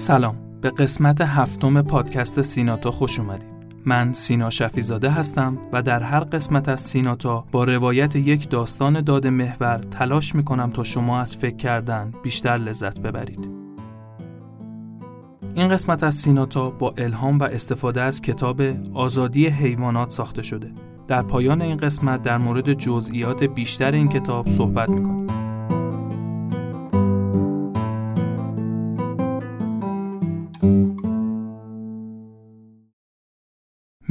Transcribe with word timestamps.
سلام. 0.00 0.36
به 0.60 0.70
قسمت 0.70 1.20
هفتم 1.20 1.82
پادکست 1.82 2.42
سیناتا 2.42 2.90
خوش 2.90 3.20
اومدید. 3.20 3.54
من 3.84 4.12
سینا 4.12 4.50
شفیزاده 4.50 5.10
هستم 5.10 5.58
و 5.72 5.82
در 5.82 6.02
هر 6.02 6.20
قسمت 6.20 6.68
از 6.68 6.80
سیناتا 6.80 7.44
با 7.52 7.64
روایت 7.64 8.16
یک 8.16 8.48
داستان 8.48 9.00
داد 9.00 9.26
محور 9.26 9.78
تلاش 9.78 10.34
می‌کنم 10.34 10.70
تا 10.70 10.84
شما 10.84 11.20
از 11.20 11.36
فکر 11.36 11.56
کردن 11.56 12.12
بیشتر 12.22 12.56
لذت 12.56 13.00
ببرید. 13.00 13.48
این 15.54 15.68
قسمت 15.68 16.02
از 16.02 16.14
سیناتا 16.14 16.70
با 16.70 16.94
الهام 16.98 17.38
و 17.38 17.44
استفاده 17.44 18.02
از 18.02 18.22
کتاب 18.22 18.62
آزادی 18.94 19.46
حیوانات 19.46 20.10
ساخته 20.10 20.42
شده. 20.42 20.72
در 21.08 21.22
پایان 21.22 21.62
این 21.62 21.76
قسمت 21.76 22.22
در 22.22 22.38
مورد 22.38 22.72
جزئیات 22.72 23.44
بیشتر 23.44 23.92
این 23.92 24.08
کتاب 24.08 24.48
صحبت 24.48 24.88
می‌کنیم. 24.88 25.39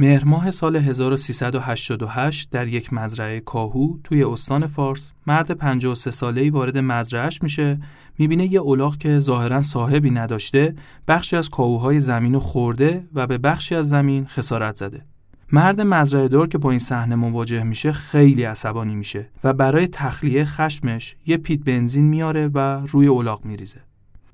مهر 0.00 0.24
ماه 0.24 0.50
سال 0.50 0.76
1388 0.76 2.50
در 2.50 2.68
یک 2.68 2.92
مزرعه 2.92 3.40
کاهو 3.40 3.96
توی 4.04 4.24
استان 4.24 4.66
فارس 4.66 5.12
مرد 5.26 5.50
53 5.50 6.10
ساله‌ای 6.10 6.50
وارد 6.50 6.78
مزرعهش 6.78 7.42
میشه 7.42 7.80
می‌بینه 8.18 8.52
یه 8.52 8.62
الاغ 8.62 8.96
که 8.96 9.18
ظاهرا 9.18 9.62
صاحبی 9.62 10.10
نداشته 10.10 10.74
بخشی 11.08 11.36
از 11.36 11.50
کاهوهای 11.50 12.00
زمین 12.00 12.38
خورده 12.38 13.04
و 13.14 13.26
به 13.26 13.38
بخشی 13.38 13.74
از 13.74 13.88
زمین 13.88 14.26
خسارت 14.26 14.76
زده. 14.76 15.04
مرد 15.52 15.80
مزرعه 15.80 16.28
دار 16.28 16.48
که 16.48 16.58
با 16.58 16.70
این 16.70 16.78
صحنه 16.78 17.14
مواجه 17.14 17.62
میشه 17.62 17.92
خیلی 17.92 18.42
عصبانی 18.42 18.94
میشه 18.94 19.26
و 19.44 19.52
برای 19.52 19.86
تخلیه 19.86 20.44
خشمش 20.44 21.16
یه 21.26 21.36
پیت 21.36 21.64
بنزین 21.64 22.04
میاره 22.04 22.48
و 22.48 22.58
روی 22.86 23.08
الاغ 23.08 23.44
میریزه. 23.44 23.80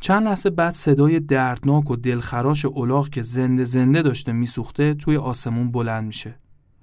چند 0.01 0.27
لحظه 0.27 0.51
بعد 0.51 0.75
صدای 0.75 1.21
دردناک 1.21 1.91
و 1.91 1.97
دلخراش 1.97 2.65
الاغ 2.65 3.09
که 3.09 3.23
زنده 3.23 3.65
زنده 3.65 4.03
داشته 4.03 4.33
میسوخته 4.33 4.95
توی 4.95 5.17
آسمون 5.17 5.71
بلند 5.71 6.05
میشه 6.05 6.35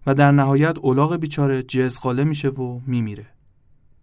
و 0.08 0.14
در 0.14 0.32
نهایت 0.32 0.78
الاغ 0.84 1.16
بیچاره 1.16 1.64
جزغاله 1.64 2.24
میشه 2.24 2.50
و 2.50 2.80
میمیره. 2.88 3.26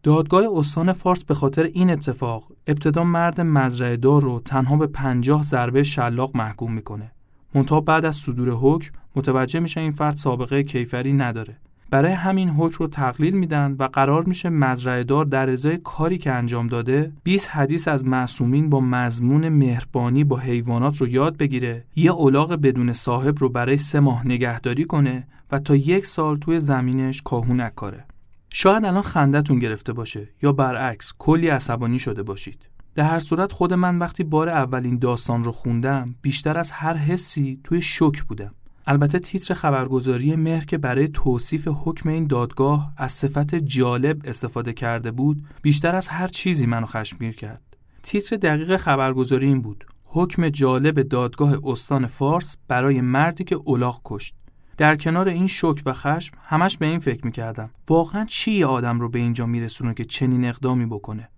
دادگاه 0.02 0.58
استان 0.58 0.92
فارس 0.92 1.25
به 1.25 1.34
خاطر 1.34 1.62
این 1.62 1.91
اتفاق 1.91 2.52
ابتدا 2.67 3.05
مرد 3.05 3.41
مزرعه 3.41 3.97
دار 3.97 4.22
رو 4.22 4.41
تنها 4.41 4.77
به 4.77 4.86
پنجاه 4.86 5.42
ضربه 5.42 5.83
شلاق 5.83 6.36
محکوم 6.36 6.72
می‌کنه. 6.72 7.12
منتها 7.55 7.80
بعد 7.80 8.05
از 8.05 8.17
صدور 8.17 8.50
حکم 8.50 8.92
متوجه 9.17 9.61
میشه 9.61 9.80
این 9.80 9.91
فرد 9.91 10.17
سابقه 10.17 10.62
کیفری 10.62 11.12
نداره 11.12 11.56
برای 11.91 12.12
همین 12.12 12.48
حکم 12.48 12.77
رو 12.78 12.86
تقلیل 12.86 13.34
میدن 13.34 13.77
و 13.78 13.84
قرار 13.84 14.24
میشه 14.24 14.48
مزرعه 14.48 15.05
دار 15.05 15.24
در 15.24 15.50
ازای 15.50 15.77
کاری 15.77 16.19
که 16.19 16.33
انجام 16.33 16.66
داده 16.66 17.12
20 17.22 17.48
حدیث 17.48 17.88
از 17.88 18.05
معصومین 18.05 18.70
با 18.70 18.80
مضمون 18.80 19.48
مهربانی 19.48 20.24
با 20.24 20.36
حیوانات 20.36 20.96
رو 20.96 21.08
یاد 21.08 21.36
بگیره. 21.36 21.84
یه 21.96 22.14
الاغ 22.14 22.52
بدون 22.52 22.92
صاحب 22.92 23.38
رو 23.38 23.48
برای 23.48 23.77
سه 23.77 24.00
ماه 24.00 24.28
نگهداری 24.28 24.84
کنه 24.84 25.27
و 25.52 25.58
تا 25.58 25.77
یک 25.77 26.06
سال 26.06 26.36
توی 26.36 26.58
زمینش 26.58 27.22
کاهو 27.22 27.55
نکاره 27.55 28.05
شاید 28.50 28.84
الان 28.84 29.02
خندتون 29.02 29.58
گرفته 29.58 29.92
باشه 29.92 30.28
یا 30.42 30.52
برعکس 30.52 31.12
کلی 31.18 31.48
عصبانی 31.48 31.98
شده 31.98 32.22
باشید. 32.22 32.68
در 32.94 33.05
هر 33.05 33.18
صورت 33.18 33.52
خود 33.52 33.74
من 33.74 33.98
وقتی 33.98 34.24
بار 34.24 34.48
اولین 34.48 34.98
داستان 34.98 35.44
رو 35.44 35.52
خوندم 35.52 36.14
بیشتر 36.22 36.58
از 36.58 36.70
هر 36.70 36.94
حسی 36.94 37.61
توی 37.64 37.83
شک 37.83 38.22
بودم. 38.28 38.55
البته 38.86 39.19
تیتر 39.19 39.55
خبرگزاری 39.55 40.36
مهر 40.36 40.64
که 40.64 40.79
برای 40.79 41.08
توصیف 41.08 41.68
حکم 41.85 42.08
این 42.08 42.27
دادگاه 42.27 42.92
از 42.96 43.13
صفت 43.13 43.55
جالب 43.55 44.20
استفاده 44.24 44.73
کرده 44.73 45.11
بود 45.11 45.45
بیشتر 45.63 45.95
از 45.95 46.08
هر 46.08 46.27
چیزی 46.27 46.67
منو 46.67 46.86
خشمگیر 46.86 47.35
کرد. 47.36 47.77
تیتر 48.02 48.36
دقیق 48.36 48.77
خبرگزاری 48.77 49.46
این 49.46 49.63
بود. 49.63 49.85
حکم 50.05 50.48
جالب 50.48 51.02
دادگاه 51.02 51.58
استان 51.64 52.07
فارس 52.07 52.57
برای 52.68 53.01
مردی 53.01 53.45
که 53.45 53.55
اولاغ 53.55 54.01
کشت. 54.05 54.35
در 54.77 54.97
کنار 54.97 55.29
این 55.29 55.47
شک 55.47 55.83
و 55.86 55.92
خشم 55.92 56.36
همش 56.42 56.79
به 56.79 56.86
این 56.86 56.98
فکر 56.98 57.24
می‌کردم. 57.24 57.70
واقعا 57.89 58.24
چی 58.24 58.64
آدم 58.64 59.01
رو 59.01 59.08
به 59.08 59.18
اینجا 59.18 59.47
میرسونه 59.47 59.95
که 59.95 60.05
چنین 60.05 60.45
اقدامی 60.45 60.86
بکنه؟ 60.86 61.29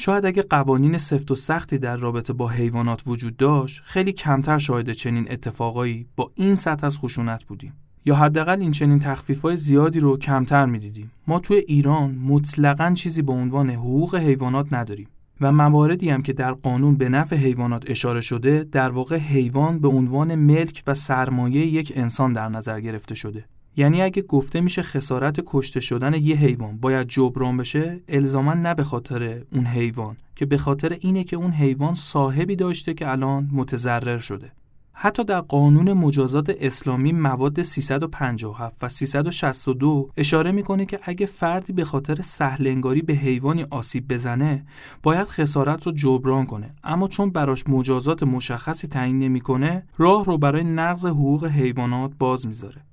شاید 0.00 0.26
اگه 0.26 0.42
قوانین 0.42 0.98
سفت 0.98 1.30
و 1.30 1.34
سختی 1.34 1.78
در 1.78 1.96
رابطه 1.96 2.32
با 2.32 2.48
حیوانات 2.48 3.02
وجود 3.06 3.36
داشت 3.36 3.82
خیلی 3.84 4.12
کمتر 4.12 4.58
شاهد 4.58 4.92
چنین 4.92 5.32
اتفاقایی 5.32 6.06
با 6.16 6.32
این 6.34 6.54
سطح 6.54 6.86
از 6.86 6.98
خشونت 6.98 7.44
بودیم. 7.44 7.72
یا 8.04 8.14
حداقل 8.14 8.60
این 8.60 8.70
چنین 8.70 8.98
تخفیف‌های 8.98 9.56
زیادی 9.56 9.98
رو 9.98 10.16
کمتر 10.16 10.66
می‌دیدیم. 10.66 11.10
ما 11.26 11.38
توی 11.38 11.56
ایران 11.56 12.14
مطلقا 12.14 12.92
چیزی 12.94 13.22
به 13.22 13.32
عنوان 13.32 13.70
حقوق 13.70 14.14
حیوانات 14.14 14.72
نداریم 14.72 15.08
و 15.40 15.52
مواردی 15.52 16.10
هم 16.10 16.22
که 16.22 16.32
در 16.32 16.52
قانون 16.52 16.96
به 16.96 17.08
نفع 17.08 17.36
حیوانات 17.36 17.90
اشاره 17.90 18.20
شده 18.20 18.66
در 18.72 18.90
واقع 18.90 19.16
حیوان 19.16 19.78
به 19.78 19.88
عنوان 19.88 20.34
ملک 20.34 20.82
و 20.86 20.94
سرمایه 20.94 21.66
یک 21.66 21.92
انسان 21.96 22.32
در 22.32 22.48
نظر 22.48 22.80
گرفته 22.80 23.14
شده. 23.14 23.44
یعنی 23.78 24.02
اگه 24.02 24.22
گفته 24.22 24.60
میشه 24.60 24.82
خسارت 24.82 25.40
کشته 25.46 25.80
شدن 25.80 26.14
یه 26.14 26.36
حیوان 26.36 26.76
باید 26.76 27.08
جبران 27.08 27.56
بشه 27.56 28.00
الزاما 28.08 28.54
نه 28.54 28.74
به 28.74 28.84
خاطر 28.84 29.42
اون 29.52 29.66
حیوان 29.66 30.16
که 30.36 30.46
به 30.46 30.58
خاطر 30.58 30.96
اینه 31.00 31.24
که 31.24 31.36
اون 31.36 31.50
حیوان 31.50 31.94
صاحبی 31.94 32.56
داشته 32.56 32.94
که 32.94 33.10
الان 33.10 33.48
متضرر 33.52 34.18
شده. 34.18 34.52
حتی 34.92 35.24
در 35.24 35.40
قانون 35.40 35.92
مجازات 35.92 36.56
اسلامی 36.60 37.12
مواد 37.12 37.62
357 37.62 38.78
و 38.84 38.88
362 38.88 40.10
اشاره 40.16 40.52
می‌کنه 40.52 40.86
که 40.86 40.98
اگه 41.02 41.26
فردی 41.26 41.72
به 41.72 41.84
خاطر 41.84 42.14
سهلنگاری 42.14 43.02
به 43.02 43.12
حیوانی 43.12 43.66
آسیب 43.70 44.12
بزنه 44.12 44.66
باید 45.02 45.28
خسارت 45.28 45.86
رو 45.86 45.92
جبران 45.92 46.46
کنه. 46.46 46.70
اما 46.84 47.08
چون 47.08 47.30
براش 47.30 47.68
مجازات 47.68 48.22
مشخصی 48.22 48.88
تعیین 48.88 49.18
نمی‌کنه 49.18 49.82
راه 49.98 50.24
رو 50.24 50.38
برای 50.38 50.64
نقض 50.64 51.06
حقوق 51.06 51.44
حیوانات 51.44 52.10
باز 52.18 52.46
می‌ذاره. 52.46 52.87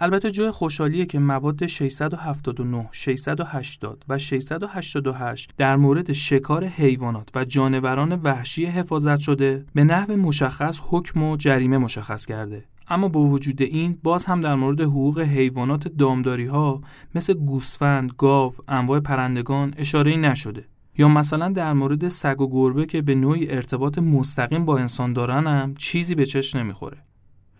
البته 0.00 0.30
جای 0.30 0.50
خوشحالیه 0.50 1.06
که 1.06 1.18
مواد 1.18 1.66
679, 1.66 2.88
680 2.92 4.04
و 4.08 4.18
688 4.18 5.50
در 5.56 5.76
مورد 5.76 6.12
شکار 6.12 6.64
حیوانات 6.64 7.28
و 7.34 7.44
جانوران 7.44 8.12
وحشی 8.12 8.64
حفاظت 8.64 9.18
شده 9.18 9.64
به 9.74 9.84
نحو 9.84 10.16
مشخص 10.16 10.80
حکم 10.82 11.22
و 11.22 11.36
جریمه 11.36 11.78
مشخص 11.78 12.26
کرده. 12.26 12.64
اما 12.88 13.08
با 13.08 13.20
وجود 13.20 13.62
این 13.62 13.98
باز 14.02 14.24
هم 14.24 14.40
در 14.40 14.54
مورد 14.54 14.80
حقوق 14.80 15.18
حیوانات 15.18 15.88
دامداری 15.88 16.46
ها 16.46 16.80
مثل 17.14 17.34
گوسفند، 17.34 18.12
گاو، 18.18 18.54
انواع 18.68 19.00
پرندگان 19.00 19.74
اشاره 19.76 20.16
نشده. 20.16 20.64
یا 20.98 21.08
مثلا 21.08 21.48
در 21.48 21.72
مورد 21.72 22.08
سگ 22.08 22.40
و 22.40 22.48
گربه 22.50 22.86
که 22.86 23.02
به 23.02 23.14
نوعی 23.14 23.50
ارتباط 23.50 23.98
مستقیم 23.98 24.64
با 24.64 24.78
انسان 24.78 25.12
دارن 25.12 25.46
هم 25.46 25.74
چیزی 25.74 26.14
به 26.14 26.26
چشم 26.26 26.58
نمی‌خوره. 26.58 26.96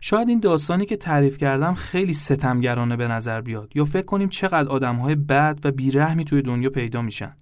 شاید 0.01 0.29
این 0.29 0.41
داستانی 0.41 0.87
که 0.87 0.97
تعریف 0.97 1.39
کردم 1.39 1.75
خیلی 1.75 2.13
ستمگرانه 2.13 2.97
به 2.97 3.09
نظر 3.09 3.41
بیاد 3.41 3.73
یا 3.75 3.85
فکر 3.85 4.07
کنیم 4.07 4.29
چقدر 4.29 4.69
آدمهای 4.69 5.15
بد 5.15 5.59
و 5.65 5.71
بیرحمی 5.71 6.25
توی 6.25 6.43
دنیا 6.43 6.71
پیدا 6.71 7.03
میشن. 7.03 7.33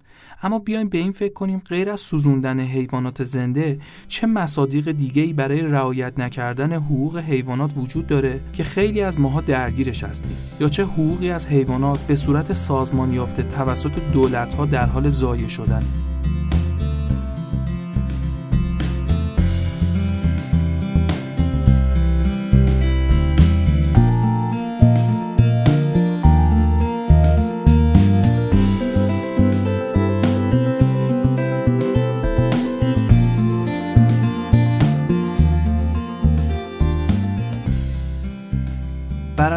اما 0.43 0.59
بیایم 0.59 0.89
به 0.89 0.97
این 0.97 1.11
فکر 1.11 1.33
کنیم 1.33 1.61
غیر 1.69 1.89
از 1.89 1.99
سوزوندن 1.99 2.59
حیوانات 2.59 3.23
زنده 3.23 3.79
چه 4.07 4.27
مصادیق 4.27 4.91
دیگه‌ای 4.91 5.33
برای 5.33 5.61
رعایت 5.61 6.19
نکردن 6.19 6.73
حقوق 6.73 7.17
حیوانات 7.17 7.73
وجود 7.77 8.07
داره 8.07 8.39
که 8.53 8.63
خیلی 8.63 9.01
از 9.01 9.19
ماها 9.19 9.41
درگیرش 9.41 10.03
هستیم؟ 10.03 10.37
یا 10.59 10.69
چه 10.69 10.83
حقوقی 10.83 11.31
از 11.31 11.47
حیوانات 11.47 11.99
به 11.99 12.15
صورت 12.15 12.53
سازمان 12.53 13.11
یافته 13.11 13.43
توسط 13.43 13.91
دولت‌ها 14.13 14.65
در 14.65 14.85
حال 14.85 15.09
ضایع 15.09 15.47
شدن 15.47 15.83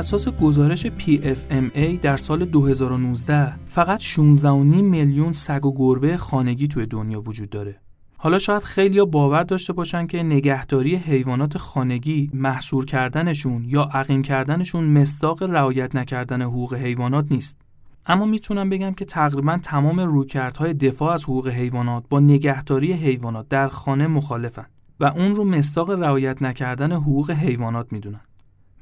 اساس 0.08 0.28
گزارش 0.28 0.86
PFMA 0.86 2.00
در 2.02 2.16
سال 2.16 2.44
2019 2.44 3.52
فقط 3.66 4.00
16.5 4.00 4.44
میلیون 4.44 5.32
سگ 5.32 5.66
و 5.66 5.74
گربه 5.76 6.16
خانگی 6.16 6.68
توی 6.68 6.86
دنیا 6.86 7.20
وجود 7.20 7.50
داره. 7.50 7.80
حالا 8.16 8.38
شاید 8.38 8.62
خیلی 8.62 9.04
باور 9.04 9.42
داشته 9.42 9.72
باشن 9.72 10.06
که 10.06 10.22
نگهداری 10.22 10.96
حیوانات 10.96 11.58
خانگی 11.58 12.30
محصور 12.34 12.84
کردنشون 12.84 13.64
یا 13.64 13.82
عقیم 13.82 14.22
کردنشون 14.22 14.84
مستاق 14.84 15.42
رعایت 15.42 15.94
نکردن 15.96 16.42
حقوق 16.42 16.74
حیوانات 16.74 17.26
نیست. 17.30 17.60
اما 18.06 18.24
می‌تونم 18.24 18.70
بگم 18.70 18.92
که 18.92 19.04
تقریبا 19.04 19.58
تمام 19.62 20.00
رویکردهای 20.00 20.74
دفاع 20.74 21.12
از 21.12 21.24
حقوق 21.24 21.48
حیوانات 21.48 22.04
با 22.10 22.20
نگهداری 22.20 22.92
حیوانات 22.92 23.48
در 23.48 23.68
خانه 23.68 24.06
مخالفن 24.06 24.66
و 25.00 25.04
اون 25.04 25.34
رو 25.34 25.44
مستاق 25.44 25.90
رعایت 25.90 26.42
نکردن 26.42 26.92
حقوق 26.92 27.30
حیوانات 27.30 27.92
می‌دونن. 27.92 28.20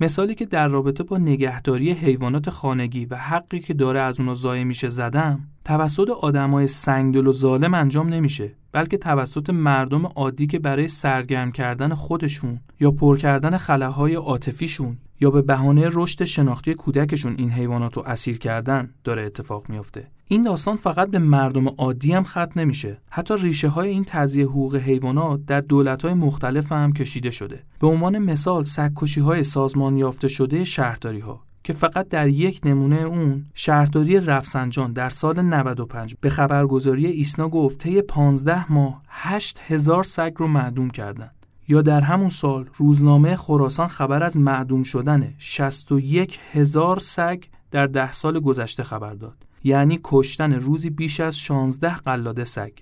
مثالی 0.00 0.34
که 0.34 0.46
در 0.46 0.68
رابطه 0.68 1.02
با 1.02 1.18
نگهداری 1.18 1.92
حیوانات 1.92 2.50
خانگی 2.50 3.06
و 3.06 3.16
حقی 3.16 3.60
که 3.60 3.74
داره 3.74 4.00
از 4.00 4.20
اونا 4.20 4.34
ضایع 4.34 4.64
میشه 4.64 4.88
زدم 4.88 5.40
توسط 5.64 6.10
آدمای 6.10 6.66
سنگدل 6.66 7.26
و 7.26 7.32
ظالم 7.32 7.74
انجام 7.74 8.08
نمیشه 8.08 8.52
بلکه 8.72 8.96
توسط 8.96 9.50
مردم 9.50 10.06
عادی 10.06 10.46
که 10.46 10.58
برای 10.58 10.88
سرگرم 10.88 11.52
کردن 11.52 11.94
خودشون 11.94 12.60
یا 12.80 12.90
پر 12.90 13.18
کردن 13.18 13.56
خلاهای 13.56 14.14
عاطفیشون 14.14 14.96
یا 15.20 15.30
به 15.30 15.42
بهانه 15.42 15.88
رشد 15.92 16.24
شناختی 16.24 16.74
کودکشون 16.74 17.34
این 17.38 17.50
حیوانات 17.50 17.96
رو 17.96 18.02
اسیر 18.06 18.38
کردن 18.38 18.90
داره 19.04 19.22
اتفاق 19.22 19.68
میافته. 19.68 20.08
این 20.28 20.42
داستان 20.42 20.76
فقط 20.76 21.10
به 21.10 21.18
مردم 21.18 21.68
عادی 21.68 22.12
هم 22.12 22.24
ختم 22.24 22.52
نمیشه. 22.56 22.98
حتی 23.10 23.34
ریشه 23.36 23.68
های 23.68 23.88
این 23.88 24.04
تضیه 24.04 24.44
حقوق 24.44 24.74
حیوانات 24.76 25.40
در 25.46 25.60
دولت 25.60 26.04
های 26.04 26.14
مختلف 26.14 26.72
هم 26.72 26.92
کشیده 26.92 27.30
شده. 27.30 27.62
به 27.80 27.86
عنوان 27.86 28.18
مثال 28.18 28.62
سگکشی 28.62 29.20
های 29.20 29.42
سازمان 29.42 29.96
یافته 29.96 30.28
شده 30.28 30.64
شهرداری 30.64 31.20
ها 31.20 31.46
که 31.66 31.72
فقط 31.72 32.08
در 32.08 32.28
یک 32.28 32.60
نمونه 32.64 32.96
اون 32.96 33.46
شهرداری 33.54 34.20
رفسنجان 34.20 34.92
در 34.92 35.08
سال 35.08 35.42
95 35.42 36.14
به 36.20 36.30
خبرگزاری 36.30 37.06
ایسنا 37.06 37.48
گفت 37.48 37.78
طی 37.78 38.02
15 38.02 38.72
ماه 38.72 39.02
8000 39.08 40.04
سگ 40.04 40.32
رو 40.36 40.46
معدوم 40.46 40.90
کردند 40.90 41.45
یا 41.68 41.82
در 41.82 42.00
همون 42.00 42.28
سال 42.28 42.68
روزنامه 42.76 43.36
خراسان 43.36 43.88
خبر 43.88 44.22
از 44.22 44.36
معدوم 44.36 44.82
شدن 44.82 45.34
61 45.38 46.38
هزار 46.52 46.98
سگ 46.98 47.44
در 47.70 47.86
ده 47.86 48.12
سال 48.12 48.40
گذشته 48.40 48.82
خبر 48.82 49.14
داد. 49.14 49.46
یعنی 49.64 50.00
کشتن 50.04 50.52
روزی 50.52 50.90
بیش 50.90 51.20
از 51.20 51.38
16 51.38 51.94
قلاده 51.94 52.44
سگ. 52.44 52.72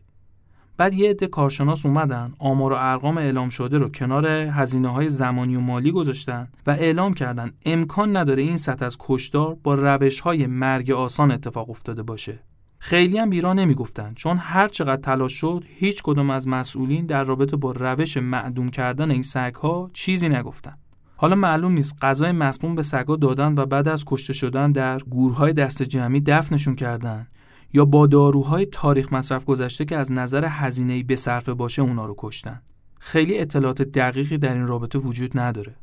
بعد 0.77 0.95
یه 0.95 1.11
عده 1.11 1.27
کارشناس 1.27 1.87
اومدن 1.87 2.33
آمار 2.39 2.73
و 2.73 2.77
ارقام 2.79 3.19
اعلام 3.19 3.49
شده 3.49 3.79
رو 3.79 3.89
کنار 3.89 4.27
هزینه 4.27 4.89
های 4.89 5.09
زمانی 5.09 5.57
و 5.57 5.61
مالی 5.61 5.93
گذاشتن 5.93 6.49
و 6.67 6.71
اعلام 6.71 7.15
کردن 7.15 7.53
امکان 7.65 8.17
نداره 8.17 8.43
این 8.43 8.57
سطح 8.57 8.85
از 8.85 8.97
کشدار 9.01 9.57
با 9.63 9.75
روش 9.75 10.21
های 10.21 10.47
مرگ 10.47 10.91
آسان 10.91 11.31
اتفاق 11.31 11.71
افتاده 11.71 12.03
باشه. 12.03 12.39
خیلی 12.79 13.19
هم 13.19 13.31
بیرا 13.31 13.53
نمی‌گفتن 13.53 14.15
چون 14.15 14.37
هر 14.37 14.69
چقدر 14.69 15.03
تلاش 15.03 15.33
شد 15.33 15.65
هیچ 15.69 16.03
کدوم 16.03 16.31
از 16.31 16.49
مسئولین 16.49 17.07
در 17.07 17.25
رابطه 17.25 17.57
با 17.57 17.73
روش 17.73 18.17
معدوم 18.17 18.69
کردن 18.69 19.11
این 19.11 19.23
سگ 19.23 19.55
ها 19.55 19.91
چیزی 19.93 20.29
نگفتن. 20.29 20.77
حالا 21.17 21.37
معلوم 21.37 21.73
نیست 21.73 21.97
غذای 22.03 22.33
مسموم 22.33 22.75
به 22.75 22.83
سگا 22.83 23.17
دادن 23.17 23.55
و 23.55 23.67
بعد 23.67 23.89
از 23.89 24.05
کشته 24.05 24.33
شدن 24.33 24.73
در 24.73 24.99
گورهای 24.99 25.53
دست 25.53 25.83
جمعی 25.83 26.21
دفنشون 26.21 26.77
کردن 26.77 27.27
یا 27.73 27.85
با 27.85 28.07
داروهای 28.07 28.67
تاریخ 28.67 29.13
مصرف 29.13 29.45
گذشته 29.45 29.85
که 29.85 29.97
از 29.97 30.13
نظر 30.13 30.45
هزینه‌ای 30.45 31.03
به 31.03 31.17
صرفه 31.17 31.55
باشه 31.55 31.83
اونا 31.83 32.07
رو 32.07 32.15
کشتن. 32.19 32.63
خیلی 33.01 33.39
اطلاعات 33.39 33.83
دقیقی 33.83 34.39
در 34.39 34.53
این 34.53 34.67
رابطه 34.67 34.99
وجود 34.99 35.39
نداره. 35.39 35.75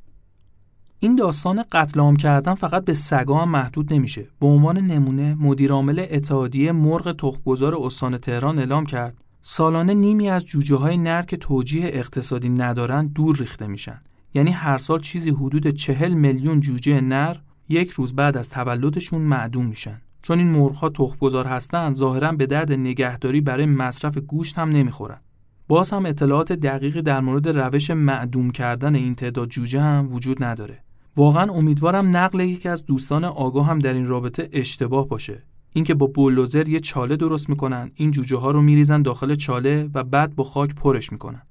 این 1.04 1.16
داستان 1.16 1.64
قتل 1.72 2.00
عام 2.00 2.16
کردن 2.16 2.56
فقط 2.56 2.86
به 2.86 2.94
سگا 2.94 3.38
هم 3.38 3.50
محدود 3.50 3.94
نمیشه. 3.94 4.28
به 4.40 4.48
عنوان 4.48 4.78
نمونه 4.78 5.36
مدیرعامل 5.36 6.06
اتحادیه 6.10 6.72
مرغ 6.72 7.16
تخمگذار 7.18 7.76
استان 7.76 8.18
تهران 8.18 8.60
اعلام 8.60 8.86
کرد 8.86 9.18
سالانه 9.42 9.94
نیمی 9.94 10.30
از 10.30 10.46
جوجه 10.46 10.76
های 10.76 10.98
نر 10.98 11.22
که 11.22 11.38
توجیه 11.38 11.86
اقتصادی 11.94 12.50
ندارن 12.50 13.08
دور 13.08 13.38
ریخته 13.38 13.68
میشن. 13.68 14.02
یعنی 14.34 14.52
هر 14.52 14.78
سال 14.78 15.00
چیزی 15.00 15.30
حدود 15.30 15.68
چهل 15.68 16.14
میلیون 16.14 16.60
جوجه 16.60 17.02
نر 17.02 17.36
یک 17.70 17.90
روز 17.90 18.16
بعد 18.16 18.38
از 18.38 18.50
تولدشون 18.50 19.22
معدوم 19.22 19.66
میشن. 19.66 20.02
چون 20.22 20.38
این 20.38 20.50
مرغ 20.50 20.92
تخمگذار 20.92 21.48
هستند 21.48 21.96
ظاهرا 21.96 22.32
به 22.32 22.46
درد 22.46 22.72
نگهداری 22.72 23.42
برای 23.42 23.66
مصرف 23.66 24.18
گوشت 24.18 24.60
هم 24.60 24.70
نمی‌خورن. 24.70 25.20
باز 25.68 25.92
هم 25.92 26.06
اطلاعات 26.06 26.54
دقیقی 26.54 27.02
در 27.02 27.22
مورد 27.22 27.48
روش 27.48 27.92
معدوم 27.92 28.52
کردن 28.52 28.96
این 28.96 29.16
تعداد 29.16 29.50
جوجه 29.50 29.82
هم 29.82 30.14
وجود 30.14 30.44
نداره. 30.44 30.84
واقعا 31.16 31.52
امیدوارم 31.52 32.18
نقل 32.18 32.40
یکی 32.40 32.70
از 32.70 32.86
دوستان 32.86 33.24
آگاه 33.24 33.68
هم 33.68 33.80
در 33.80 33.94
این 33.94 34.08
رابطه 34.08 34.50
اشتباه 34.54 35.08
باشه. 35.08 35.44
اینکه 35.74 35.94
با 35.94 36.08
بولوزر 36.08 36.70
یه 36.70 36.80
چاله 36.80 37.16
درست 37.16 37.50
می‌کنن 37.50 37.92
این 37.96 38.12
جوجه 38.12 38.38
ها 38.38 38.52
رو 38.52 38.62
میریزن 38.62 39.02
داخل 39.02 39.36
چاله 39.36 39.90
و 39.94 40.04
بعد 40.04 40.36
با 40.36 40.44
خاک 40.44 40.76
پرش 40.76 41.12
می‌کنن. 41.12 41.42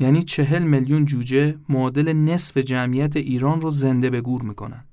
یعنی 0.00 0.22
چهل 0.22 0.62
میلیون 0.62 1.04
جوجه 1.04 1.54
معادل 1.68 2.12
نصف 2.12 2.56
جمعیت 2.56 3.16
ایران 3.16 3.60
رو 3.60 3.70
زنده 3.70 4.10
به 4.10 4.20
گور 4.20 4.42
می‌کنن. 4.42 4.84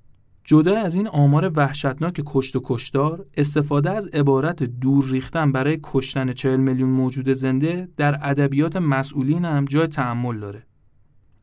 جدا 0.44 0.78
از 0.78 0.96
این 0.96 1.08
آمار 1.08 1.52
وحشتناک 1.56 2.22
کشت 2.26 2.56
و 2.56 2.62
کشتار 2.64 3.26
استفاده 3.38 3.92
از 3.92 4.08
عبارت 4.08 4.64
دور 4.64 5.06
ریختن 5.10 5.52
برای 5.52 5.80
کشتن 5.84 6.34
چهل 6.34 6.60
میلیون 6.60 6.90
موجود 6.90 7.30
زنده 7.30 7.90
در 7.98 8.20
ادبیات 8.22 8.76
مسئولین 8.76 9.46
هم 9.46 9.66
جای 9.66 9.88
تحمل 9.88 10.40
داره. 10.40 10.64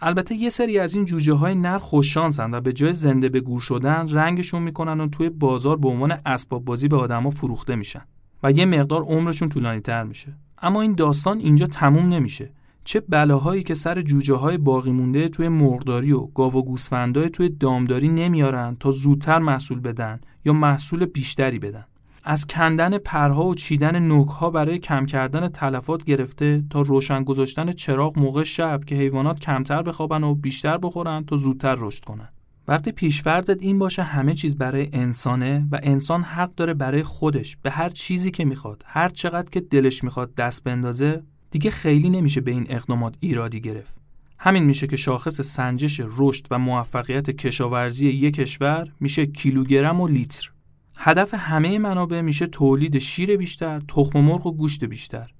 البته 0.04 0.34
یه 0.34 0.50
سری 0.50 0.78
از 0.78 0.94
این 0.94 1.04
جوجه 1.04 1.32
های 1.32 1.54
نر 1.54 1.78
خوششانسن 1.78 2.54
و 2.54 2.60
به 2.60 2.72
جای 2.72 2.92
زنده 2.92 3.28
به 3.28 3.40
گور 3.40 3.60
شدن 3.60 4.08
رنگشون 4.08 4.62
می‌کنن 4.62 5.00
و 5.00 5.08
توی 5.08 5.28
بازار 5.28 5.76
به 5.76 5.88
عنوان 5.88 6.18
اسباب 6.26 6.64
بازی 6.64 6.88
به 6.88 6.96
آدما 6.96 7.30
فروخته 7.30 7.76
میشن 7.76 8.02
و 8.42 8.52
یه 8.52 8.64
مقدار 8.64 9.02
عمرشون 9.02 9.48
طولانی 9.48 9.80
تر 9.80 10.04
میشه. 10.04 10.36
اما 10.62 10.80
این 10.80 10.94
داستان 10.94 11.38
اینجا 11.38 11.66
تموم 11.66 12.08
نمیشه. 12.08 12.52
چه 12.84 13.00
بلاهایی 13.00 13.62
که 13.62 13.74
سر 13.74 14.02
جوجه 14.02 14.34
های 14.34 14.58
باقی 14.58 14.92
مونده 14.92 15.28
توی 15.28 15.48
مرغداری 15.48 16.12
و 16.12 16.20
گاو 16.20 16.52
و 16.52 16.62
گوسفندای 16.62 17.30
توی 17.30 17.48
دامداری 17.48 18.08
نمیارن 18.08 18.76
تا 18.80 18.90
زودتر 18.90 19.38
محصول 19.38 19.80
بدن 19.80 20.20
یا 20.44 20.52
محصول 20.52 21.06
بیشتری 21.06 21.58
بدن. 21.58 21.84
از 22.24 22.46
کندن 22.46 22.98
پرها 22.98 23.44
و 23.44 23.54
چیدن 23.54 23.98
نوکها 23.98 24.50
برای 24.50 24.78
کم 24.78 25.06
کردن 25.06 25.48
تلفات 25.48 26.04
گرفته 26.04 26.64
تا 26.70 26.80
روشن 26.80 27.24
گذاشتن 27.24 27.72
چراغ 27.72 28.18
موقع 28.18 28.42
شب 28.42 28.80
که 28.86 28.94
حیوانات 28.94 29.40
کمتر 29.40 29.82
بخوابن 29.82 30.24
و 30.24 30.34
بیشتر 30.34 30.78
بخورن 30.78 31.24
تا 31.24 31.36
زودتر 31.36 31.76
رشد 31.78 32.04
کنن. 32.04 32.28
وقتی 32.68 32.92
پیشفرزت 32.92 33.62
این 33.62 33.78
باشه 33.78 34.02
همه 34.02 34.34
چیز 34.34 34.58
برای 34.58 34.88
انسانه 34.92 35.68
و 35.72 35.80
انسان 35.82 36.22
حق 36.22 36.54
داره 36.54 36.74
برای 36.74 37.02
خودش 37.02 37.56
به 37.62 37.70
هر 37.70 37.88
چیزی 37.88 38.30
که 38.30 38.44
می‌خواد 38.44 38.82
هر 38.86 39.08
چقدر 39.08 39.50
که 39.50 39.60
دلش 39.60 40.04
می‌خواد 40.04 40.34
دست 40.34 40.64
بندازه 40.64 41.22
دیگه 41.50 41.70
خیلی 41.70 42.10
نمیشه 42.10 42.40
به 42.40 42.50
این 42.50 42.66
اقدامات 42.68 43.14
ایرادی 43.20 43.60
گرفت. 43.60 43.98
همین 44.38 44.64
میشه 44.64 44.86
که 44.86 44.96
شاخص 44.96 45.40
سنجش 45.40 46.00
رشد 46.18 46.46
و 46.50 46.58
موفقیت 46.58 47.30
کشاورزی 47.30 48.08
یک 48.08 48.34
کشور 48.34 48.88
میشه 49.00 49.26
کیلوگرم 49.26 50.00
و 50.00 50.08
لیتر. 50.08 50.50
هدف 50.96 51.34
همه 51.34 51.78
منابع 51.78 52.20
میشه 52.20 52.46
تولید 52.46 52.98
شیر 52.98 53.36
بیشتر، 53.36 53.80
تخم 53.88 54.20
مرغ 54.20 54.46
و 54.46 54.52
گوشت 54.52 54.84
بیشتر. 54.84 55.30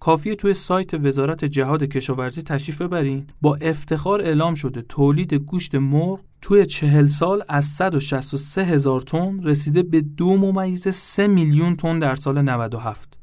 کافیه 0.00 0.34
توی 0.34 0.54
سایت 0.54 0.94
وزارت 0.94 1.44
جهاد 1.44 1.82
کشاورزی 1.82 2.42
تشریف 2.42 2.82
ببرین. 2.82 3.26
با 3.40 3.56
افتخار 3.56 4.20
اعلام 4.20 4.54
شده 4.54 4.82
تولید 4.82 5.34
گوشت 5.34 5.74
مرغ 5.74 6.20
توی 6.42 6.66
چهل 6.66 7.06
سال 7.06 7.42
از 7.48 7.64
163 7.64 8.64
هزار 8.64 9.00
تن 9.00 9.42
رسیده 9.42 9.82
به 9.82 10.00
دو 10.00 10.36
ممیز 10.36 10.88
3 10.88 11.26
میلیون 11.26 11.76
تن 11.76 11.98
در 11.98 12.14
سال 12.14 12.42
97 12.42 13.18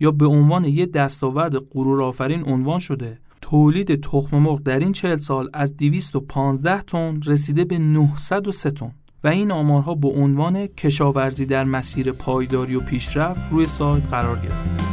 یا 0.00 0.10
به 0.10 0.26
عنوان 0.26 0.64
یه 0.64 0.86
دستاورد 0.86 1.56
غرور 1.56 2.02
آفرین 2.02 2.44
عنوان 2.44 2.78
شده 2.78 3.18
تولید 3.40 4.00
تخم 4.00 4.38
مرغ 4.38 4.62
در 4.62 4.78
این 4.78 4.92
چهل 4.92 5.16
سال 5.16 5.50
از 5.52 5.76
215 5.76 6.82
تن 6.82 7.20
رسیده 7.26 7.64
به 7.64 7.78
903 7.78 8.70
تن. 8.70 8.92
و 9.24 9.28
این 9.28 9.50
آمارها 9.50 9.94
به 9.94 10.08
عنوان 10.08 10.66
کشاورزی 10.66 11.46
در 11.46 11.64
مسیر 11.64 12.12
پایداری 12.12 12.74
و 12.74 12.80
پیشرفت 12.80 13.40
روی 13.50 13.66
سایت 13.66 14.04
قرار 14.10 14.36
گرفته. 14.36 14.85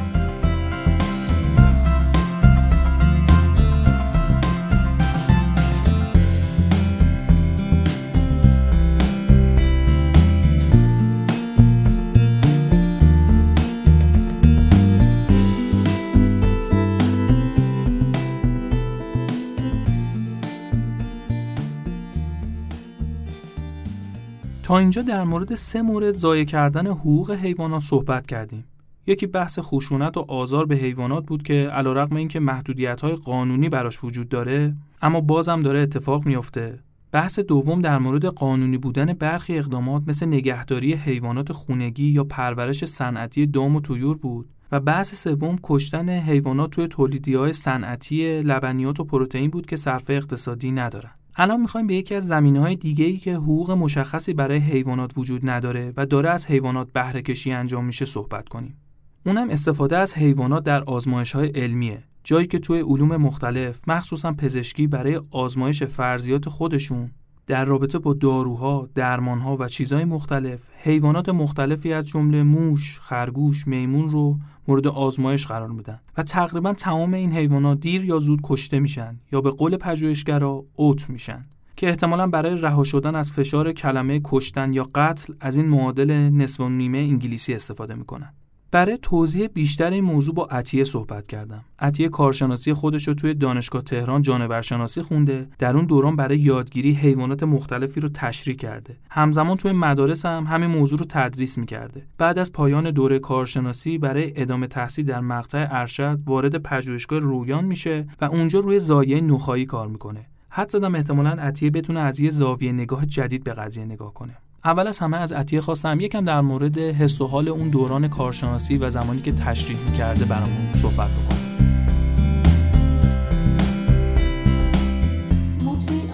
تا 24.74 24.80
اینجا 24.80 25.02
در 25.02 25.24
مورد 25.24 25.56
سه 25.56 25.82
مورد 25.82 26.12
ضایع 26.12 26.44
کردن 26.44 26.88
حقوق 26.88 27.32
حیوانات 27.32 27.82
صحبت 27.82 28.28
کردیم. 28.28 28.66
یکی 29.08 29.28
بحث 29.28 29.60
خشونت 29.62 30.18
و 30.18 30.26
آزار 30.28 30.66
به 30.66 30.76
حیوانات 30.76 31.26
بود 31.26 31.44
که 31.44 31.54
علیرغم 31.54 32.16
اینکه 32.16 32.40
محدودیت‌های 32.40 33.16
قانونی 33.16 33.70
براش 33.70 34.04
وجود 34.04 34.30
داره 34.30 34.76
اما 35.02 35.22
بازم 35.22 35.60
داره 35.60 35.80
اتفاق 35.80 36.26
میافته. 36.26 36.80
بحث 37.12 37.40
دوم 37.40 37.82
در 37.82 37.98
مورد 37.98 38.26
قانونی 38.26 38.78
بودن 38.78 39.14
برخی 39.14 39.58
اقدامات 39.58 40.04
مثل 40.08 40.26
نگهداری 40.26 40.94
حیوانات 40.94 41.52
خونگی 41.52 42.06
یا 42.06 42.24
پرورش 42.24 42.86
صنعتی 42.86 43.46
دام 43.46 43.76
و 43.76 43.82
طیور 43.82 44.18
بود 44.18 44.50
و 44.72 44.80
بحث 44.80 45.16
سوم 45.24 45.56
کشتن 45.64 46.10
حیوانات 46.10 46.70
توی 46.70 46.88
تولیدی‌های 46.88 47.54
صنعتی 47.54 48.42
لبنیات 48.42 49.00
و 49.00 49.04
پروتئین 49.04 49.50
بود 49.50 49.66
که 49.66 49.76
صرفه 49.76 50.14
اقتصادی 50.14 50.72
ندارن. 50.72 51.12
الان 51.36 51.62
می‌خوایم 51.62 51.88
به 51.88 51.96
یکی 51.96 52.16
از 52.16 52.28
زمینه 52.28 52.60
های 52.60 52.76
دیگه 52.76 53.06
ای 53.06 53.18
که 53.18 53.36
حقوق 53.36 53.72
مشخصی 53.72 54.34
برای 54.34 54.58
حیوانات 54.58 55.18
وجود 55.18 55.50
نداره 55.50 55.94
و 55.98 56.06
داره 56.06 56.30
از 56.30 56.48
حیوانات 56.48 56.92
بهره 56.94 57.22
کشی 57.22 57.52
انجام 57.52 57.86
میشه 57.86 58.06
صحبت 58.06 58.50
کنیم. 58.50 58.78
اونم 59.26 59.50
استفاده 59.50 59.98
از 59.98 60.14
حیوانات 60.18 60.64
در 60.64 60.84
آزمایش 60.84 61.32
های 61.32 61.48
علمیه. 61.50 62.04
جایی 62.24 62.48
که 62.48 62.60
توی 62.60 62.80
علوم 62.80 63.18
مختلف 63.18 63.82
مخصوصا 63.88 64.32
پزشکی 64.34 64.88
برای 64.88 65.22
آزمایش 65.32 65.84
فرضیات 65.84 66.50
خودشون 66.50 67.12
در 67.48 67.66
رابطه 67.66 68.00
با 68.00 68.14
داروها، 68.14 68.90
درمانها 68.96 69.58
و 69.60 69.68
چیزهای 69.68 70.06
مختلف 70.06 70.62
حیوانات 70.78 71.30
مختلفی 71.30 71.94
از 71.94 72.06
جمله 72.06 72.44
موش، 72.44 73.00
خرگوش، 73.00 73.68
میمون 73.68 74.10
رو 74.10 74.38
مورد 74.68 74.88
آزمایش 74.88 75.48
قرار 75.48 75.70
میدن 75.70 76.00
و 76.18 76.24
تقریبا 76.24 76.74
تمام 76.74 77.14
این 77.14 77.32
حیوانات 77.32 77.80
دیر 77.80 78.06
یا 78.06 78.20
زود 78.20 78.40
کشته 78.44 78.80
میشن 78.80 79.20
یا 79.32 79.42
به 79.42 79.50
قول 79.50 79.78
پژوهشگرا 79.78 80.64
اوت 80.76 81.10
میشن 81.10 81.46
که 81.76 81.90
احتمالا 81.90 82.28
برای 82.28 82.58
رها 82.58 82.84
شدن 82.84 83.16
از 83.16 83.32
فشار 83.32 83.72
کلمه 83.72 84.22
کشتن 84.24 84.74
یا 84.74 84.90
قتل 84.96 85.34
از 85.40 85.58
این 85.58 85.68
معادل 85.68 86.12
نصف 86.12 86.60
و 86.60 86.70
نیمه 86.70 86.98
انگلیسی 86.98 87.54
استفاده 87.54 87.96
می‌کنن. 87.96 88.34
برای 88.74 88.98
توضیح 89.02 89.48
بیشتر 89.48 89.92
این 89.92 90.04
موضوع 90.04 90.36
با 90.36 90.46
عطیه 90.46 90.84
صحبت 90.84 91.28
کردم. 91.28 91.66
عطیه 91.80 92.10
کارشناسی 92.10 92.74
خودش 92.74 93.08
رو 93.08 93.14
توی 93.14 93.34
دانشگاه 93.34 93.82
تهران 93.82 94.22
جانورشناسی 94.22 95.02
خونده. 95.02 95.48
در 95.60 95.76
اون 95.76 95.86
دوران 95.86 96.16
برای 96.16 96.40
یادگیری 96.40 96.92
حیوانات 96.92 97.44
مختلفی 97.44 98.00
رو 98.00 98.10
تشریح 98.10 98.58
کرده. 98.58 98.98
همزمان 99.10 99.58
توی 99.58 99.72
مدارس 99.72 100.26
هم 100.26 100.44
همین 100.44 100.70
موضوع 100.70 101.00
رو 101.00 101.06
تدریس 101.10 101.58
می‌کرده. 101.58 102.08
بعد 102.18 102.40
از 102.40 102.52
پایان 102.52 102.92
دوره 102.92 103.20
کارشناسی 103.20 103.98
برای 103.98 104.34
ادامه 104.36 104.68
تحصیل 104.68 105.06
در 105.06 105.20
مقطع 105.20 105.68
ارشد 105.72 106.20
وارد 106.26 106.58
پژوهشگاه 106.58 107.20
رویان 107.20 107.66
میشه 107.66 108.08
و 108.22 108.26
اونجا 108.26 108.60
روی 108.60 108.80
زایه 108.80 109.22
نخایی 109.22 109.66
کار 109.66 109.88
می‌کنه. 109.88 110.26
حد 110.50 110.70
زدم 110.70 110.96
احتمالا 110.96 111.30
عطیه 111.30 111.70
بتونه 111.70 112.00
از 112.00 112.20
یه 112.20 112.30
زاویه 112.30 112.72
نگاه 112.72 113.06
جدید 113.06 113.44
به 113.44 113.54
قضیه 113.54 113.86
نگاه 113.86 114.14
کنه. 114.14 114.38
اول 114.66 114.88
از 114.88 115.00
همه 115.00 115.18
از 115.18 115.32
عطیه 115.32 115.62
خواستم 115.62 116.00
یکم 116.00 116.26
در 116.26 116.42
مورد 116.42 116.78
حس 116.78 117.22
و 117.22 117.28
حال 117.28 117.48
اون 117.48 117.70
دوران 117.70 118.08
کارشناسی 118.08 118.78
و 118.78 118.90
زمانی 118.90 119.22
که 119.22 119.32
تشریح 119.32 119.78
کرده 119.98 120.26
برامون 120.26 120.74
صحبت 120.74 121.10
بکنم 121.10 121.44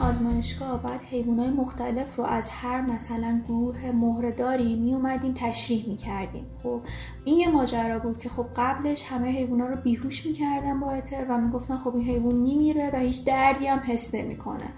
آزمایشگاه 0.01 0.83
بعد 0.83 1.01
حیوانات 1.01 1.53
مختلف 1.53 2.15
رو 2.15 2.23
از 2.23 2.49
هر 2.49 2.81
مثلا 2.81 3.41
گروه 3.47 3.91
مهرهداری 3.91 4.75
می 4.75 4.93
اومدیم 4.93 5.33
تشریح 5.33 5.87
می 5.87 5.95
کردیم 5.95 6.45
خب 6.63 6.81
این 7.25 7.37
یه 7.37 7.49
ماجرا 7.49 7.99
بود 7.99 8.19
که 8.19 8.29
خب 8.29 8.45
قبلش 8.55 9.03
همه 9.03 9.27
حیوانات 9.27 9.69
رو 9.69 9.75
بیهوش 9.75 10.25
می‌کردن 10.25 10.79
با 10.79 10.91
اتر 10.91 11.25
و 11.29 11.37
می‌گفتن 11.37 11.77
خب 11.77 11.95
این 11.95 12.05
حیوان 12.05 12.35
میمیره 12.35 12.89
و 12.93 12.97
هیچ 12.97 13.25
دردی 13.25 13.67
هم 13.67 13.81
حس 13.85 14.15
نمی‌کنه. 14.15 14.69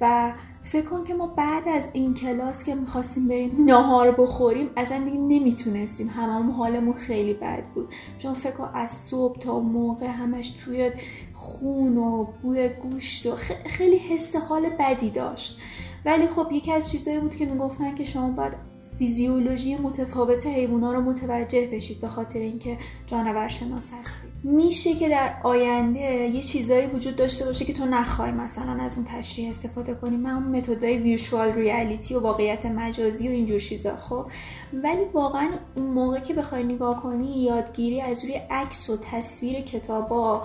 و 0.00 0.32
فکر 0.62 0.86
کن 0.86 1.04
که 1.04 1.14
ما 1.14 1.26
بعد 1.26 1.68
از 1.68 1.90
این 1.92 2.14
کلاس 2.14 2.64
که 2.64 2.74
می‌خواستیم 2.74 3.28
بریم 3.28 3.64
ناهار 3.66 4.10
بخوریم 4.10 4.70
اصلا 4.76 5.04
دیگه 5.04 5.18
نمی‌تونستیم. 5.18 6.08
هممون 6.08 6.54
حالمون 6.54 6.94
خیلی 6.94 7.34
بد 7.34 7.64
بود. 7.74 7.88
چون 8.18 8.34
فکر 8.34 8.52
کن 8.52 8.70
از 8.74 8.90
صبح 8.90 9.38
تا 9.38 9.60
موقع 9.60 10.06
همش 10.06 10.50
توی 10.50 10.90
خون 11.34 11.98
و 11.98 12.26
بوی 12.42 12.68
گوشت 12.68 13.26
و 13.26 13.36
خیلی 13.66 13.96
حس 13.96 14.36
حال 14.36 14.68
بدی 14.78 15.10
داشت. 15.10 15.60
ولی 16.04 16.26
خب 16.26 16.52
یکی 16.52 16.72
از 16.72 16.90
چیزایی 16.90 17.20
بود 17.20 17.34
که 17.34 17.46
می‌گفتن 17.46 17.94
که 17.94 18.04
شما 18.04 18.30
باید 18.30 18.69
فیزیولوژی 19.00 19.76
متفاوت 19.76 20.46
حیوونا 20.46 20.92
رو 20.92 21.00
متوجه 21.00 21.68
بشید 21.72 22.00
به 22.00 22.08
خاطر 22.08 22.38
اینکه 22.38 22.78
جانور 23.06 23.48
شناس 23.48 23.90
هستید. 24.00 24.30
میشه 24.42 24.94
که 24.94 25.08
در 25.08 25.34
آینده 25.42 26.00
یه 26.00 26.42
چیزایی 26.42 26.86
وجود 26.86 27.16
داشته 27.16 27.44
باشه 27.44 27.64
که 27.64 27.72
تو 27.72 27.84
نخوای 27.84 28.30
مثلا 28.30 28.72
از 28.72 28.96
اون 28.96 29.04
تشریح 29.04 29.48
استفاده 29.48 29.94
کنی. 29.94 30.16
من 30.16 30.30
اون 30.30 30.56
متدای 30.56 30.98
ویرچوال 30.98 31.52
ریالیتی 31.52 32.14
و 32.14 32.20
واقعیت 32.20 32.66
مجازی 32.66 33.28
و 33.28 33.30
اینجور 33.30 33.58
چیزا 33.58 33.96
خب. 33.96 34.26
ولی 34.72 35.04
واقعا 35.12 35.48
اون 35.76 35.86
موقع 35.86 36.20
که 36.20 36.34
بخوای 36.34 36.64
نگاه 36.64 37.02
کنی 37.02 37.42
یادگیری 37.42 38.00
از 38.00 38.24
روی 38.24 38.34
عکس 38.50 38.90
و 38.90 38.96
تصویر 38.96 39.60
کتابا 39.60 40.42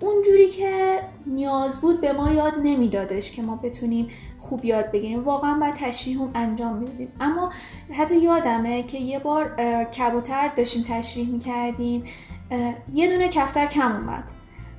اونجوری 0.00 0.48
که 0.48 1.00
نیاز 1.26 1.80
بود 1.80 2.00
به 2.00 2.12
ما 2.12 2.32
یاد 2.32 2.52
نمیدادش 2.62 3.32
که 3.32 3.42
ما 3.42 3.56
بتونیم 3.56 4.08
خوب 4.38 4.64
یاد 4.64 4.90
بگیریم. 4.90 5.24
واقعا 5.24 5.58
باید 5.58 5.74
تشریح 5.74 6.18
هم 6.20 6.30
انجام 6.34 6.76
می‌دادیم. 6.76 7.12
اما 7.20 7.52
حتی 7.90 8.18
یادمه 8.18 8.82
که 8.82 8.98
یه 8.98 9.18
بار 9.18 9.56
کبوتر 9.98 10.48
داشتیم 10.56 10.84
تشریح 10.88 11.28
می‌کردیم. 11.30 12.04
یه 12.94 13.08
دونه 13.08 13.28
کفتر 13.28 13.66
کم 13.66 13.92
اومد. 13.92 14.24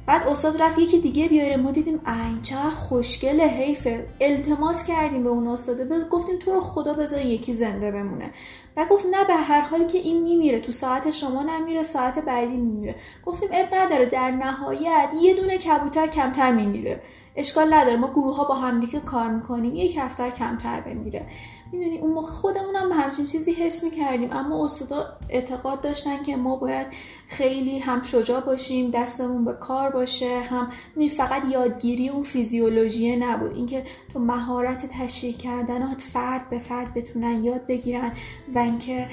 بعد 0.05 0.27
استاد 0.27 0.62
رفت 0.62 0.79
یکی 0.79 1.00
دیگه 1.00 1.27
بیاره. 1.27 1.57
ما 1.57 1.72
دیدیم 1.72 2.01
این 2.05 2.41
چقدر 2.41 2.69
خوشگله 2.69 3.43
حیفه. 3.43 4.07
التماس 4.22 4.88
کردیم 4.88 5.24
به 5.24 5.29
اون 5.29 5.48
استاده 5.48 6.00
گفتیم 6.10 6.39
تو 6.39 6.53
رو 6.53 6.62
خدا 6.62 6.93
بذار 6.93 7.25
یکی 7.25 7.53
زنده 7.53 7.91
بمونه. 7.91 8.31
و 8.77 8.86
گفت 8.86 9.05
نه 9.05 9.24
به 9.24 9.33
هر 9.33 9.62
حالی 9.62 9.86
که 9.86 9.98
این 9.98 10.24
میمیره. 10.24 10.60
تو 10.60 10.72
ساعت 10.72 11.12
شما 11.12 11.43
نمیره 11.43 11.83
ساعت 11.83 12.19
بعدی 12.19 12.57
میمیره. 12.57 12.95
گفتیم 13.25 13.50
اب 13.51 13.75
نداره. 13.75 14.05
در 14.05 14.31
نهایت 14.31 15.10
یه 15.22 15.33
دونه 15.33 15.57
کبوتر 15.57 16.07
کمتر 16.07 16.51
میمیره. 16.51 17.01
اشکال 17.36 17.74
نداره. 17.74 17.98
ما 17.98 18.07
گروه 18.07 18.36
ها 18.36 18.43
با 18.43 18.55
همدیگه 18.55 19.00
کار 19.00 19.29
می‌کنیم. 19.29 19.75
یک 19.75 19.98
هفته 19.98 20.31
کمتر 20.31 20.81
بمیره. 20.81 21.25
می‌دونی 21.74 21.98
اون 21.98 22.12
موقع 22.12 22.30
خودمون 22.30 22.75
هم 22.75 22.92
همچین 22.92 23.25
چیزی 23.25 23.51
حس 23.51 23.84
می‌کردیم. 23.84 24.30
اما 24.32 24.63
استادا 24.63 25.06
اعتقاد 25.30 25.82
داشتن 25.82 26.24
که 26.24 26.36
ما 26.36 26.56
باید 26.56 26.88
خیلی 27.27 27.80
هم 27.80 28.03
شجاع 28.03 28.39
باشیم 28.39 28.92
دستمون 28.92 29.46
به 29.46 29.53
کار 29.53 29.89
باشه 29.89 30.39
هم 30.39 30.72
فقط 31.18 31.42
یادگیری 31.51 32.10
اون 32.10 32.24
فیزیولوژی 32.24 33.15
نبود. 33.15 33.56
اینکه 33.56 33.84
تو 34.13 34.20
مهارت 34.20 34.86
تشریح 34.86 35.38
کردن 35.38 35.96
فرد 35.96 36.50
به 36.50 36.60
فرد 36.60 36.94
بتونن 36.94 37.44
یاد 37.44 37.68
بگیرن 37.68 38.12
و 38.56 38.60
اینکه 38.60 39.08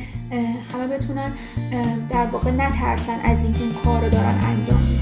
همه 0.72 0.86
بتونن 0.86 1.32
در 2.08 2.26
واقع 2.26 2.50
نترسن 2.50 3.20
از 3.20 3.44
اینکه 3.44 3.60
اون 3.60 3.72
کار 3.84 4.04
رو 4.04 4.10
دارن 4.10 4.40
انجام 4.44 4.82
میدن. 4.82 4.99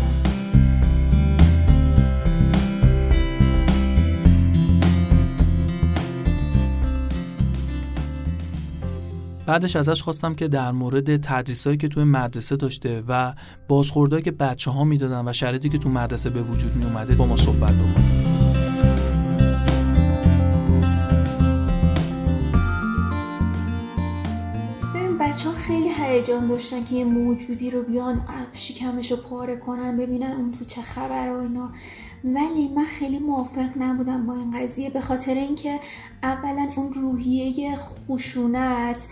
بعدش 9.49 9.77
ازش 9.77 10.03
خواستم 10.03 10.35
که 10.35 10.49
در 10.49 10.73
مورد 10.73 11.17
تدریسایی 11.17 11.77
که 11.77 11.89
توی 11.89 12.05
مدرسه 12.05 12.57
داشته 12.57 13.03
و 13.09 13.35
بازخوردهایی 13.69 14.25
که 14.25 14.31
بچه 14.31 14.71
ها 14.71 14.85
می‌دادن 14.85 15.29
و 15.29 15.33
شرایطی 15.33 15.69
که 15.69 15.79
تو 15.79 15.89
مدرسه 15.89 16.31
به 16.31 16.43
وجود 16.43 16.77
می 16.77 16.85
اومده 16.85 17.15
با 17.15 17.27
ما 17.27 17.37
صحبت 17.37 17.73
بکنیم 17.73 18.29
بچه 25.21 25.51
خیلی 25.51 25.89
هیجان 25.89 26.49
داشتن 26.49 26.85
که 26.85 26.95
یه 26.95 27.05
موجودی 27.05 27.71
رو 27.71 27.83
بیان 27.83 28.21
شکمش 28.53 29.11
رو 29.11 29.17
پاره 29.17 29.57
کنن 29.57 29.97
ببینن 29.97 30.33
اون 30.33 30.53
تو 30.59 30.65
چه 30.65 30.83
خبر 30.83 31.29
و 31.29 31.41
اینا. 31.41 31.71
ولی 32.25 32.69
من 32.77 32.85
خیلی 32.85 33.19
موافق 33.19 33.69
نبودم 33.79 34.27
با 34.27 34.35
این 34.35 34.51
قضیه 34.51 34.91
به 34.91 35.01
خاطر 35.01 35.35
اینکه 35.35 35.81
اولا 36.23 36.69
اون 36.77 36.93
روحیه 36.93 37.77
خشونت 37.77 39.09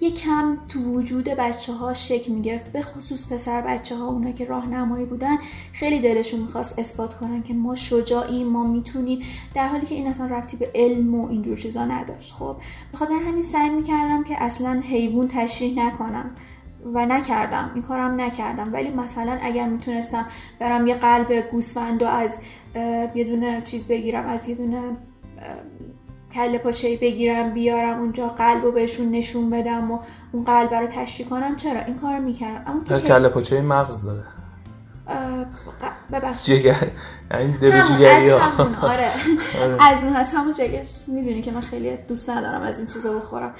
یکم 0.00 0.58
تو 0.68 0.80
وجود 0.80 1.24
بچه 1.24 1.72
ها 1.72 1.92
شکل 1.92 2.32
می‌گرفت 2.32 2.72
به 2.72 2.82
خصوص 2.82 3.32
پسر 3.32 3.60
بچه 3.60 3.96
ها 3.96 4.06
اونا 4.06 4.32
که 4.32 4.44
راهنمایی 4.44 5.06
بودن 5.06 5.36
خیلی 5.72 5.98
دلشون 5.98 6.40
می‌خواست 6.40 6.78
اثبات 6.78 7.14
کنن 7.14 7.42
که 7.42 7.54
ما 7.54 7.74
شجاعیم 7.74 8.46
ما 8.46 8.64
می‌تونیم. 8.64 9.18
در 9.54 9.68
حالی 9.68 9.86
که 9.86 9.94
این 9.94 10.06
اصلا 10.06 10.26
ربطی 10.26 10.56
به 10.56 10.70
علم 10.74 11.14
و 11.14 11.28
اینجور 11.28 11.56
چیزا 11.56 11.84
نداشت. 11.84 12.32
خب 12.32 12.56
به 12.92 12.98
خاطر 12.98 13.14
همین 13.14 13.42
سعی 13.42 13.68
می‌کردم 13.68 14.24
که 14.24 14.42
اصلا 14.42 14.80
حیوان 14.80 15.28
تشریح 15.28 15.86
نکنم 15.86 16.30
و 16.94 17.06
نکردم. 17.06 17.70
این 17.74 17.82
کارم 17.82 18.20
نکردم. 18.20 18.72
ولی 18.72 18.90
مثلا 18.90 19.38
اگر 19.42 19.68
می‌تونستم 19.68 20.26
برم 20.58 20.86
یه 20.86 20.94
قلب 20.94 21.50
گوسفند 21.50 22.02
و 22.02 22.06
از 22.06 22.38
یه 23.14 23.24
دونه 23.24 23.60
چیز 23.62 23.88
بگیرم 23.88 24.26
از 24.26 24.48
یه 24.48 24.54
دونه 24.54 24.96
کله 26.32 26.58
پاچه 26.58 26.96
بگیرم 26.96 27.54
بیارم 27.54 28.00
اونجا 28.00 28.28
قلب 28.28 28.64
رو 28.64 28.72
بهشون 28.72 29.10
نشون 29.10 29.50
بدم 29.50 29.90
و 29.90 29.98
اون 30.32 30.44
قلب 30.44 30.74
رو 30.74 30.86
تشریح 30.86 31.28
کنم. 31.28 31.56
چرا؟ 31.56 31.80
این 31.80 31.98
کار 31.98 32.18
می‌کردم. 32.18 32.84
اما 32.90 33.00
کله 33.00 33.28
پاچه 33.28 33.60
مغز 33.60 34.02
داره. 34.02 34.22
ببخشید. 36.12 36.60
جگر 36.60 36.90
یعنی 37.30 37.58
دل 37.58 37.82
جگری 37.82 38.28
ها 38.28 38.38
آره. 38.82 39.10
آره. 39.62 39.76
از 39.80 40.04
اون 40.04 40.12
هست 40.12 40.34
همون 40.34 40.52
جگر. 40.52 40.82
می‌دونی 41.06 41.42
که 41.42 41.50
من 41.50 41.60
خیلی 41.60 41.96
دوست 41.96 42.30
ندارم 42.30 42.62
از 42.62 42.78
این 42.78 42.86
چیزا 42.86 43.12
بخورم. 43.12 43.54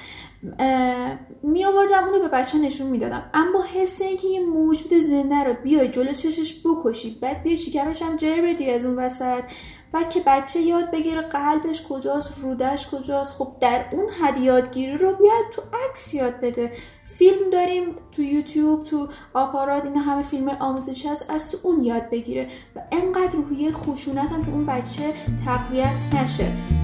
می 1.43 1.65
آوردم 1.65 2.05
اونو 2.05 2.23
به 2.23 2.29
بچه 2.29 2.59
نشون 2.59 2.87
می‌دادم. 2.87 3.23
اما 3.35 3.65
حس 3.75 4.00
اینکه 4.00 4.27
یه 4.27 4.41
موجود 4.41 4.91
زنده 5.00 5.45
رو 5.45 5.55
بیای 5.62 5.89
جلو 5.89 6.12
چشش 6.12 6.62
بکشی 6.65 7.19
بعد 7.23 7.43
بیای 7.43 7.57
شکمش 7.57 8.03
هم 8.03 8.17
جر 8.17 8.41
بدی 8.43 8.71
از 8.71 8.85
اون 8.85 8.97
وسط. 8.97 9.43
بعد 9.92 10.11
که 10.11 10.23
بچه 10.26 10.61
یاد 10.61 10.90
بگیره 10.90 11.23
قلبش 11.23 11.87
کجاست 11.88 12.38
رودش 12.38 12.90
کجاست 12.90 13.35
خب 13.38 13.52
در 13.61 13.85
اون 13.92 14.11
حد 14.11 14.38
یادگیری 14.38 14.97
رو 14.97 15.12
بیاد 15.16 15.44
تو 15.52 15.62
عکس 15.88 16.14
یاد 16.14 16.40
بده. 16.40 16.73
فیلم 17.04 17.50
داریم 17.52 17.97
تو 18.12 18.23
یوتیوب 18.23 18.85
تو 18.85 19.09
آپارات 19.35 19.85
اینا 19.85 20.00
همه 20.00 20.23
فیلم 20.23 20.49
آموزشی 20.49 21.09
هست 21.09 21.30
از 21.30 21.50
تو 21.50 21.59
اون 21.62 21.85
یاد 21.85 22.11
بگیره 22.11 22.49
و 22.76 22.80
انقدر 22.92 23.37
روحیه 23.37 23.73
خشونت 23.73 24.32
هم 24.32 24.44
تو 24.44 24.50
اون 24.50 24.66
بچه 24.66 25.14
تقویت 25.47 26.00
نشه. 26.14 26.80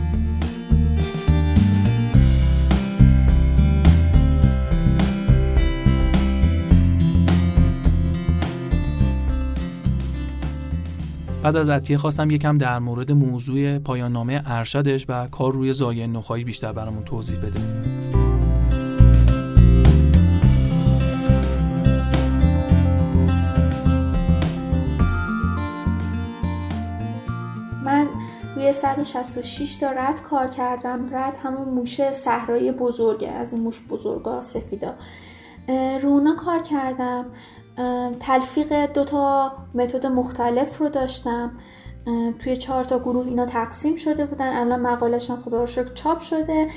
بعد 11.46 11.56
از 11.56 11.68
عطیه 11.68 11.98
خواستم 11.98 12.30
یکم 12.30 12.58
در 12.58 12.78
مورد 12.78 13.12
موضوع 13.12 13.78
پایان 13.78 14.12
نامه 14.12 14.42
ارشدش 14.46 15.06
و 15.08 15.26
کار 15.26 15.52
روی 15.52 15.72
زایه 15.72 16.06
نخایی 16.06 16.44
بیشتر 16.44 16.72
برامون 16.72 17.04
توضیح 17.04 17.38
بده. 17.38 17.60
من 27.84 28.06
روی 28.56 28.72
166 28.72 29.76
تا 29.76 29.90
رد 29.90 30.22
کار 30.22 30.48
کردم. 30.48 31.14
رد 31.14 31.38
همون 31.42 31.68
موشه 31.68 32.12
صحرایی 32.12 32.72
بزرگه 32.72 33.28
از 33.28 33.52
این 33.52 33.62
موش 33.62 33.80
بزرگا 33.90 34.40
سفیدا. 34.40 34.94
رونا 36.02 36.36
کار 36.36 36.62
کردم. 36.62 37.26
تلفیق 38.20 38.92
دو 38.92 39.04
تا 39.04 39.52
متد 39.74 40.06
مختلف 40.06 40.78
رو 40.78 40.88
داشتم. 40.88 41.58
توی 42.38 42.56
چهار 42.56 42.84
تا 42.84 42.98
گروه 42.98 43.26
اینا 43.26 43.46
تقسیم 43.46 43.96
شده 43.96 44.26
بودن. 44.26 44.56
الان 44.56 44.80
مقالش 44.80 45.30
هم 45.30 45.36
خدا 45.36 45.60
رو 45.60 45.66
چاپ 45.94 46.20
شده 46.20 46.68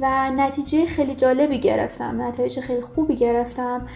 و 0.00 0.30
نتیجه 0.30 0.86
خیلی 0.86 1.14
جالبی 1.14 1.60
گرفتم. 1.60 2.22
نتیجه 2.22 2.62
خیلی 2.62 2.80
خوبی 2.80 3.16
گرفتم 3.16 3.86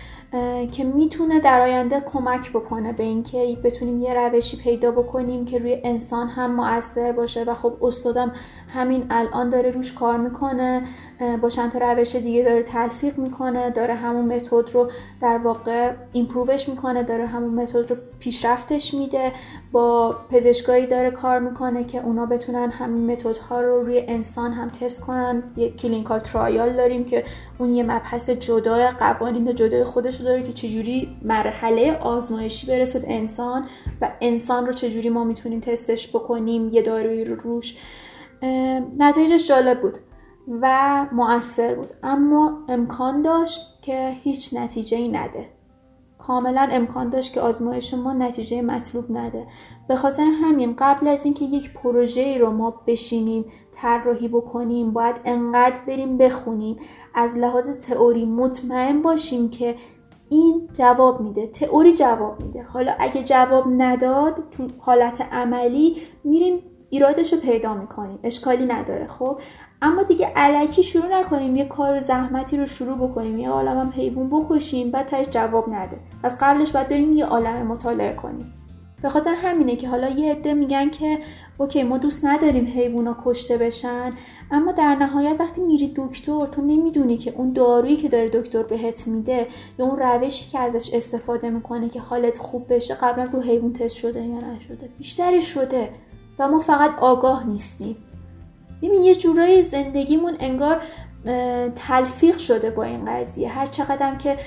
که 0.73 0.85
می‌تونه 0.85 1.41
در 1.41 1.61
آینده 1.61 2.01
کمک 2.01 2.51
بکنه 2.51 2.93
به 2.93 3.03
اینکه 3.03 3.59
بتونیم 3.65 4.03
یه 4.03 4.15
روشی 4.15 4.57
پیدا 4.57 4.91
بکنیم 4.91 5.45
که 5.45 5.59
روی 5.59 5.81
انسان 5.85 6.29
هم 6.29 6.55
مؤثر 6.55 7.13
باشه. 7.13 7.45
و 7.45 7.55
خب 7.55 7.77
استادم 7.83 8.33
همین 8.75 9.07
الان 9.11 9.51
داره 9.51 9.71
روش 9.71 9.93
کار 9.93 10.17
می‌کنه 10.17 10.83
با 11.43 11.49
چند 11.49 11.73
تا 11.73 11.79
روش 11.79 12.17
دیگه 12.17 12.43
داره 12.43 12.63
تلفیق 12.63 13.19
می‌کنه 13.19 13.71
داره 13.71 13.95
همون 13.95 14.37
متد 14.37 14.71
رو 14.71 14.91
در 15.21 15.39
واقع 15.39 15.93
improve 16.13 16.57
ش 16.57 16.69
می‌کنه 16.69 17.03
داره 17.03 17.27
همون 17.27 17.63
متد 17.63 17.91
رو 17.91 17.97
پیشرفتش 18.21 18.95
میده 18.95 19.33
با 19.73 20.17
پزشکایی 20.31 20.87
داره 20.87 21.11
کار 21.11 21.39
می‌کنه 21.39 21.85
که 21.85 22.05
اونا 22.05 22.27
بتونن 22.27 22.71
همین 22.71 23.13
متد 23.13 23.37
ها 23.37 23.61
رو 23.61 23.83
روی 23.83 24.05
انسان 24.09 24.53
هم 24.53 24.69
تست 24.69 25.07
کنن. 25.07 25.43
یه 25.57 25.71
clinical 25.71 26.19
trial 26.19 26.73
داریم 26.73 27.05
که 27.05 27.25
اون 27.59 27.75
یه 27.75 27.83
مبحث 27.83 28.31
جدای 28.31 28.89
قوانین 28.91 29.55
جدای 29.55 29.85
خودش 29.85 30.21
رو 30.21 30.25
داره 30.25 30.43
که 30.43 30.53
چجوری 30.53 31.17
مرحله 31.23 31.99
آزمایشی 32.01 32.67
برسه 32.67 33.05
انسان 33.07 33.65
و 34.01 34.11
انسان 34.21 34.67
رو 34.67 34.73
چجوری 34.73 35.09
ما 35.09 35.25
می‌تونیم 35.25 35.61
تستش 35.61 36.09
بکنیم 36.09 36.69
یه 36.69 36.83
دارویی 36.83 37.25
رو 37.25 37.35
روش 37.35 37.77
نتایجش 38.99 39.49
جالب 39.49 39.81
بود 39.81 39.99
و 40.61 41.07
مؤثر 41.13 41.75
بود. 41.75 41.89
اما 42.03 42.59
امکان 42.69 43.23
داشت 43.23 43.83
که 43.83 44.11
هیچ 44.23 44.55
نتیجه 44.55 44.97
ای 44.97 45.09
نده. 45.09 45.47
کاملا 46.19 46.69
امکان 46.73 47.09
داشت 47.09 47.35
که 47.35 47.41
آزمایش 47.41 47.95
ما 47.95 48.13
نتیجه 48.13 48.63
مطلوب 48.63 49.05
نده. 49.11 49.47
به 49.89 49.97
خاطر 49.97 50.23
همین 50.23 50.77
قبل 50.79 51.09
از 51.09 51.25
اینکه 51.25 51.45
یک 51.45 51.73
پروژه 51.73 52.39
رو 52.39 52.51
ما 52.51 52.83
بشینیم 52.87 53.45
طراحی 53.77 54.29
بکنیم 54.29 54.93
باید 54.93 55.17
انقدر 55.25 55.77
بریم 55.87 56.19
بخونیم 56.19 56.77
از 57.15 57.37
لحاظ 57.37 57.79
تئوری 57.79 58.25
مطمئن 58.25 59.03
باشیم 59.03 59.51
که 59.51 59.77
این 60.29 60.69
جواب 60.75 61.21
میده. 61.21 61.47
تئوری 61.47 61.95
جواب 61.95 62.43
میده. 62.43 62.63
حالا 62.63 62.95
اگه 62.99 63.23
جواب 63.23 63.65
نداد 63.69 64.35
تو 64.51 64.67
حالت 64.79 65.21
عملی 65.33 65.97
میریم 66.25 66.63
ایرادش 66.91 67.33
رو 67.33 67.39
پیدا 67.39 67.75
می‌کنیم 67.75 68.19
اشکالی 68.23 68.67
نداره 68.67 69.07
خب؟ 69.07 69.41
اما 69.83 70.03
دیگه 70.03 70.27
علکی 70.37 70.83
شروع 70.83 71.21
نکنیم 71.21 71.57
یه 71.57 71.65
کار 71.65 72.01
زحمتی 72.01 72.57
رو 72.57 72.67
شروع 72.67 73.09
بکنیم 73.09 73.39
یه 73.39 73.49
عالم 73.49 73.79
هم 73.79 73.93
حیوان 73.97 74.31
بکشیم 74.31 74.91
بعد 74.91 75.07
تاش 75.07 75.27
جواب 75.31 75.75
نده. 75.75 75.97
از 76.23 76.39
قبلش 76.41 76.73
باید 76.73 76.89
بریم 76.89 77.13
یه 77.13 77.25
عالم 77.25 77.67
مطالعه 77.67 78.15
کنیم. 78.15 78.53
به 79.03 79.09
خاطر 79.09 79.35
همینه 79.35 79.77
که 79.77 79.89
حالا 79.89 80.09
یه 80.09 80.33
عده 80.33 80.55
میگن 80.55 80.91
که 80.91 81.19
اوکی 81.59 81.83
ما 81.83 81.99
دوست 81.99 82.25
نداریم 82.25 82.67
حیوونا 82.67 83.17
کشته 83.25 83.57
بشن 83.57 84.13
اما 84.51 84.73
در 84.73 84.95
نهایت 84.95 85.41
وقتی 85.41 85.61
میری 85.61 85.93
دکتر 85.97 86.47
تو 86.47 86.63
نمی‌دونی 86.63 87.17
که 87.19 87.35
اون 87.37 87.53
دارویی 87.53 87.97
که 87.97 88.09
داره 88.09 88.29
دکتر 88.29 88.63
بهت 88.63 89.07
میده 89.07 89.47
یا 89.79 89.87
اون 89.87 89.99
روشی 89.99 90.51
که 90.51 90.59
ازش 90.59 90.95
استفاده 90.95 91.51
می‌کنه 91.51 91.89
که 91.89 92.01
حالت 92.01 92.39
خوب 92.39 92.75
بشه 92.75 92.95
قبلا 92.95 93.25
رو 93.25 93.41
حیوان 93.41 93.73
تست 93.73 93.97
شده 93.97 94.23
یا 94.23 94.39
نشده. 94.39 94.89
بیشترش 94.99 95.45
شده. 95.45 95.91
و 96.41 96.49
ما 96.49 96.61
فقط 96.61 96.99
آگاه 96.99 97.47
نیستیم. 97.47 97.97
ببین 98.83 99.03
یه 99.03 99.15
جورایی 99.15 99.63
زندگیمون 99.63 100.37
انگار 100.41 100.83
تلفیق 101.77 102.39
شده 102.39 102.71
با 102.71 102.83
این 102.83 103.05
قضیه. 103.05 103.49
هر 103.49 103.67
چقدرم 103.67 104.19
که 104.19 104.39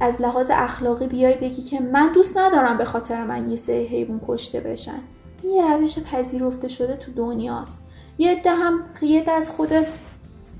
از 0.00 0.22
لحاظ 0.22 0.50
اخلاقی 0.54 1.06
بیای 1.06 1.34
بگی 1.34 1.62
که 1.62 1.80
من 1.80 2.12
دوست 2.12 2.38
ندارم 2.38 2.78
به 2.78 2.84
خاطر 2.84 3.24
من 3.24 3.50
یه 3.50 3.56
سری 3.56 3.86
حیوان 3.86 4.20
کشته 4.28 4.60
بشن. 4.60 4.98
این 5.42 5.52
یه 5.52 5.76
روش 5.76 5.98
پذیرفته 5.98 6.68
شده 6.68 6.96
تو 6.96 7.12
دنیاست. 7.12 7.82
یه 8.18 8.32
عده 8.32 8.50
هم 8.50 8.80
یه 9.02 9.30
از 9.30 9.50
خود 9.50 9.70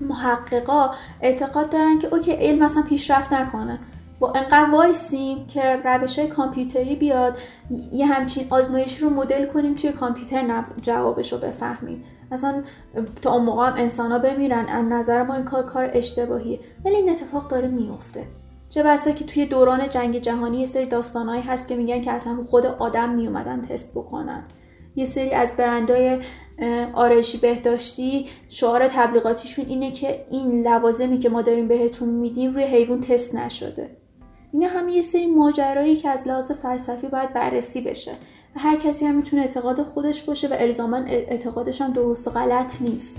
محققا 0.01 0.91
اعتقاد 1.21 1.71
دارن 1.71 1.99
که 1.99 2.15
okay 2.15 2.33
علم 2.33 2.65
مثلا 2.65 2.83
پیشرفت 2.83 3.33
نکنه. 3.33 3.79
با 4.21 4.33
انقدر 4.33 4.71
وایسیم 4.71 5.47
که 5.47 5.77
روش 5.85 6.19
های 6.19 6.29
کامپیوتری 6.29 6.97
بیاد 6.97 7.37
یه 7.93 8.07
همچین 8.07 8.47
آزمایش 8.51 8.99
رو 8.99 9.11
مدل 9.11 9.47
کنیم 9.47 9.75
توی 9.75 9.93
کامپیوتر 9.93 10.65
جوابش 10.83 11.33
رو 11.33 11.39
بفهمیم. 11.39 12.05
اصلا 12.33 12.63
تا 13.23 13.33
اون 13.35 13.45
موقع 13.45 13.67
هم 13.67 13.75
انسان 13.77 14.13
ها 14.13 14.19
بمیرن 14.19 14.67
از 14.69 14.85
نظر 14.85 15.23
ما 15.23 15.35
این 15.35 15.45
کار 15.45 15.63
کار 15.63 15.91
اشتباهیه. 15.95 16.61
ولی 16.85 16.97
این 16.97 17.11
اتفاق 17.11 17.49
داره 17.49 17.69
میفته. 17.69 18.25
چه 18.69 18.83
بسا 18.83 19.11
که 19.11 19.25
توی 19.25 19.47
دوران 19.47 19.91
جنگ 19.91 20.19
جهانی 20.19 20.61
یه 20.61 20.67
سری 20.67 20.87
داستانهایی 20.87 21.43
هست 21.43 21.69
که 21.69 21.77
میگن 21.77 22.01
که 22.01 22.13
اصلا 22.13 22.45
خود 22.51 22.67
آدم 22.67 23.09
میومدن 23.09 23.63
تست 23.63 23.95
بکنن. 23.95 24.45
یه 24.97 25.05
سری 25.05 25.31
از 25.31 25.57
برندهای 25.57 26.21
آرایشی 26.95 27.39
بهداشتی 27.39 28.27
شعار 28.49 28.89
تبلیغاتیشون 28.89 29.67
اینه 29.69 29.91
که 29.93 30.27
این 30.31 30.69
لوازمی 30.69 31.19
که 31.19 31.29
ما 31.29 31.43
داریم 31.43 31.69
بهتون 31.69 32.09
میدیم 32.09 32.55
روی 32.55 32.65
حیوان 32.65 33.01
تست 33.01 33.35
نشده. 33.35 33.98
اینا 34.53 34.69
هم 34.69 34.89
یه 34.89 35.03
سری 35.03 35.27
ماجرایی 35.27 35.97
که 35.97 36.09
از 36.09 36.29
لحاظ 36.29 36.53
فلسفی 36.53 37.07
باید 37.07 37.33
بررسی 37.33 37.81
بشه. 37.81 38.13
هر 38.57 38.77
کسی 38.77 39.07
هم 39.07 39.15
می‌تونه 39.15 39.43
اعتقاد 39.43 39.83
خودش 39.83 40.23
باشه 40.23 40.49
و 40.49 40.57
الزاما 40.59 40.97
اعتقادش 40.97 41.83
هم 41.83 41.93
درست 41.93 42.29
و 42.29 42.31
غلط 42.31 42.83
نیست. 42.83 43.17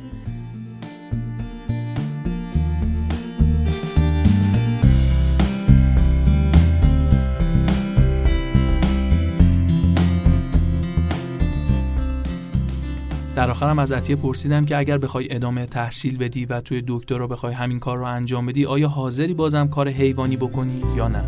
در 13.39 13.49
آخرم 13.49 13.79
از 13.79 13.91
عطیه 13.91 14.15
پرسیدم 14.15 14.65
که 14.65 14.77
اگر 14.77 14.97
بخوای 14.97 15.35
ادامه 15.35 15.65
تحصیل 15.65 16.17
بدی 16.17 16.45
و 16.45 16.61
توی 16.61 16.83
دکترا 16.87 17.27
بخوای 17.27 17.53
همین 17.53 17.79
کار 17.79 17.97
رو 17.97 18.03
انجام 18.03 18.45
بدی 18.45 18.65
آیا 18.65 18.87
حاضری 18.87 19.33
بازم 19.33 19.67
کار 19.67 19.89
حیوانی 19.89 20.37
بکنی 20.37 20.83
یا 20.95 21.07
نه؟ 21.07 21.23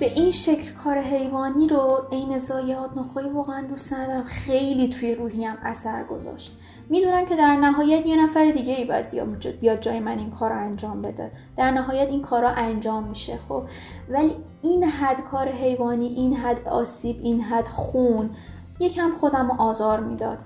به 0.00 0.12
این 0.14 0.30
شکل 0.30 0.72
کار 0.84 0.98
حیوانی 0.98 1.68
رو 1.68 2.08
عین 2.12 2.38
زایات 2.38 2.90
نخواهی 2.96 3.28
واقعا 3.28 3.66
دوست 3.66 3.92
ندارم. 3.92 4.24
خیلی 4.24 4.88
توی 4.88 5.14
روحیم 5.14 5.54
اثر 5.62 6.04
گذاشت. 6.04 6.58
می‌دونم 6.92 7.26
که 7.26 7.36
در 7.36 7.56
نهایت 7.56 8.06
یه 8.06 8.24
نفر 8.24 8.50
دیگه 8.50 8.74
ای 8.74 8.84
باید 8.84 9.10
بیاد 9.60 9.80
جای 9.80 10.00
من 10.00 10.18
این 10.18 10.30
کار 10.30 10.50
رو 10.50 10.58
انجام 10.58 11.02
بده. 11.02 11.30
در 11.56 11.70
نهایت 11.70 12.08
این 12.08 12.22
کارا 12.22 12.48
انجام 12.48 13.04
میشه 13.08 13.38
خب. 13.48 13.62
ولی 14.08 14.36
این 14.62 14.84
حد 14.84 15.24
کار 15.30 15.48
حیوانی 15.48 16.06
این 16.06 16.36
حد 16.36 16.68
آسیب 16.68 17.16
این 17.22 17.40
حد 17.40 17.68
خون 17.68 18.30
یکم 18.80 19.10
خودم 19.20 19.48
رو 19.48 19.60
آزار 19.60 20.00
می‌داد. 20.00 20.38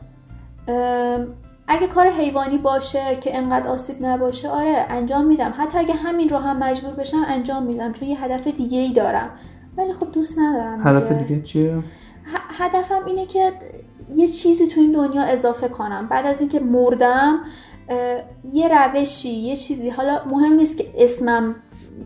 اگه 1.69 1.87
کار 1.87 2.07
حیوانی 2.07 2.59
باشه 2.59 3.17
که 3.21 3.37
انقدر 3.37 3.69
آسیب 3.69 3.97
نباشه 4.01 4.49
آره 4.49 4.87
انجام 4.89 5.25
میدم. 5.25 5.55
حتی 5.59 5.79
اگه 5.79 5.95
همین 5.95 6.29
رو 6.29 6.39
هم 6.39 6.59
مجبور 6.59 6.93
بشم 6.93 7.25
انجام 7.29 7.63
میدم. 7.63 7.93
چون 7.93 8.09
یه 8.09 8.25
هدف 8.25 8.47
دیگه 8.47 8.79
ای 8.79 8.93
دارم. 8.93 9.31
ولی 9.77 9.93
خب 9.93 10.13
دوست 10.13 10.39
ندارم 10.39 10.87
هدف 10.87 11.13
دیگه. 11.13 11.43
چیه؟ 11.43 11.83
هدفم 12.59 13.05
اینه 13.07 13.27
که 13.27 13.53
یه 14.15 14.29
چیزی 14.29 14.67
تو 14.67 14.81
این 14.81 14.93
دنیا 14.93 15.23
اضافه 15.23 15.69
کنم. 15.69 16.07
بعد 16.07 16.27
از 16.27 16.41
اینکه 16.41 16.61
مردم 16.61 17.39
یه 18.53 18.69
روشی 18.69 19.31
یه 19.31 19.57
چیزی 19.57 19.91
حالا 19.91 20.21
مهم 20.31 20.53
نیست 20.53 20.79
که 20.79 20.87
اسمم 20.99 21.55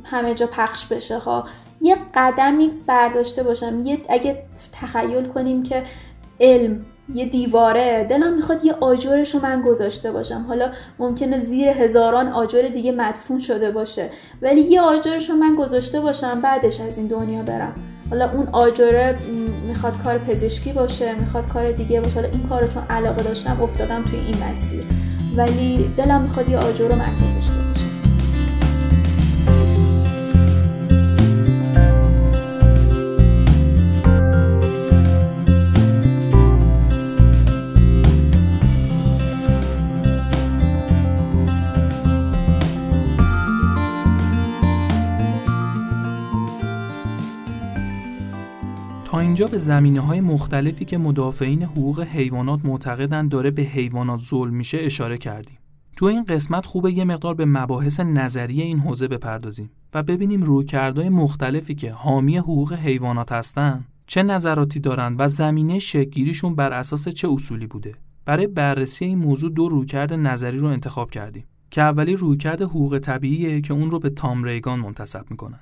همه 0.05 0.35
جا 0.35 0.47
پخش 0.47 0.87
بشه 0.87 1.19
ها 1.19 1.45
یه 1.81 1.97
قدمی 2.15 2.71
برداشته 2.87 3.43
باشم. 3.43 3.81
یه 3.87 3.99
اگه 4.09 4.43
تخیل 4.73 5.29
کنیم 5.29 5.63
که 5.63 5.85
علم 6.41 6.87
یه 7.15 7.25
دیواره 7.25 8.07
دلم 8.11 8.35
می‌خواد 8.35 8.65
یه 8.65 8.75
آجرش 8.81 9.35
رو 9.35 9.41
من 9.43 9.63
گذاشته 9.63 10.13
باشم. 10.13 10.45
حالا 10.49 10.73
ممکنه 10.99 11.39
زیر 11.39 11.69
هزاران 11.69 12.29
آجر 12.29 12.63
دیگه 12.63 12.93
مدفون 12.93 13.39
شده 13.39 13.71
باشه. 13.71 14.11
ولی 14.43 14.61
یه 14.61 14.81
آجرش 14.81 15.31
رو 15.31 15.37
من 15.37 15.55
گذاشته 15.55 16.01
باشم 16.01 16.41
بعدش 16.41 16.81
از 16.81 16.99
این 16.99 17.07
دنیا 17.07 17.43
برم. 17.43 17.75
حالا 18.11 18.31
اون 18.31 18.49
آجره 18.53 19.17
می‌خواد 19.69 20.03
کار 20.05 20.19
پزشکی 20.19 20.73
باشه 20.73 21.15
می‌خواد 21.15 21.49
کار 21.49 21.73
دیگه 21.73 22.01
باشه. 22.01 22.15
حالا 22.15 22.29
این 22.29 22.49
کار 22.49 22.67
چون 22.67 22.83
علاقه 22.91 23.23
داشتم 23.23 23.63
افتادم 23.63 24.03
توی 24.03 24.19
این 24.19 24.37
مسیر. 24.53 24.85
ولی 25.37 25.95
دلم 25.97 26.23
می‌خواد 26.23 26.49
یه 26.49 26.59
آجر 26.59 26.89
رو 26.89 26.95
من 26.95 27.70
به 49.47 49.59
زمینه 49.59 50.01
های 50.01 50.21
مختلفی 50.21 50.85
که 50.85 50.99
مدافعین 50.99 51.63
حقوق 51.63 52.01
حیوانات 52.01 52.61
معتقدن 52.65 53.29
داره 53.29 53.51
به 53.51 53.63
حیوانات 53.63 54.21
ظلم 54.21 54.55
میشه 54.55 54.79
اشاره 54.81 55.19
کردیم. 55.19 55.59
تو 55.97 56.07
این 56.07 56.25
قسمت 56.25 56.67
خوبه 56.67 56.93
یه 56.93 57.05
مقدار 57.05 57.35
به 57.35 57.45
مباحث 57.45 58.01
نظری 58.01 58.63
این 58.63 58.79
حوزه 58.79 59.09
بپردازیم 59.09 59.71
و 59.95 60.03
ببینیم 60.03 60.43
رویکردهای 60.43 61.09
مختلفی 61.09 61.75
که 61.75 61.93
حامی 61.93 62.37
حقوق 62.37 62.73
حیوانات 62.73 63.33
هستن 63.33 63.85
چه 64.07 64.23
نظراتی 64.23 64.81
دارند 64.81 65.17
و 65.21 65.29
زمینه 65.29 65.79
شکلگیریشون 65.79 66.55
بر 66.55 66.73
اساس 66.73 67.09
چه 67.09 67.29
اصولی 67.29 67.67
بوده. 67.67 67.95
برای 68.25 68.47
بررسی 68.47 69.05
این 69.05 69.19
موضوع 69.19 69.51
دو 69.51 69.69
رویکرد 69.69 70.13
نظری 70.13 70.59
رو 70.59 70.67
انتخاب 70.67 71.11
کردیم 71.11 71.45
که 71.71 71.83
اولی 71.83 72.17
رویکرد 72.17 72.63
حقوق 72.63 72.99
طبیعیه 72.99 73.61
که 73.61 73.75
اون 73.75 73.91
رو 73.91 73.99
به 73.99 74.11
تام 74.11 74.45
ریگان 74.45 74.81
منتسب 74.81 75.25
می‌کنن. 75.31 75.61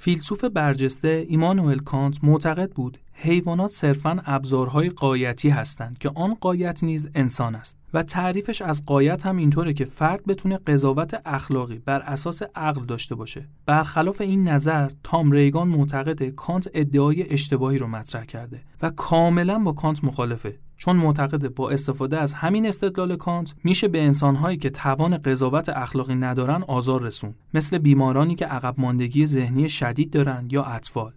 فیلسوف 0.00 0.44
برجسته 0.44 1.26
ایمانوئل 1.28 1.78
کانت 1.78 2.24
معتقد 2.24 2.70
بود 2.70 2.98
حیوانات 3.12 3.70
صرفاً 3.70 4.22
ابزارهای 4.24 4.88
غایتی 4.88 5.48
هستند 5.48 5.98
که 5.98 6.10
آن 6.14 6.34
غایت 6.34 6.84
نیز 6.84 7.08
انسان 7.14 7.54
است. 7.54 7.77
و 7.94 8.02
تعریفش 8.02 8.62
از 8.62 8.86
غایت 8.86 9.26
هم 9.26 9.36
اینطوره 9.36 9.72
که 9.72 9.84
فرد 9.84 10.26
بتونه 10.26 10.56
قضاوت 10.56 11.20
اخلاقی 11.26 11.78
بر 11.78 12.00
اساس 12.00 12.42
عقل 12.54 12.84
داشته 12.84 13.14
باشه. 13.14 13.48
برخلاف 13.66 14.20
این 14.20 14.48
نظر 14.48 14.90
تام 15.02 15.32
ریگان 15.32 15.68
معتقد 15.68 16.22
کانت 16.22 16.70
ادعای 16.74 17.32
اشتباهی 17.32 17.78
رو 17.78 17.86
مطرح 17.86 18.24
کرده 18.24 18.60
و 18.82 18.90
کاملا 18.90 19.58
با 19.58 19.72
کانت 19.72 20.04
مخالفه. 20.04 20.58
چون 20.76 20.96
معتقد 20.96 21.54
با 21.54 21.70
استفاده 21.70 22.18
از 22.18 22.32
همین 22.32 22.66
استدلال 22.66 23.16
کانت 23.16 23.54
میشه 23.64 23.88
به 23.88 24.02
انسانهایی 24.02 24.56
که 24.56 24.70
توان 24.70 25.16
قضاوت 25.16 25.68
اخلاقی 25.68 26.14
ندارن 26.14 26.62
آزار 26.62 27.02
رسوند 27.02 27.34
مثل 27.54 27.78
بیمارانی 27.78 28.34
که 28.34 28.46
عقب 28.46 28.74
ماندگی 28.78 29.26
ذهنی 29.26 29.68
شدید 29.68 30.10
دارن 30.10 30.48
یا 30.50 30.64
اطفال. 30.64 31.12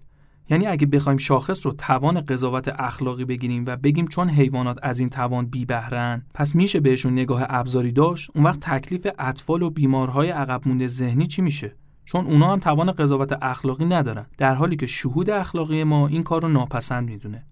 یعنی 0.51 0.67
اگه 0.67 0.87
بخوایم 0.87 1.17
شاخص 1.17 1.65
رو 1.65 1.71
توان 1.71 2.21
قضاوت 2.21 2.67
اخلاقی 2.79 3.25
بگیریم 3.25 3.63
و 3.67 3.75
بگیم 3.75 4.07
چون 4.07 4.29
حیوانات 4.29 4.79
از 4.83 4.99
این 4.99 5.09
توان 5.09 5.45
بی 5.45 5.65
بهرن 5.65 6.25
پس 6.33 6.55
میشه 6.55 6.79
بهشون 6.79 7.13
نگاه 7.13 7.45
ابزاری 7.49 7.91
داشت 7.91 8.31
اون 8.35 8.43
وقت 8.43 8.59
تکلیف 8.59 9.07
اطفال 9.19 9.61
و 9.61 9.69
بیمارهای 9.69 10.29
عقب 10.29 10.61
مونده 10.65 10.87
ذهنی 10.87 11.27
چی 11.27 11.41
میشه؟ 11.41 11.75
چون 12.05 12.25
اونا 12.25 12.51
هم 12.51 12.59
توان 12.59 12.91
قضاوت 12.91 13.37
اخلاقی 13.41 13.85
ندارن 13.85 14.25
در 14.37 14.55
حالی 14.55 14.75
که 14.75 14.85
شهود 14.85 15.29
اخلاقی 15.29 15.83
ما 15.83 16.07
این 16.07 16.23
کار 16.23 16.41
رو 16.41 16.47
ناپسند 16.47 17.09
می‌دونه. 17.09 17.45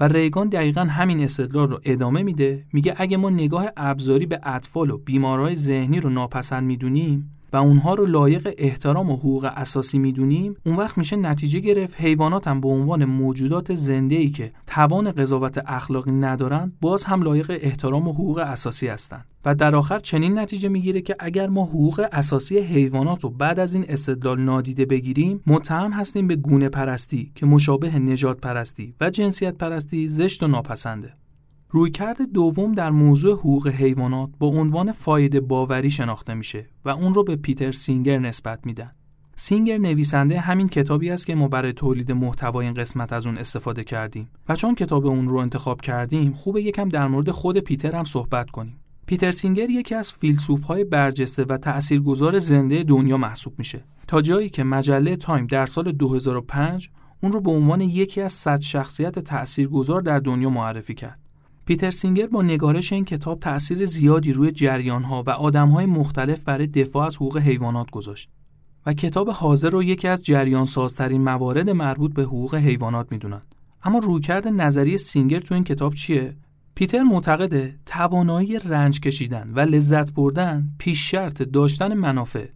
و 0.00 0.08
ریگان 0.08 0.48
دقیقا 0.48 0.80
همین 0.80 1.20
استدلال 1.20 1.68
رو 1.68 1.80
ادامه 1.84 2.22
میده 2.22 2.64
میگه 2.72 2.94
اگه 2.96 3.16
ما 3.16 3.30
نگاه 3.30 3.66
ابزاری 3.76 4.26
به 4.26 4.40
اطفال 4.42 4.90
و 4.90 4.98
بیمارهای 4.98 5.54
ذهنی 5.54 6.00
رو 6.00 6.10
ناپسند 6.10 6.64
می‌دونیم 6.64 7.41
و 7.52 7.56
اونها 7.56 7.94
رو 7.94 8.06
لایق 8.06 8.54
احترام 8.58 9.10
و 9.10 9.16
حقوق 9.16 9.50
اساسی 9.56 9.98
می‌دونیم 9.98 10.54
اون 10.66 10.76
وقت 10.76 10.98
میشه 10.98 11.16
نتیجه 11.16 11.60
گرفت 11.60 12.00
حیوانات 12.00 12.48
هم 12.48 12.60
به 12.60 12.68
عنوان 12.68 13.04
موجودات 13.04 13.74
زنده 13.74 14.14
ای 14.14 14.30
که 14.30 14.52
توان 14.66 15.12
قضاوت 15.12 15.62
اخلاقی 15.66 16.12
ندارن 16.12 16.72
باز 16.80 17.04
هم 17.04 17.22
لایق 17.22 17.58
احترام 17.60 18.08
و 18.08 18.12
حقوق 18.12 18.38
اساسی 18.38 18.88
هستند 18.88 19.24
و 19.44 19.54
در 19.54 19.74
آخر 19.74 19.98
چنین 19.98 20.38
نتیجه 20.38 20.68
می‌گیره 20.68 21.00
که 21.00 21.16
اگر 21.18 21.48
ما 21.48 21.64
حقوق 21.64 22.06
اساسی 22.12 22.58
حیوانات 22.58 23.24
رو 23.24 23.30
بعد 23.30 23.58
از 23.58 23.74
این 23.74 23.84
استدلال 23.88 24.40
نادیده 24.40 24.84
بگیریم 24.84 25.40
متهم 25.46 25.92
هستیم 25.92 26.26
به 26.26 26.36
گونه 26.36 26.68
پرستی 26.68 27.32
که 27.34 27.46
مشابه 27.46 27.98
نجات 27.98 28.40
پرستی 28.40 28.94
و 29.00 29.10
جنسیت 29.10 29.54
پرستی 29.54 30.08
زشت 30.08 30.42
و 30.42 30.46
ناپسنده. 30.46 31.14
رویکرد 31.74 32.32
دوم 32.32 32.72
در 32.72 32.90
موضوع 32.90 33.32
حقوق 33.32 33.68
حیوانات 33.68 34.30
با 34.38 34.46
عنوان 34.46 34.92
فایده 34.92 35.40
باوری 35.40 35.90
شناخته 35.90 36.34
میشه 36.34 36.66
و 36.84 36.88
اون 36.90 37.14
رو 37.14 37.24
به 37.24 37.36
پیتر 37.36 37.72
سینگر 37.72 38.18
نسبت 38.18 38.66
میدن. 38.66 38.90
سینگر 39.36 39.78
نویسنده 39.78 40.40
همین 40.40 40.68
کتابی 40.68 41.10
است 41.10 41.26
که 41.26 41.34
ما 41.34 41.48
برای 41.48 41.72
تولید 41.72 42.12
محتوای 42.12 42.66
این 42.66 42.74
قسمت 42.74 43.12
از 43.12 43.26
اون 43.26 43.38
استفاده 43.38 43.84
کردیم 43.84 44.28
و 44.48 44.56
چون 44.56 44.74
کتاب 44.74 45.06
اون 45.06 45.28
رو 45.28 45.36
انتخاب 45.36 45.80
کردیم 45.80 46.32
خوبه 46.32 46.62
یکم 46.62 46.88
در 46.88 47.08
مورد 47.08 47.30
خود 47.30 47.58
پیتر 47.58 47.96
هم 47.96 48.04
صحبت 48.04 48.50
کنیم. 48.50 48.76
پیتر 49.06 49.30
سینگر 49.30 49.70
یکی 49.70 49.94
از 49.94 50.12
فیلسوف‌های 50.12 50.84
برجسته 50.84 51.44
و 51.44 51.56
تأثیرگذار 51.56 52.38
زنده 52.38 52.82
دنیا 52.82 53.16
محسوب 53.16 53.54
میشه. 53.58 53.84
تا 54.08 54.20
جایی 54.20 54.48
که 54.48 54.64
مجله 54.64 55.16
تایم 55.16 55.46
در 55.46 55.66
سال 55.66 55.92
2005 55.92 56.90
اون 57.22 57.32
رو 57.32 57.40
به 57.40 57.50
عنوان 57.50 57.80
یکی 57.80 58.20
از 58.20 58.32
100 58.32 58.60
شخصیت 58.60 59.18
تأثیرگذار 59.18 60.00
در 60.00 60.18
دنیا 60.18 60.50
معرفی 60.50 60.94
کرد. 60.94 61.21
پیتر 61.64 61.90
سینگر 61.90 62.26
با 62.26 62.42
نگارش 62.42 62.92
این 62.92 63.04
کتاب 63.04 63.40
تأثیر 63.40 63.84
زیادی 63.84 64.32
روی 64.32 64.52
جریانها 64.52 65.22
و 65.26 65.30
آدمهای 65.30 65.86
مختلف 65.86 66.44
برای 66.44 66.66
دفاع 66.66 67.06
از 67.06 67.16
حقوق 67.16 67.38
حیوانات 67.38 67.90
گذاشت 67.90 68.30
و 68.86 68.92
کتاب 68.92 69.30
حاضر 69.30 69.70
رو 69.70 69.82
یکی 69.82 70.08
از 70.08 70.24
جریان 70.24 70.64
سازترین 70.64 71.22
موارد 71.22 71.70
مربوط 71.70 72.14
به 72.14 72.22
حقوق 72.22 72.54
حیوانات 72.54 73.12
می‌دونند. 73.12 73.54
اما 73.84 73.98
رویکرد 73.98 74.48
نظری 74.48 74.98
سینگر 74.98 75.38
تو 75.38 75.54
این 75.54 75.64
کتاب 75.64 75.94
چیه؟ 75.94 76.36
پیتر 76.74 77.02
معتقده 77.02 77.78
توانایی 77.86 78.58
رنج 78.58 79.00
کشیدن 79.00 79.52
و 79.54 79.60
لذت 79.60 80.12
بردن 80.12 80.68
پیش 80.78 81.10
شرط 81.10 81.42
داشتن 81.42 81.94
منافع 81.94 82.46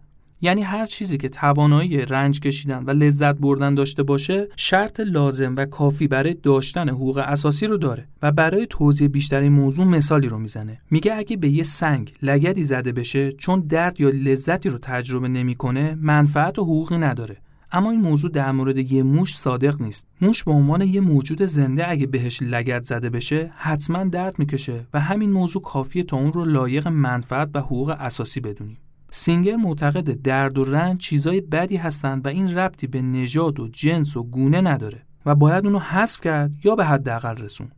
یعنی 0.47 0.63
هر 0.63 0.85
چیزی 0.85 1.19
که 1.19 1.29
توانایی 1.29 1.99
رنج 1.99 2.41
کشیدن 2.41 2.85
و 2.85 2.91
لذت 2.91 3.35
بردن 3.35 3.75
داشته 3.75 4.03
باشه 4.03 4.49
شرط 4.57 5.01
لازم 5.01 5.55
و 5.57 5.67
کافی 5.67 6.09
برای 6.09 6.35
داشتن 6.35 6.89
حقوق 6.89 7.19
اساسی 7.19 7.67
رو 7.67 7.77
داره 7.77 8.09
و 8.23 8.33
برای 8.33 8.67
توضیح 8.71 9.09
بیشتر 9.09 9.41
این 9.41 9.53
موضوع 9.53 9.87
مثالی 9.87 10.29
رو 10.29 10.39
می‌زنه. 10.39 10.81
میگه 10.91 11.15
اگه 11.15 11.37
به 11.37 11.49
یه 11.49 11.63
سنگ 11.63 12.13
لگدی 12.23 12.65
زده 12.65 12.93
بشه 12.93 13.33
چون 13.33 13.61
درد 13.61 14.01
یا 14.01 14.09
لذتی 14.09 14.69
رو 14.69 14.79
تجربه 14.79 15.29
نمی‌کنه 15.29 15.95
منفعت 16.01 16.59
و 16.59 16.63
حقوقی 16.63 16.99
نداره. 16.99 17.37
اما 17.73 17.91
این 17.91 18.01
موضوع 18.01 18.31
در 18.31 18.53
مورد 18.53 18.93
یه 18.93 19.03
موش 19.03 19.37
صادق 19.37 19.83
نیست. 19.83 20.07
موش 20.21 20.45
به 20.45 20.51
عنوان 20.51 20.81
یه 20.81 21.01
موجود 21.01 21.43
زنده 21.43 21.91
اگه 21.91 22.07
بهش 22.07 22.43
لگد 22.43 22.83
زده 22.83 23.11
بشه 23.11 23.51
حتما 23.57 24.05
درد 24.05 24.39
می‌کشه 24.39 24.87
و 24.95 25.01
همین 25.01 25.33
موضوع 25.33 25.63
کافیه 25.63 26.03
تا 26.03 26.17
اون 26.17 26.33
رو 26.33 26.45
لایق 26.45 26.89
منفعت 26.89 27.51
و 27.55 27.59
حقوق 27.59 27.89
اساسی 27.99 28.41
بدونیم. 28.41 28.79
سینگر 29.19 29.57
معتقد 29.57 30.23
درد 30.23 30.59
و 30.59 30.65
رنج 30.65 31.01
چیزای 31.01 31.41
بدی 31.41 31.77
هستند 31.77 32.27
و 32.27 32.29
این 32.29 32.59
ربطی 32.59 32.87
به 32.87 33.03
نژاد 33.03 33.61
و 33.61 33.69
جنس 33.69 34.17
و 34.17 34.23
گونه 34.23 34.61
نداره 34.61 35.03
و 35.27 35.35
باید 35.35 35.67
اونو 35.67 35.79
حذف 35.79 36.21
کرد 36.21 36.51
یا 36.65 36.75
به 36.75 36.85
حداقل 36.85 37.37
رسوند. 37.37 37.69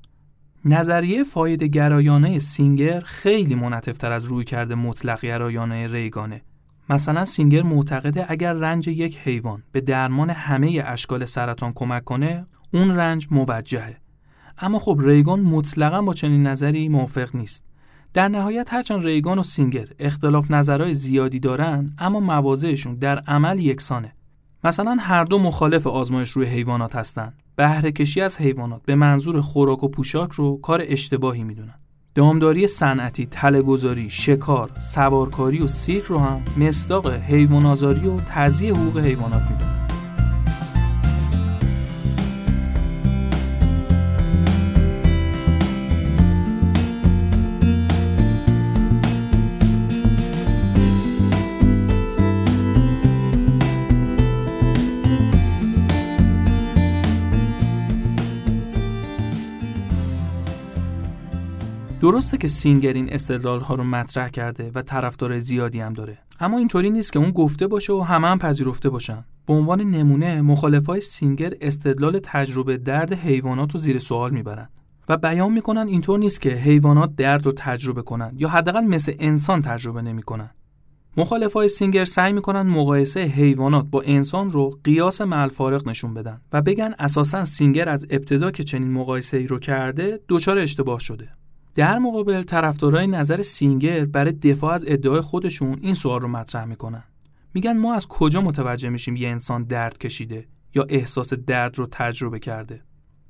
نظریه 0.64 1.24
فایده 1.24 1.66
گرایانه 1.66 2.38
سینگر 2.38 3.00
خیلی 3.00 3.54
منعطف‌تر 3.54 4.12
از 4.12 4.24
رویکرد 4.24 4.74
مطلق 4.74 5.20
گرایانه 5.20 5.86
ریگانه. 5.86 6.42
مثلا 6.90 7.24
سینگر 7.24 7.62
معتقده 7.62 8.26
اگر 8.28 8.52
رنج 8.52 8.88
یک 8.88 9.18
حیوان 9.18 9.62
به 9.72 9.80
درمان 9.80 10.30
همه 10.30 10.82
اشکال 10.86 11.24
سرطان 11.24 11.72
کمک 11.72 12.04
کنه 12.04 12.46
اون 12.74 12.96
رنج 12.96 13.28
موجهه. 13.30 13.96
اما 14.58 14.78
خب 14.78 14.98
ریگان 15.00 15.40
مطلقا 15.40 16.02
با 16.02 16.14
چنین 16.14 16.46
نظری 16.46 16.88
موافق 16.88 17.36
نیست. 17.36 17.64
در 18.14 18.28
نهایت 18.28 18.72
هرچند 18.72 19.04
ریگان 19.04 19.38
و 19.38 19.42
سینگر 19.42 19.88
اختلاف 19.98 20.50
نظرهای 20.50 20.94
زیادی 20.94 21.40
دارن 21.40 21.92
اما 21.98 22.20
موازهشون 22.20 22.94
در 22.94 23.18
عمل 23.18 23.58
یکسانه. 23.58 24.12
مثلا 24.64 24.96
هر 25.00 25.24
دو 25.24 25.38
مخالف 25.38 25.86
آزمایش 25.86 26.30
روی 26.30 26.46
حیوانات 26.46 26.96
هستند 26.96 27.34
بهره 27.56 27.92
کشی 27.92 28.20
از 28.20 28.38
حیوانات 28.38 28.82
به 28.86 28.94
منظور 28.94 29.40
خوراک 29.40 29.84
و 29.84 29.88
پوشاک 29.88 30.32
رو 30.32 30.60
کار 30.60 30.82
اشتباهی 30.86 31.44
می‌دونن. 31.44 31.74
دامداری 32.14 32.66
صنعتی، 32.66 33.26
تلهگذاری، 33.26 34.10
شکار، 34.10 34.70
سوارکاری 34.78 35.58
و 35.58 35.66
سیرک 35.66 36.04
رو 36.04 36.18
هم 36.18 36.42
مصداق 36.56 37.12
حیوان 37.12 37.66
و 37.66 38.20
تضییع 38.26 38.74
حقوق 38.74 38.98
حیوانات 38.98 39.42
می‌دونن. 39.42 39.97
درسته 62.12 62.38
که 62.38 62.48
سینگر 62.48 62.92
این 62.92 63.12
استدلال 63.12 63.60
ها 63.60 63.74
رو 63.74 63.84
مطرح 63.84 64.28
کرده 64.28 64.70
و 64.74 64.82
طرفدار 64.82 65.38
زیادی 65.38 65.80
هم 65.80 65.92
داره 65.92 66.18
اما 66.40 66.58
اینطوری 66.58 66.90
نیست 66.90 67.12
که 67.12 67.18
اون 67.18 67.30
گفته 67.30 67.66
باشه 67.66 67.92
و 67.92 68.00
همه 68.00 68.28
هم 68.28 68.38
پذیرفته 68.38 68.90
باشن 68.90 69.24
به 69.46 69.54
عنوان 69.54 69.80
نمونه 69.80 70.40
مخالفای 70.40 71.00
سینگر 71.00 71.52
استدلال 71.60 72.20
تجربه 72.22 72.76
درد 72.76 73.12
حیوانات 73.12 73.72
رو 73.72 73.80
زیر 73.80 73.98
سوال 73.98 74.30
می‌برن 74.30 74.68
و 75.08 75.16
بیان 75.16 75.52
می‌کنن 75.52 75.88
اینطور 75.88 76.18
نیست 76.18 76.40
که 76.40 76.50
حیوانات 76.50 77.16
درد 77.16 77.46
رو 77.46 77.52
تجربه 77.56 78.02
کنن 78.02 78.32
یا 78.38 78.48
حداقل 78.48 78.84
مثل 78.84 79.12
انسان 79.18 79.62
تجربه 79.62 80.02
نمی‌کنن. 80.02 80.50
مخالفای 81.16 81.68
سینگر 81.68 82.04
سعی 82.04 82.32
می‌کنن 82.32 82.62
مقایسه 82.62 83.20
حیوانات 83.20 83.86
با 83.90 84.02
انسان 84.02 84.50
رو 84.50 84.78
قیاس 84.84 85.20
مع 85.20 85.48
نشون 85.86 86.14
بدن 86.14 86.40
و 86.52 86.62
بگن 86.62 86.94
اساسا 86.98 87.44
سینگر 87.44 87.88
از 87.88 88.06
ابتدا 88.10 88.50
که 88.50 88.64
چنین 88.64 88.92
مقایسه 88.92 89.36
ای 89.36 89.46
رو 89.46 89.58
کرده 89.58 90.20
دچار 90.28 90.58
اشتباه 90.58 91.00
شده. 91.00 91.37
در 91.78 91.98
مقابل 91.98 92.42
طرفدارای 92.42 93.06
نظر 93.06 93.42
سینگر 93.42 94.04
برای 94.04 94.32
دفاع 94.32 94.74
از 94.74 94.84
ادعای 94.88 95.20
خودشون 95.20 95.78
این 95.80 95.94
سوال 95.94 96.20
رو 96.20 96.28
مطرح 96.28 96.64
می‌کنن. 96.64 97.04
میگن 97.54 97.76
ما 97.76 97.94
از 97.94 98.06
کجا 98.06 98.40
متوجه 98.40 98.88
میشیم 98.88 99.16
یه 99.16 99.28
انسان 99.28 99.64
درد 99.64 99.98
کشیده 99.98 100.46
یا 100.74 100.86
احساس 100.88 101.32
درد 101.34 101.78
رو 101.78 101.88
تجربه 101.90 102.38
کرده. 102.38 102.82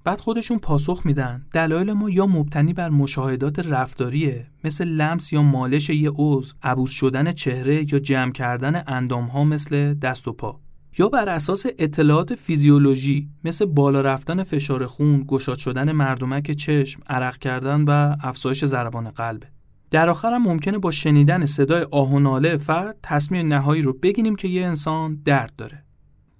بعد 0.04 0.20
خودشون 0.20 0.58
پاسخ 0.58 1.02
میدن 1.04 1.46
دلایل 1.52 1.92
ما 1.92 2.10
یا 2.10 2.26
مبتنی 2.26 2.72
بر 2.72 2.88
مشاهدات 2.88 3.58
رفتاریه 3.58 4.46
مثل 4.64 4.84
لمس 4.84 5.32
یا 5.32 5.42
مالش 5.42 5.90
یه 5.90 6.10
عضو 6.14 6.54
عبوس 6.62 6.90
شدن 6.90 7.32
چهره 7.32 7.92
یا 7.92 7.98
جمع 7.98 8.32
کردن 8.32 8.82
اندام 8.86 9.24
ها 9.24 9.44
مثل 9.44 9.94
دست 9.94 10.28
و 10.28 10.32
پا 10.32 10.60
یا 10.98 11.08
بر 11.08 11.28
اساس 11.28 11.66
اطلاعات 11.78 12.34
فیزیولوژی 12.34 13.28
مثل 13.44 13.64
بالا 13.64 14.00
رفتن 14.00 14.42
فشار 14.42 14.86
خون، 14.86 15.24
گشاد 15.28 15.58
شدن 15.58 15.92
مردمک 15.92 16.50
چشم، 16.50 17.00
عرق 17.08 17.36
کردن 17.36 17.84
و 17.88 18.16
افزایش 18.22 18.64
ضربان 18.64 19.10
قلب. 19.10 19.42
در 19.90 20.08
آخر 20.08 20.32
هم 20.32 20.42
ممکنه 20.42 20.78
با 20.78 20.90
شنیدن 20.90 21.44
صدای 21.44 21.86
آه 21.90 22.12
و 22.12 22.18
ناله 22.18 22.56
فرد 22.56 22.96
تصمیم 23.02 23.48
نهایی 23.48 23.82
رو 23.82 23.92
بگیریم 23.92 24.36
که 24.36 24.48
یه 24.48 24.66
انسان 24.66 25.22
درد 25.24 25.52
داره. 25.56 25.84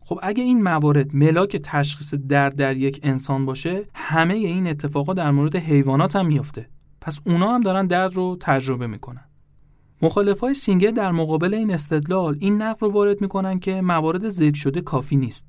خب 0.01 0.19
اگه 0.23 0.43
این 0.43 0.63
موارد 0.63 1.17
ملاک 1.17 1.57
تشخیص 1.57 2.15
درد 2.15 2.57
در 2.57 2.77
یک 2.77 3.01
انسان 3.03 3.47
باشه 3.47 3.85
همه 3.95 4.35
این 4.35 4.67
اتفاقات 4.67 5.17
در 5.17 5.31
مورد 5.31 5.57
حیوانات 5.57 6.17
هم 6.17 6.27
میفته 6.27 6.69
پس 7.01 7.21
اونا 7.27 7.55
هم 7.55 7.61
دارن 7.61 7.87
درد 7.87 8.15
رو 8.15 8.37
تجربه 8.41 8.87
می‌کنن 8.87 9.28
های 10.43 10.55
سینگر 10.55 10.91
در 10.91 11.13
مقابل 11.13 11.55
این 11.55 11.75
استدلال 11.75 12.37
این 12.41 12.63
نقل 12.63 12.79
رو 12.81 12.93
وارد 12.93 13.21
می‌کنن 13.21 13.59
که 13.59 13.81
موارد 13.81 14.29
ذکر 14.29 14.59
شده 14.59 14.81
کافی 14.81 15.17
نیست 15.17 15.47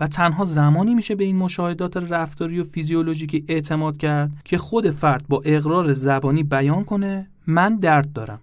و 0.00 0.06
تنها 0.06 0.44
زمانی 0.44 0.94
میشه 0.94 1.14
به 1.14 1.24
این 1.24 1.36
مشاهدات 1.36 1.96
رفتاری 1.96 2.60
و 2.60 2.64
فیزیولوژیکی 2.64 3.44
اعتماد 3.48 3.96
کرد 3.96 4.32
که 4.44 4.58
خود 4.58 4.90
فرد 4.90 5.24
با 5.28 5.42
اقرار 5.44 5.92
زبانی 5.92 6.42
بیان 6.42 6.84
کنه 6.84 7.30
من 7.46 7.76
درد 7.76 8.12
دارم. 8.12 8.40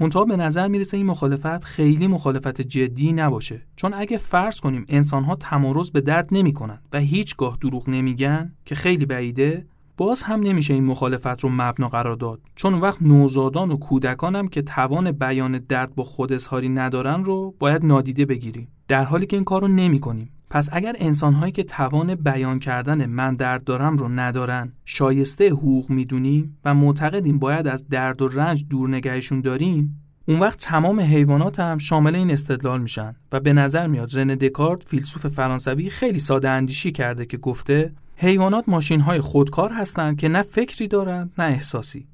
منتها 0.00 0.24
به 0.24 0.36
نظر 0.36 0.68
می‌رسه 0.68 0.96
این 0.96 1.06
مخالفت 1.06 1.64
خیلی 1.64 2.06
مخالفت 2.06 2.60
جدی 2.60 3.12
نباشه. 3.12 3.62
چون 3.76 3.94
اگه 3.94 4.16
فرض 4.16 4.60
کنیم 4.60 4.84
انسانها 4.88 5.36
تمارز 5.36 5.90
به 5.90 6.00
درد 6.00 6.28
نمی‌کنن 6.32 6.78
و 6.92 6.98
هیچگاه 6.98 7.58
دروغ 7.60 7.88
نمیگن 7.88 8.52
که 8.64 8.74
خیلی 8.74 9.06
بعیده 9.06 9.66
باز 9.98 10.22
هم 10.22 10.40
نمیشه 10.40 10.74
این 10.74 10.84
مخالفت 10.84 11.40
رو 11.40 11.48
مبنا 11.48 11.88
قرار 11.88 12.16
داد. 12.16 12.40
چون 12.54 12.74
وقت 12.74 13.02
نوزادان 13.02 13.70
و 13.70 13.76
کودکان 13.76 14.36
هم 14.36 14.48
که 14.48 14.62
توان 14.62 15.12
بیان 15.12 15.58
درد 15.58 15.94
با 15.94 16.04
خود 16.04 16.32
اظهاری 16.32 16.68
ندارن 16.68 17.24
رو 17.24 17.54
باید 17.58 17.84
نادیده 17.84 18.24
بگیریم. 18.24 18.68
در 18.88 19.04
حالی 19.04 19.26
که 19.26 19.36
این 19.36 19.44
کار 19.44 19.62
رو 19.62 19.68
نمی 19.68 20.00
کنیم 20.00 20.30
پس 20.50 20.68
اگر 20.72 20.96
انسانهایی 20.98 21.52
که 21.52 21.62
توان 21.62 22.14
بیان 22.14 22.58
کردن 22.58 23.06
من 23.06 23.34
درد 23.36 23.64
دارم 23.64 23.96
رو 23.96 24.08
ندارن 24.08 24.72
شایسته 24.84 25.50
حقوق 25.50 25.90
می‌دونیم 25.90 26.58
و 26.64 26.74
معتقدیم 26.74 27.38
باید 27.38 27.66
از 27.66 27.88
درد 27.88 28.22
و 28.22 28.28
رنج 28.28 28.64
دور 28.70 28.88
نگهشون 28.88 29.40
داریم 29.40 30.02
اون 30.28 30.38
وقت 30.38 30.58
تمام 30.58 31.00
حیوانات 31.00 31.60
هم 31.60 31.78
شامل 31.78 32.14
این 32.14 32.30
استدلال 32.30 32.80
میشن. 32.80 33.16
و 33.32 33.40
به 33.40 33.52
نظر 33.52 33.86
میاد 33.86 34.18
رن 34.18 34.26
دکارت 34.26 34.84
فیلسوف 34.84 35.26
فرانسوی 35.26 35.90
خیلی 35.90 36.18
ساده 36.18 36.50
اندیشی 36.50 36.92
کرده 36.92 37.26
که 37.26 37.36
گفته 37.36 37.92
حیوانات 38.20 38.64
ماشین 38.68 39.00
های 39.00 39.20
خودکار 39.20 39.72
هستند 39.72 40.18
که 40.18 40.28
نه 40.28 40.42
فکری 40.42 40.88
دارند 40.88 41.32
نه 41.38 41.44
احساسی. 41.44 42.06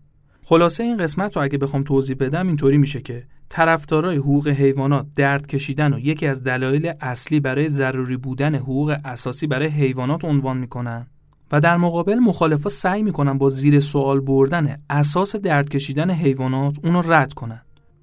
خلاصه 0.42 0.84
این 0.84 0.96
قسمت 0.96 1.36
رو 1.36 1.42
اگه 1.42 1.58
بخوام 1.58 1.82
توضیح 1.82 2.16
بدم 2.20 2.46
اینطوری 2.46 2.78
میشه 2.78 3.00
که 3.00 3.24
طرفدارای 3.48 4.16
حقوق 4.16 4.48
حیوانات 4.48 5.06
درد 5.16 5.46
کشیدن 5.46 5.92
و 5.92 5.98
یکی 5.98 6.26
از 6.26 6.42
دلایل 6.42 6.92
اصلی 7.00 7.40
برای 7.40 7.68
ضروری 7.68 8.16
بودن 8.16 8.54
حقوق 8.54 8.96
اساسی 9.04 9.46
برای 9.46 9.68
حیوانات 9.68 10.24
عنوان 10.24 10.56
می‌کنن 10.56 11.06
و 11.52 11.60
در 11.60 11.76
مقابل 11.76 12.18
مخالفا 12.18 12.68
سعی 12.68 13.02
می‌کنن 13.02 13.38
با 13.38 13.48
زیر 13.48 13.80
سوال 13.80 14.20
بردن 14.20 14.76
اساس 14.90 15.36
درد 15.36 15.68
کشیدن 15.68 16.10
حیوانات 16.10 16.78
اونو 16.84 17.02
رد 17.12 17.32
کنن. 17.32 17.60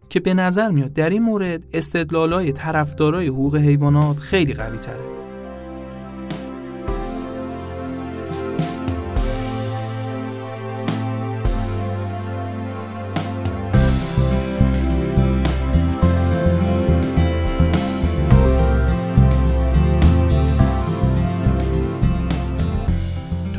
که 0.10 0.20
به 0.20 0.34
نظر 0.34 0.70
میاد 0.70 0.94
در 0.94 1.10
این 1.10 1.22
مورد 1.22 1.64
استدلالای 1.74 2.52
طرفدارای 2.54 3.28
حقوق 3.28 3.56
حیوانات 3.56 4.20
خیلی 4.20 4.54
قوی 4.54 4.78
تره 4.78 5.21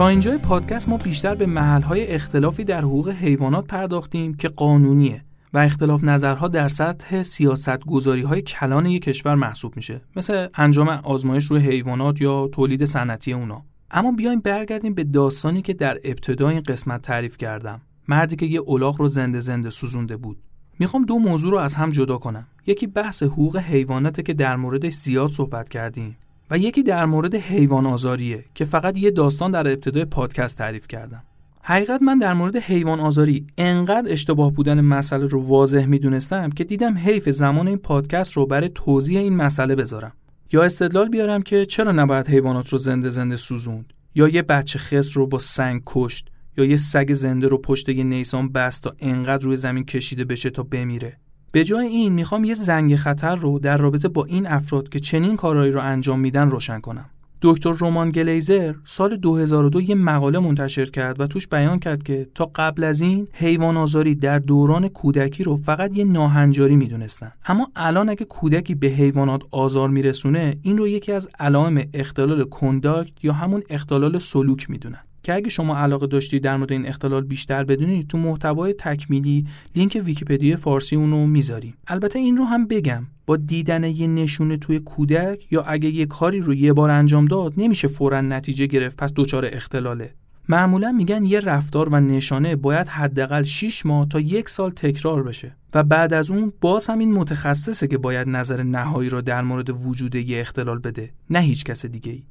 تا 0.02 0.08
اینجای 0.08 0.38
پادکست 0.38 0.88
ما 0.88 0.96
بیشتر 0.96 1.34
به 1.34 1.46
محلهای 1.46 2.06
اختلافی 2.06 2.64
در 2.64 2.80
حقوق 2.80 3.08
حیوانات 3.08 3.66
پرداختیم 3.66 4.34
که 4.34 4.48
قانونیه 4.48 5.24
و 5.54 5.58
اختلاف 5.58 6.04
نظرها 6.04 6.48
در 6.48 6.68
سطح 6.68 7.22
سیاست 7.22 7.84
گذاری 7.84 8.22
های 8.22 8.42
کلان 8.42 8.86
یک 8.86 9.02
کشور 9.02 9.34
محسوب 9.34 9.76
میشه 9.76 10.00
مثل 10.16 10.48
انجام 10.54 10.88
آزمایش 10.88 11.46
روی 11.46 11.60
حیوانات 11.60 12.20
یا 12.20 12.48
تولید 12.52 12.84
صنعتی 12.84 13.32
اونا. 13.32 13.62
اما 13.90 14.12
بیایم 14.12 14.40
برگردیم 14.40 14.94
به 14.94 15.04
داستانی 15.04 15.62
که 15.62 15.74
در 15.74 15.98
ابتدای 16.04 16.54
این 16.54 16.62
قسمت 16.62 17.02
تعریف 17.02 17.36
کردم. 17.36 17.80
مردی 18.08 18.36
که 18.36 18.46
یه 18.46 18.62
الاغ 18.68 19.00
رو 19.00 19.08
زنده 19.08 19.40
زنده 19.40 19.70
سوزونده 19.70 20.16
بود. 20.16 20.38
می‌خوام 20.78 21.04
دو 21.04 21.18
موضوع 21.18 21.52
رو 21.52 21.58
از 21.58 21.74
هم 21.74 21.90
جدا 21.90 22.18
کنم. 22.18 22.46
یکی 22.66 22.86
بحث 22.86 23.22
حقوق 23.22 23.56
حیواناته 23.56 24.22
که 24.22 24.34
در 24.34 24.56
موردش 24.56 24.92
زیاد 24.92 25.30
صحبت 25.30 25.68
کردیم. 25.68 26.16
و 26.52 26.58
یکی 26.58 26.82
در 26.82 27.06
مورد 27.06 27.34
حیوان 27.34 27.86
آزاریه 27.86 28.44
که 28.54 28.64
فقط 28.64 28.98
یه 28.98 29.10
داستان 29.10 29.50
در 29.50 29.68
ابتدای 29.68 30.04
پادکست 30.04 30.58
تعریف 30.58 30.88
کردم. 30.88 31.22
حقیقت 31.62 32.02
من 32.02 32.18
در 32.18 32.34
مورد 32.34 32.56
حیوان 32.56 33.00
آزاری 33.00 33.46
انقدر 33.58 34.12
اشتباه 34.12 34.52
بودن 34.52 34.80
مسئله 34.80 35.26
رو 35.26 35.42
واضح 35.42 35.86
می‌دونستم 35.86 36.50
که 36.50 36.64
دیدم 36.64 36.98
حیف 36.98 37.28
زمان 37.28 37.68
این 37.68 37.76
پادکست 37.76 38.32
رو 38.32 38.46
برای 38.46 38.68
توضیح 38.68 39.20
این 39.20 39.36
مسئله 39.36 39.74
بذارم. 39.74 40.12
یا 40.52 40.62
استدلال 40.62 41.08
بیارم 41.08 41.42
که 41.42 41.66
چرا 41.66 41.92
نباید 41.92 42.28
حیوانات 42.28 42.68
رو 42.68 42.78
زنده 42.78 43.08
زنده 43.08 43.36
سوزوند؟ 43.36 43.92
یا 44.14 44.28
یه 44.28 44.42
بچه 44.42 44.78
خس 44.78 45.16
رو 45.16 45.26
با 45.26 45.38
سنگ 45.38 45.82
کشت؟ 45.86 46.28
یا 46.56 46.64
یه 46.64 46.76
سگ 46.76 47.12
زنده 47.12 47.48
رو 47.48 47.58
پشت 47.58 47.88
یه 47.88 48.04
نیسان 48.04 48.52
بست 48.52 48.82
تا 48.82 48.94
انقدر 49.00 49.44
روی 49.44 49.56
زمین 49.56 49.84
کشیده 49.84 50.24
بشه 50.24 50.50
تا 50.50 50.62
بمیره؟ 50.62 51.16
به 51.52 51.64
جای 51.64 51.86
این 51.86 52.12
می‌خوام 52.12 52.44
یه 52.44 52.54
زنگ 52.54 52.96
خطر 52.96 53.34
رو 53.34 53.58
در 53.58 53.76
رابطه 53.76 54.08
با 54.08 54.24
این 54.24 54.46
افراد 54.46 54.88
که 54.88 54.98
چنین 54.98 55.36
کارهایی 55.36 55.72
رو 55.72 55.80
انجام 55.80 56.20
میدن 56.20 56.50
روشن 56.50 56.80
کنم. 56.80 57.04
دکتر 57.42 57.72
رومان 57.72 58.08
گلیزر 58.08 58.74
سال 58.84 59.16
2002 59.16 59.80
یه 59.80 59.94
مقاله 59.94 60.38
منتشر 60.38 60.84
کرد 60.84 61.20
و 61.20 61.26
توش 61.26 61.48
بیان 61.48 61.78
کرد 61.78 62.02
که 62.02 62.28
تا 62.34 62.50
قبل 62.54 62.84
از 62.84 63.00
این 63.00 63.28
حیوان 63.32 63.76
آزاری 63.76 64.14
در 64.14 64.38
دوران 64.38 64.88
کودکی 64.88 65.44
رو 65.44 65.56
فقط 65.56 65.96
یه 65.96 66.04
ناهنجاری 66.04 66.76
می‌دونستن 66.76 67.32
اما 67.46 67.70
الان 67.76 68.08
اگه 68.08 68.24
کودکی 68.24 68.74
به 68.74 68.86
حیوانات 68.86 69.42
آزار 69.50 69.88
میرسونه 69.88 70.56
این 70.62 70.78
رو 70.78 70.88
یکی 70.88 71.12
از 71.12 71.28
علائم 71.40 71.84
اختلال 71.94 72.44
conduct 72.44 73.24
یا 73.24 73.32
همون 73.32 73.62
اختلال 73.70 74.18
سلوک 74.18 74.70
می‌دونن 74.70 75.00
که 75.22 75.34
اگه 75.34 75.48
شما 75.48 75.76
علاقه 75.76 76.06
داشتید 76.06 76.42
در 76.42 76.56
مورد 76.56 76.72
این 76.72 76.88
اختلال 76.88 77.24
بیشتر 77.24 77.64
بدونید 77.64 78.08
تو 78.08 78.18
محتوای 78.18 78.74
تکمیلی 78.78 79.46
لینک 79.76 80.02
ویکیپدیا 80.04 80.56
فارسی 80.56 80.96
اونو 80.96 81.26
می‌ذاریم 81.26 81.74
البته 81.86 82.18
این 82.18 82.36
رو 82.36 82.44
هم 82.44 82.66
بگم 82.66 83.06
با 83.26 83.36
دیدن 83.36 83.84
یه 83.84 84.06
نشونه 84.06 84.56
توی 84.56 84.78
کودک 84.78 85.52
یا 85.52 85.62
اگه 85.62 85.88
یه 85.88 86.06
کاری 86.06 86.40
رو 86.40 86.54
یه 86.54 86.72
بار 86.72 86.90
انجام 86.90 87.24
داد 87.24 87.52
نمیشه 87.56 87.88
فورا 87.88 88.20
نتیجه 88.20 88.66
گرفت 88.66 88.96
پس 88.96 89.12
دچار 89.16 89.48
اختلاله 89.52 90.14
معمولا 90.48 90.92
میگن 90.92 91.24
یه 91.24 91.40
رفتار 91.40 91.88
و 91.88 92.00
نشانه 92.00 92.56
باید 92.56 92.88
حداقل 92.88 93.42
6 93.42 93.86
ماه 93.86 94.08
تا 94.08 94.20
یک 94.20 94.48
سال 94.48 94.70
تکرار 94.70 95.22
بشه 95.22 95.56
و 95.74 95.82
بعد 95.82 96.12
از 96.12 96.30
اون 96.30 96.52
باز 96.60 96.86
هم 96.86 96.98
این 96.98 97.12
متخصصه 97.12 97.86
که 97.86 97.98
باید 97.98 98.28
نظر 98.28 98.62
نهایی 98.62 99.08
رو 99.08 99.20
در 99.22 99.42
مورد 99.42 99.70
وجود 99.70 100.14
یه 100.14 100.40
اختلال 100.40 100.78
بده 100.78 101.10
نه 101.30 101.40
هیچ 101.40 101.64
کس 101.64 101.86
دیگه 101.86 102.12
ای. 102.12 102.22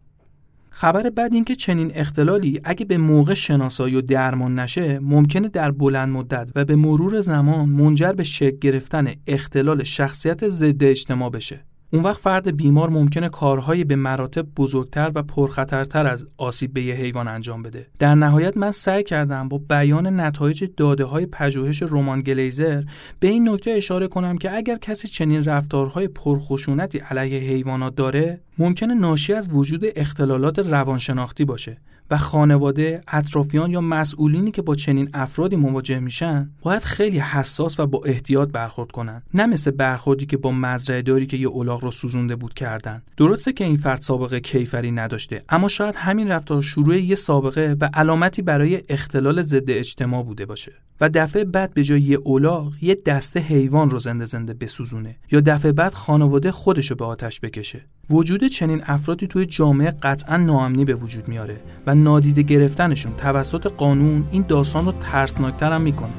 خبر 0.74 1.10
بعد 1.10 1.34
این 1.34 1.44
که 1.44 1.56
چنین 1.56 1.92
اختلالی 1.96 2.60
اگه 2.64 2.86
به 2.86 2.98
موقع 2.98 3.34
شناسایی 3.34 3.96
و 3.96 4.02
درمان 4.02 4.60
نشه 4.60 5.00
ممکنه 5.00 5.48
در 5.48 5.72
بلند 5.72 6.10
مدت 6.10 6.52
و 6.56 6.66
به 6.66 6.76
مرور 6.76 7.20
زمان 7.20 7.70
منجر 7.70 8.12
به 8.12 8.24
شکل 8.24 8.58
گرفتن 8.62 9.08
اختلال 9.28 9.84
شخصیت 9.84 10.48
ضد 10.48 10.84
اجتماع 10.84 11.30
بشه. 11.30 11.71
اون 11.94 12.04
وقت 12.04 12.22
فرد 12.22 12.58
بیمار 12.58 12.90
ممکنه 12.90 13.30
کارهایی 13.30 13.84
به 13.84 13.96
مراتب 13.96 14.48
بزرگتر 14.58 15.12
و 15.16 15.24
پرخطرتر 15.24 16.08
از 16.08 16.28
آسیب 16.38 16.74
به 16.74 16.84
یه 16.84 16.96
حیوان 16.96 17.28
انجام 17.28 17.64
بده. 17.64 17.88
در 18.00 18.16
نهایت 18.16 18.58
من 18.58 18.72
سعی 18.72 19.04
کردم 19.04 19.50
با 19.50 19.58
بیان 19.70 20.20
نتایج 20.20 20.70
داده 20.78 21.06
های 21.06 21.26
پژوهش 21.26 21.82
رومان 21.82 22.20
گلیزر 22.20 22.84
به 23.20 23.28
این 23.28 23.50
نکته 23.50 23.72
اشاره 23.72 24.08
کنم 24.08 24.38
که 24.38 24.56
اگر 24.56 24.78
کسی 24.78 25.08
چنین 25.08 25.46
رفتارهای 25.46 26.08
پرخشونتی 26.08 26.98
علیه 26.98 27.40
حیوانات 27.40 27.96
داره 27.96 28.42
ممکنه 28.58 28.94
ناشی 28.94 29.34
از 29.34 29.50
وجود 29.52 29.86
اختلالات 29.96 30.60
روانشناختی 30.60 31.46
باشه 31.46 31.78
و 32.12 32.18
خانواده، 32.18 33.02
اطرافیان 33.08 33.72
یا 33.72 33.82
مسئولینی 33.82 34.52
که 34.52 34.62
با 34.62 34.76
چنین 34.76 35.10
افرادی 35.14 35.56
مواجه 35.56 36.00
میشن 36.00 36.50
باید 36.62 36.82
خیلی 36.82 37.20
حساس 37.20 37.80
و 37.80 37.88
با 37.88 38.02
احتیاط 38.06 38.50
برخورد 38.50 38.92
کنن. 38.92 39.22
نه 39.34 39.46
مثل 39.46 39.72
برخوردی 39.72 40.26
که 40.26 40.38
با 40.38 40.52
مزرعه 40.52 41.02
داری 41.02 41.26
که 41.26 41.38
یه 41.38 41.50
الاغ 41.52 41.84
رو 41.84 41.92
سوزونده 41.92 42.36
بود 42.36 42.54
کردن. 42.54 43.02
درسته 43.18 43.54
که 43.54 43.64
این 43.64 43.78
فرد 43.78 44.02
سابقه 44.02 44.40
کیفری 44.40 44.92
نداشته 44.92 45.44
اما 45.50 45.68
شاید 45.68 45.96
همین 45.96 46.28
رفتار 46.28 46.62
شروع 46.62 46.98
یه 46.98 47.16
سابقه 47.16 47.76
و 47.82 47.90
علامتی 47.94 48.42
برای 48.42 48.84
اختلال 48.90 49.42
ضد 49.42 49.70
اجتماع 49.72 50.24
بوده 50.24 50.46
باشه. 50.46 50.72
و 51.02 51.10
دفعه 51.10 51.44
بعد 51.44 51.74
به 51.74 51.84
جای 51.84 52.02
یه 52.02 52.20
الاغ 52.26 52.74
یه 52.82 52.98
دسته 53.06 53.40
حیوان 53.40 53.90
رو 53.90 54.00
زنده 54.00 54.26
زنده 54.26 54.54
بسوزونه. 54.54 55.16
یا 55.32 55.42
دفعه 55.42 55.72
بعد 55.72 55.94
خانواده 55.94 56.52
خودش 56.52 56.92
رو 56.92 56.96
به 56.96 57.06
آتش 57.06 57.40
بکشه. 57.40 57.82
وجود 58.10 58.44
چنین 58.44 58.82
افرادی 58.86 59.28
توی 59.28 59.46
جامعه 59.46 59.92
قطعا 59.92 60.38
ناامنی 60.38 60.86
به 60.86 60.96
وجود 60.96 61.28
میاره 61.28 61.62
و 61.88 61.96
نادیده 61.96 62.42
گرفتنشون 62.42 63.14
توسط 63.18 63.68
قانون 63.68 64.28
این 64.32 64.46
داستان 64.48 64.86
رو 64.86 64.92
ترسناکتر 64.92 65.72
هم 65.72 65.82
می‌کنه. 65.82 66.14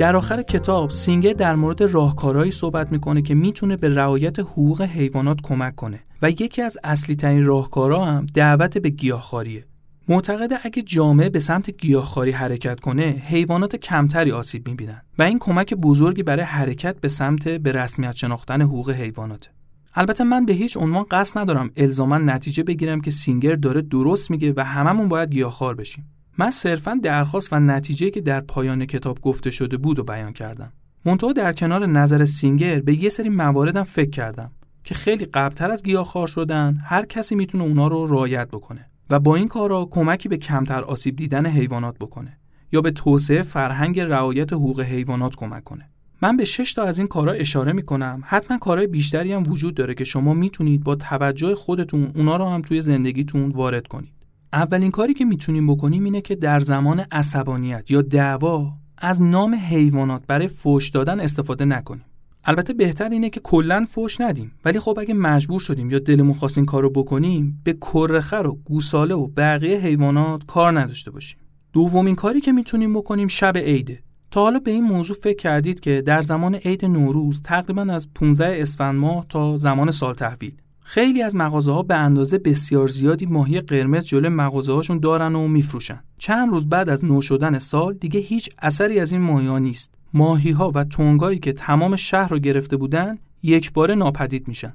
در 0.00 0.16
آخر 0.16 0.42
کتاب 0.42 0.90
سینگر 0.90 1.32
در 1.32 1.54
مورد 1.54 1.82
راهکارهایی 1.82 2.50
صحبت 2.50 2.92
می‌کنه 2.92 3.22
که 3.22 3.34
می‌تونه 3.34 3.76
به 3.76 3.88
رعایت 3.88 4.38
حقوق 4.38 4.82
حیوانات 4.82 5.38
کمک 5.42 5.74
کنه 5.74 6.00
و 6.22 6.30
یکی 6.30 6.62
از 6.62 6.78
اصلی 6.84 7.16
ترین 7.16 7.44
راهکارها 7.44 8.04
هم 8.04 8.26
دعوت 8.34 8.78
به 8.78 8.88
گیاهخواریه. 8.88 9.64
معتقده 10.08 10.56
اگه 10.62 10.82
جامعه 10.82 11.28
به 11.28 11.40
سمت 11.40 11.70
گیاهخواری 11.70 12.30
حرکت 12.30 12.80
کنه 12.80 13.02
حیوانات 13.26 13.76
کمتری 13.76 14.32
آسیب 14.32 14.68
می‌بینن 14.68 15.02
و 15.18 15.22
این 15.22 15.38
کمک 15.38 15.74
بزرگی 15.74 16.22
برای 16.22 16.44
حرکت 16.44 17.00
به 17.00 17.08
سمت 17.08 17.48
به 17.48 17.72
رسمیت 17.72 18.16
شناختن 18.16 18.62
حقوق 18.62 18.90
حیوانات. 18.90 19.50
البته 19.94 20.24
من 20.24 20.46
به 20.46 20.52
هیچ 20.52 20.76
عنوان 20.76 21.04
قصد 21.10 21.38
ندارم 21.38 21.70
الزاما 21.76 22.18
نتیجه 22.18 22.62
بگیرم 22.62 23.00
که 23.00 23.10
سینگر 23.10 23.54
داره 23.54 23.82
درست 23.82 24.30
میگه 24.30 24.52
و 24.56 24.64
هممون 24.64 25.08
باید 25.08 25.32
گیاهخوار 25.32 25.74
بشیم. 25.74 26.06
من 26.38 26.50
صرفا 26.50 27.00
درخواست 27.02 27.52
و 27.52 27.60
نتیجه 27.60 28.10
که 28.10 28.20
در 28.20 28.40
پایان 28.40 28.86
کتاب 28.86 29.20
گفته 29.20 29.50
شده 29.50 29.76
بود 29.76 29.98
و 29.98 30.04
بیان 30.04 30.32
کردم. 30.32 30.72
منتها 31.04 31.32
در 31.32 31.52
کنار 31.52 31.86
نظر 31.86 32.24
سینگر 32.24 32.80
به 32.80 33.02
یه 33.02 33.08
سری 33.08 33.28
مواردم 33.28 33.82
فکر 33.82 34.10
کردم 34.10 34.50
که 34.84 34.94
خیلی 34.94 35.24
قبلتر 35.24 35.70
از 35.70 35.82
گیاهخوار 35.82 36.26
شدن 36.26 36.80
هر 36.84 37.06
کسی 37.06 37.34
می‌تونه 37.34 37.64
اونا 37.64 37.86
رو 37.86 38.06
رعایت 38.06 38.48
بکنه 38.48 38.86
و 39.10 39.20
با 39.20 39.36
این 39.36 39.48
کارا 39.48 39.84
کمکی 39.90 40.28
به 40.28 40.36
کمتر 40.36 40.80
آسیب 40.82 41.16
دیدن 41.16 41.46
حیوانات 41.46 41.98
بکنه 41.98 42.38
یا 42.72 42.80
به 42.80 42.90
توسعه 42.90 43.42
فرهنگ 43.42 44.00
رعایت 44.00 44.52
حقوق 44.52 44.80
حیوانات 44.80 45.36
کمک 45.36 45.64
کنه. 45.64 45.90
من 46.22 46.36
به 46.36 46.44
شش 46.44 46.72
تا 46.72 46.82
از 46.82 46.98
این 46.98 47.08
کارا 47.08 47.32
اشاره 47.32 47.72
می‌کنم 47.72 48.22
حتما 48.26 48.58
کارهای 48.58 48.86
بیشتری 48.86 49.32
هم 49.32 49.42
وجود 49.50 49.74
داره 49.74 49.94
که 49.94 50.04
شما 50.04 50.34
می‌تونید 50.34 50.84
با 50.84 50.94
توجه 50.94 51.54
خودتون 51.54 52.12
اونا 52.14 52.36
رو 52.36 52.48
هم 52.48 52.62
توی 52.62 52.80
زندگیتون 52.80 53.50
وارد 53.50 53.86
کنید 53.86 54.19
اولین 54.52 54.90
کاری 54.90 55.14
که 55.14 55.24
می‌تونیم 55.24 55.66
بکنیم 55.66 56.04
اینه 56.04 56.20
که 56.20 56.34
در 56.34 56.60
زمان 56.60 57.04
عصبانیت 57.12 57.90
یا 57.90 58.02
دعوا 58.02 58.72
از 58.98 59.22
نام 59.22 59.54
حیوانات 59.54 60.22
برای 60.26 60.48
فوش 60.48 60.88
دادن 60.88 61.20
استفاده 61.20 61.64
نکنیم. 61.64 62.04
البته 62.44 62.72
بهتر 62.72 63.08
اینه 63.08 63.30
که 63.30 63.40
کلا 63.40 63.86
فوش 63.88 64.20
ندیم 64.20 64.52
ولی 64.64 64.78
خب 64.78 64.98
اگه 65.00 65.14
مجبور 65.14 65.60
شدیم 65.60 65.90
یا 65.90 65.98
دلمون 65.98 66.34
خواست 66.34 66.58
این 66.58 66.66
کارو 66.66 66.90
بکنیم 66.90 67.60
به 67.64 67.72
کرخر 67.72 68.46
و 68.46 68.58
گوساله 68.64 69.14
و 69.14 69.26
بقیه 69.26 69.78
حیوانات 69.78 70.46
کار 70.46 70.80
نداشته 70.80 71.10
باشیم. 71.10 71.38
دومین 71.72 72.14
کاری 72.14 72.40
که 72.40 72.52
می‌تونیم 72.52 72.92
بکنیم 72.94 73.28
شب 73.28 73.56
عیده. 73.56 74.02
تا 74.30 74.42
حالا 74.42 74.58
به 74.58 74.70
این 74.70 74.84
موضوع 74.84 75.16
فکر 75.16 75.36
کردید 75.36 75.80
که 75.80 76.02
در 76.02 76.22
زمان 76.22 76.54
عید 76.54 76.84
نوروز 76.84 77.42
تقریبا 77.42 77.82
از 77.82 78.08
15 78.14 78.62
اسفند 78.62 78.94
ماه 78.94 79.26
تا 79.28 79.56
زمان 79.56 79.90
سال 79.90 80.14
تحویل. 80.14 80.59
خیلی 80.82 81.22
از 81.22 81.36
مغازه 81.36 81.72
ها 81.72 81.82
به 81.82 81.94
اندازه 81.94 82.38
بسیار 82.38 82.88
زیادی 82.88 83.26
ماهی 83.26 83.60
قرمز 83.60 84.04
جلو 84.04 84.30
مغازه 84.30 84.72
هاشون 84.72 84.98
دارن 84.98 85.34
و 85.34 85.48
میفروشن. 85.48 86.00
چند 86.18 86.50
روز 86.50 86.68
بعد 86.68 86.88
از 86.88 87.04
نو 87.04 87.22
شدن 87.22 87.58
سال 87.58 87.94
دیگه 87.94 88.20
هیچ 88.20 88.50
اثری 88.58 89.00
از 89.00 89.12
این 89.12 89.20
ماهی 89.20 89.46
ها 89.46 89.58
نیست. 89.58 89.94
ماهی 90.14 90.50
ها 90.50 90.72
و 90.74 90.84
تونگایی 90.84 91.38
که 91.38 91.52
تمام 91.52 91.96
شهر 91.96 92.28
رو 92.28 92.38
گرفته 92.38 92.76
بودن 92.76 93.18
یک 93.42 93.72
بار 93.72 93.94
ناپدید 93.94 94.48
میشن. 94.48 94.72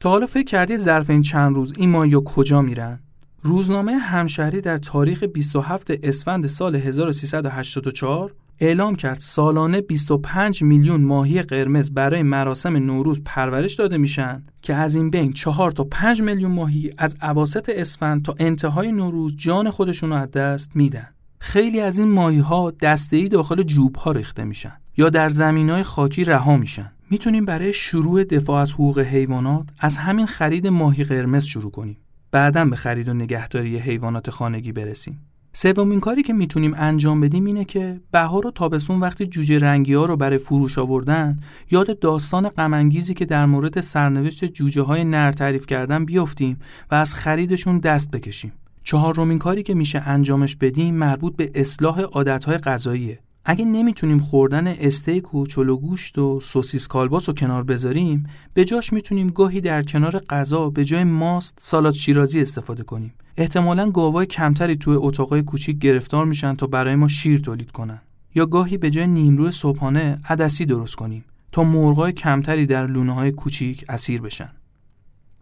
تا 0.00 0.10
حالا 0.10 0.26
فکر 0.26 0.44
کردید 0.44 0.76
ظرف 0.76 1.10
این 1.10 1.22
چند 1.22 1.56
روز 1.56 1.72
این 1.76 1.90
ماهی 1.90 2.16
کجا 2.24 2.62
میرن؟ 2.62 2.98
روزنامه 3.42 3.92
همشهری 3.92 4.60
در 4.60 4.78
تاریخ 4.78 5.24
27 5.24 5.90
اسفند 5.90 6.46
سال 6.46 6.76
1384 6.76 8.34
اعلام 8.62 8.94
کرد 8.94 9.18
سالانه 9.18 9.80
25 9.80 10.62
میلیون 10.62 11.04
ماهی 11.04 11.42
قرمز 11.42 11.90
برای 11.90 12.22
مراسم 12.22 12.76
نوروز 12.76 13.20
پرورش 13.24 13.74
داده 13.74 13.96
میشن 13.96 14.44
که 14.62 14.74
از 14.74 14.94
این 14.94 15.10
بین 15.10 15.32
4 15.32 15.70
تا 15.70 15.84
5 15.84 16.22
میلیون 16.22 16.52
ماهی 16.52 16.90
از 16.98 17.16
اواسط 17.22 17.70
اسفند 17.74 18.24
تا 18.24 18.34
انتهای 18.38 18.92
نوروز 18.92 19.36
جان 19.36 19.70
خودشون 19.70 20.10
رو 20.10 20.16
از 20.16 20.30
دست 20.30 20.70
میدن. 20.74 21.08
خیلی 21.38 21.80
از 21.80 21.98
این 21.98 22.08
ماهی 22.08 22.38
ها 22.38 22.70
دسته 22.70 23.28
داخل 23.28 23.62
جوب 23.62 23.96
ها 23.96 24.12
ریخته 24.12 24.44
میشن 24.44 24.72
یا 24.96 25.08
در 25.08 25.28
زمین 25.28 25.70
های 25.70 25.82
خاکی 25.82 26.24
رها 26.24 26.56
میشن. 26.56 26.92
می‌تونیم 27.10 27.44
برای 27.44 27.72
شروع 27.72 28.24
دفاع 28.24 28.60
از 28.60 28.72
حقوق 28.72 28.98
حیوانات 28.98 29.68
از 29.78 29.96
همین 29.96 30.26
خرید 30.26 30.66
ماهی 30.66 31.04
قرمز 31.04 31.44
شروع 31.44 31.70
کنیم. 31.70 31.96
بعدا 32.30 32.64
به 32.64 32.76
خرید 32.76 33.08
و 33.08 33.14
نگهداری 33.14 33.78
حیوانات 33.78 34.30
خانگی 34.30 34.72
برسیم. 34.72 35.29
سومین 35.52 36.00
کاری 36.00 36.22
که 36.22 36.32
می‌تونیم 36.32 36.74
انجام 36.76 37.20
بدیم 37.20 37.44
اینه 37.44 37.64
که 37.64 38.00
بهار 38.12 38.46
و 38.46 38.50
تابستون 38.50 39.00
وقتی 39.00 39.26
جوجه 39.26 39.58
رنگی 39.58 39.94
ها 39.94 40.04
رو 40.04 40.16
برای 40.16 40.38
فروش 40.38 40.78
آوردن 40.78 41.36
یاد 41.70 41.98
داستان 41.98 42.48
غمانگیزی 42.48 43.14
که 43.14 43.24
در 43.24 43.46
مورد 43.46 43.80
سرنوشت 43.80 44.44
جوجه 44.44 44.82
های 44.82 45.04
نر 45.04 45.32
تعریف 45.32 45.66
کردن 45.66 46.04
بیفتیم 46.04 46.58
و 46.90 46.94
از 46.94 47.14
خریدشون 47.14 47.78
دست 47.78 48.10
بکشیم. 48.10 48.52
چهارمین 48.82 49.38
کاری 49.38 49.62
که 49.62 49.74
میشه 49.74 50.02
انجامش 50.06 50.56
بدیم 50.56 50.94
مربوط 50.94 51.36
به 51.36 51.50
اصلاح 51.54 52.00
عادتهای 52.00 52.56
غذاییه. 52.56 53.18
اگه 53.50 53.64
نمی‌تونیم 53.64 54.18
خوردن 54.18 54.66
استیک 54.66 55.34
و 55.34 55.46
چلو 55.46 55.76
گوشت 55.76 56.18
و 56.18 56.40
سوسیس 56.40 56.88
کالباس 56.88 57.28
رو 57.28 57.34
کنار 57.34 57.64
بذاریم 57.64 58.26
به 58.54 58.64
جاش 58.64 58.92
می‌تونیم 58.92 59.26
گاهی 59.26 59.60
در 59.60 59.82
کنار 59.82 60.18
غذا 60.18 60.70
به 60.70 60.84
جای 60.84 61.04
ماست 61.04 61.58
سالاد 61.60 61.94
شیرازی 61.94 62.40
استفاده 62.40 62.82
کنیم. 62.82 63.14
احتمالا 63.36 63.90
گاوای 63.90 64.26
کمتری 64.26 64.76
توی 64.76 64.96
اتاقای 64.96 65.42
کوچیک 65.42 65.78
گرفتار 65.78 66.24
میشن 66.26 66.54
تا 66.54 66.66
برای 66.66 66.96
ما 66.96 67.08
شیر 67.08 67.40
تولید 67.40 67.70
کنن. 67.70 68.00
یا 68.34 68.46
گاهی 68.46 68.76
به 68.76 68.90
جای 68.90 69.06
نیمرو 69.06 69.50
صبحانه 69.50 70.18
عدسی 70.28 70.66
درست 70.66 70.96
کنیم 70.96 71.24
تا 71.52 71.64
مرغای 71.64 72.12
کمتری 72.12 72.66
در 72.66 72.86
لونه 72.86 73.14
های 73.14 73.30
کوچیک 73.30 73.84
اسیر 73.88 74.20
بشن. 74.20 74.50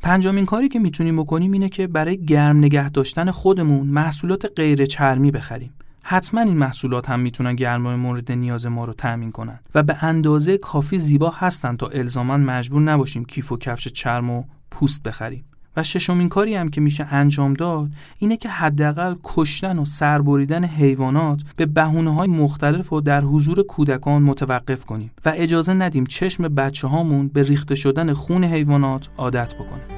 پنجمین 0.02 0.46
کاری 0.46 0.68
که 0.68 0.78
می‌تونیم 0.78 1.16
بکنیم 1.16 1.52
اینه 1.52 1.68
که 1.68 1.86
برای 1.86 2.24
گرم 2.24 2.56
نگه 2.56 2.90
داشتن 2.90 3.30
خودمون 3.30 3.86
محصولات 3.86 4.52
غیر 4.56 4.84
چرمی 4.84 5.30
بخریم. 5.30 5.70
حتما 6.10 6.40
این 6.40 6.56
محصولات 6.56 7.10
هم 7.10 7.20
می‌تونن 7.20 7.54
گرمای 7.54 7.96
مورد 7.96 8.32
نیاز 8.32 8.66
ما 8.66 8.84
رو 8.84 8.92
تأمین 8.92 9.32
کنند 9.32 9.68
و 9.74 9.82
به 9.82 10.04
اندازه 10.04 10.58
کافی 10.58 10.98
زیبا 10.98 11.30
هستن 11.30 11.76
تا 11.76 11.86
الزاما 11.86 12.36
مجبور 12.36 12.82
نباشیم 12.82 13.24
کیف 13.24 13.52
و 13.52 13.56
کفش 13.56 13.88
چرم 13.88 14.30
و 14.30 14.44
پوست 14.70 15.02
بخریم 15.02 15.44
و 15.76 15.82
ششمین 15.82 16.28
کاری 16.28 16.54
هم 16.54 16.68
که 16.68 16.80
میشه 16.80 17.06
انجام 17.10 17.54
داد 17.54 17.90
اینه 18.18 18.36
که 18.36 18.48
حداقل 18.48 19.14
کشتن 19.24 19.78
و 19.78 19.84
سربریدن 19.84 20.64
حیوانات 20.64 21.42
به 21.56 21.66
بهونه 21.66 22.14
های 22.14 22.28
مختلف 22.28 22.92
و 22.92 23.00
در 23.00 23.20
حضور 23.20 23.62
کودکان 23.62 24.22
متوقف 24.22 24.84
کنیم 24.84 25.10
و 25.24 25.32
اجازه 25.36 25.74
ندیم 25.74 26.06
چشم 26.06 26.48
بچه 26.48 26.88
هامون 26.88 27.28
به 27.28 27.42
ریخته 27.42 27.74
شدن 27.74 28.12
خون 28.12 28.44
حیوانات 28.44 29.08
عادت 29.16 29.54
بکنه. 29.54 29.97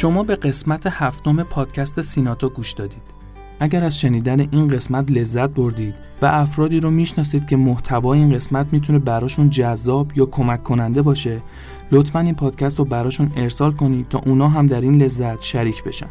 شما 0.00 0.22
به 0.22 0.36
قسمت 0.36 0.86
هفتم 0.86 1.42
پادکست 1.42 2.00
سیناتا 2.00 2.48
گوش 2.48 2.72
دادید. 2.72 3.02
اگر 3.60 3.84
از 3.84 4.00
شنیدن 4.00 4.40
این 4.40 4.68
قسمت 4.68 5.12
لذت 5.12 5.50
بردید 5.50 5.94
و 6.22 6.26
افرادی 6.26 6.80
رو 6.80 6.90
می‌شناسید 6.90 7.46
که 7.46 7.56
محتوای 7.56 8.18
این 8.18 8.28
قسمت 8.28 8.66
می‌تونه 8.72 8.98
براشون 8.98 9.50
جذاب 9.50 10.18
یا 10.18 10.26
کمک 10.26 10.62
کننده 10.62 11.02
باشه 11.02 11.42
لطفا 11.92 12.20
این 12.20 12.34
پادکست 12.34 12.78
رو 12.78 12.84
براشون 12.84 13.32
ارسال 13.36 13.72
کنید 13.72 14.08
تا 14.08 14.20
اونا 14.26 14.48
هم 14.48 14.66
در 14.66 14.80
این 14.80 15.02
لذت 15.02 15.42
شریک 15.42 15.84
بشن. 15.84 16.10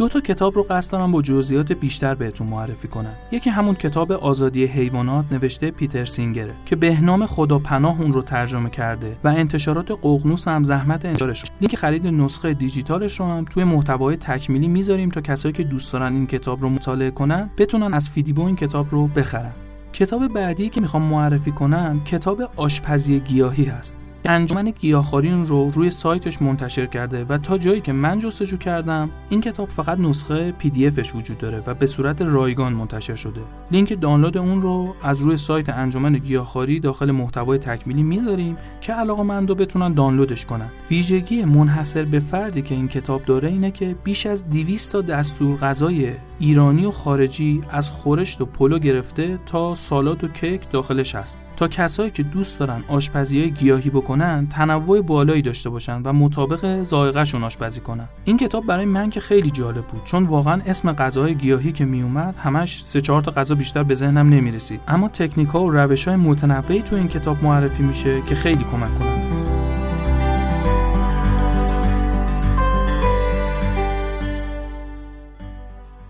دو 0.00 0.08
تا 0.08 0.20
کتاب 0.20 0.56
رو 0.56 0.62
قصد 0.62 0.92
دارم 0.92 1.10
با 1.10 1.22
جزئیات 1.22 1.72
بیشتر 1.72 2.14
بهتون 2.14 2.46
معرفی 2.46 2.88
کنم. 2.88 3.14
یکی 3.32 3.50
همون 3.50 3.74
کتاب 3.74 4.12
آزادی 4.12 4.64
حیوانات 4.64 5.24
نوشته 5.32 5.70
پیتر 5.70 6.04
سینگره 6.04 6.54
که 6.66 6.76
بهنام 6.76 7.26
خداپناه 7.26 8.00
اون 8.00 8.12
رو 8.12 8.22
ترجمه 8.22 8.70
کرده 8.70 9.16
و 9.24 9.28
انتشارات 9.28 9.90
ققنوس 9.90 10.48
هم 10.48 10.64
زحمت 10.64 11.04
انتشارش 11.04 11.44
لینک 11.60 11.76
خرید 11.76 12.06
نسخه 12.06 12.54
دیجیتالش 12.54 13.20
رو 13.20 13.26
هم 13.26 13.44
توی 13.44 13.64
محتوای 13.64 14.16
تکمیلی 14.16 14.68
می‌ذاریم 14.68 15.08
تا 15.08 15.20
کسایی 15.20 15.52
که 15.52 15.64
دوست 15.64 15.92
دارن 15.92 16.12
این 16.12 16.26
کتاب 16.26 16.62
رو 16.62 16.68
مطالعه 16.68 17.10
کنن 17.10 17.50
بتونن 17.58 17.94
از 17.94 18.10
فیدیبو 18.10 18.44
این 18.44 18.56
کتاب 18.56 18.86
رو 18.90 19.06
بخرن. 19.06 19.52
کتاب 19.92 20.28
بعدی 20.28 20.68
که 20.68 20.80
می‌خوام 20.80 21.02
معرفی 21.02 21.52
کنم 21.52 22.00
کتاب 22.04 22.50
آشپزی 22.56 23.20
گیاهی 23.20 23.64
هست. 23.64 23.96
انجمن 24.24 24.70
گیاهخواری 24.70 25.30
رو 25.30 25.70
روی 25.70 25.90
سایتش 25.90 26.42
منتشر 26.42 26.86
کرده 26.86 27.24
و 27.24 27.38
تا 27.38 27.58
جایی 27.58 27.80
که 27.80 27.92
من 27.92 28.18
جستجو 28.18 28.56
کردم 28.56 29.10
این 29.30 29.40
کتاب 29.40 29.68
فقط 29.68 29.98
نسخه 29.98 30.52
پی 30.52 30.70
دی 30.70 30.86
افش 30.86 31.14
وجود 31.14 31.38
داره 31.38 31.62
و 31.66 31.74
به 31.74 31.86
صورت 31.86 32.22
رایگان 32.22 32.72
منتشر 32.72 33.14
شده. 33.14 33.40
لینک 33.70 34.00
دانلود 34.00 34.38
اون 34.38 34.62
رو 34.62 34.94
از 35.02 35.22
روی 35.22 35.36
سایت 35.36 35.68
انجمن 35.68 36.12
گیاهخواری 36.12 36.80
داخل 36.80 37.10
محتوای 37.10 37.58
تکمیلی 37.58 38.02
می‌ذاریم 38.02 38.56
که 38.80 38.92
علاقه 38.92 39.22
مندو 39.22 39.54
بتونن 39.54 39.92
دانلودش 39.92 40.46
کنن. 40.46 40.68
ویژگی 40.90 41.44
منحصر 41.44 42.04
به 42.04 42.18
فردی 42.18 42.62
که 42.62 42.74
این 42.74 42.88
کتاب 42.88 43.24
داره 43.24 43.48
اینه 43.48 43.70
که 43.70 43.96
بیش 44.04 44.26
از 44.26 44.50
200 44.50 44.92
تا 44.92 45.00
دستور 45.00 45.56
غذای 45.56 46.12
ایرانی 46.38 46.84
و 46.84 46.90
خارجی 46.90 47.62
از 47.70 47.90
خورشت 47.90 48.40
و 48.40 48.46
پلو 48.46 48.78
گرفته 48.78 49.38
تا 49.46 49.74
سالاد 49.74 50.24
و 50.24 50.28
کیک 50.28 50.70
داخلش 50.70 51.14
هست. 51.14 51.38
تا 51.60 51.68
کسایی 51.68 52.10
که 52.10 52.22
دوست 52.22 52.58
دارن 52.58 52.82
آشپزی 52.88 53.40
های 53.40 53.50
گیاهی 53.50 53.90
بکنن 53.90 54.46
تنوع 54.46 55.00
بالایی 55.00 55.42
داشته 55.42 55.70
باشن 55.70 56.02
و 56.02 56.12
مطابق 56.12 56.82
ذائقه‌شون 56.82 57.44
آشپزی 57.44 57.80
کنن. 57.80 58.08
این 58.24 58.36
کتاب 58.36 58.66
برای 58.66 58.84
من 58.84 59.10
که 59.10 59.20
خیلی 59.20 59.50
جالب 59.50 59.86
بود 59.86 60.04
چون 60.04 60.24
واقعا 60.24 60.62
اسم 60.66 60.92
غذاهای 60.92 61.34
گیاهی 61.34 61.72
که 61.72 61.84
میومد 61.84 62.36
همش 62.36 62.84
سه 62.84 63.00
چهار 63.00 63.20
تا 63.20 63.30
غذا 63.30 63.54
بیشتر 63.54 63.82
به 63.82 63.94
ذهنم 63.94 64.28
نمی‌رسید. 64.28 64.80
اما 64.88 65.08
تکنیک 65.08 65.48
ها 65.48 65.60
و 65.60 65.70
روش 65.70 66.08
های 66.08 66.16
متنوعی 66.16 66.82
تو 66.82 66.96
این 66.96 67.08
کتاب 67.08 67.44
معرفی 67.44 67.82
میشه 67.82 68.22
که 68.26 68.34
خیلی 68.34 68.64
کمک 68.64 68.98
کننده 68.98 69.39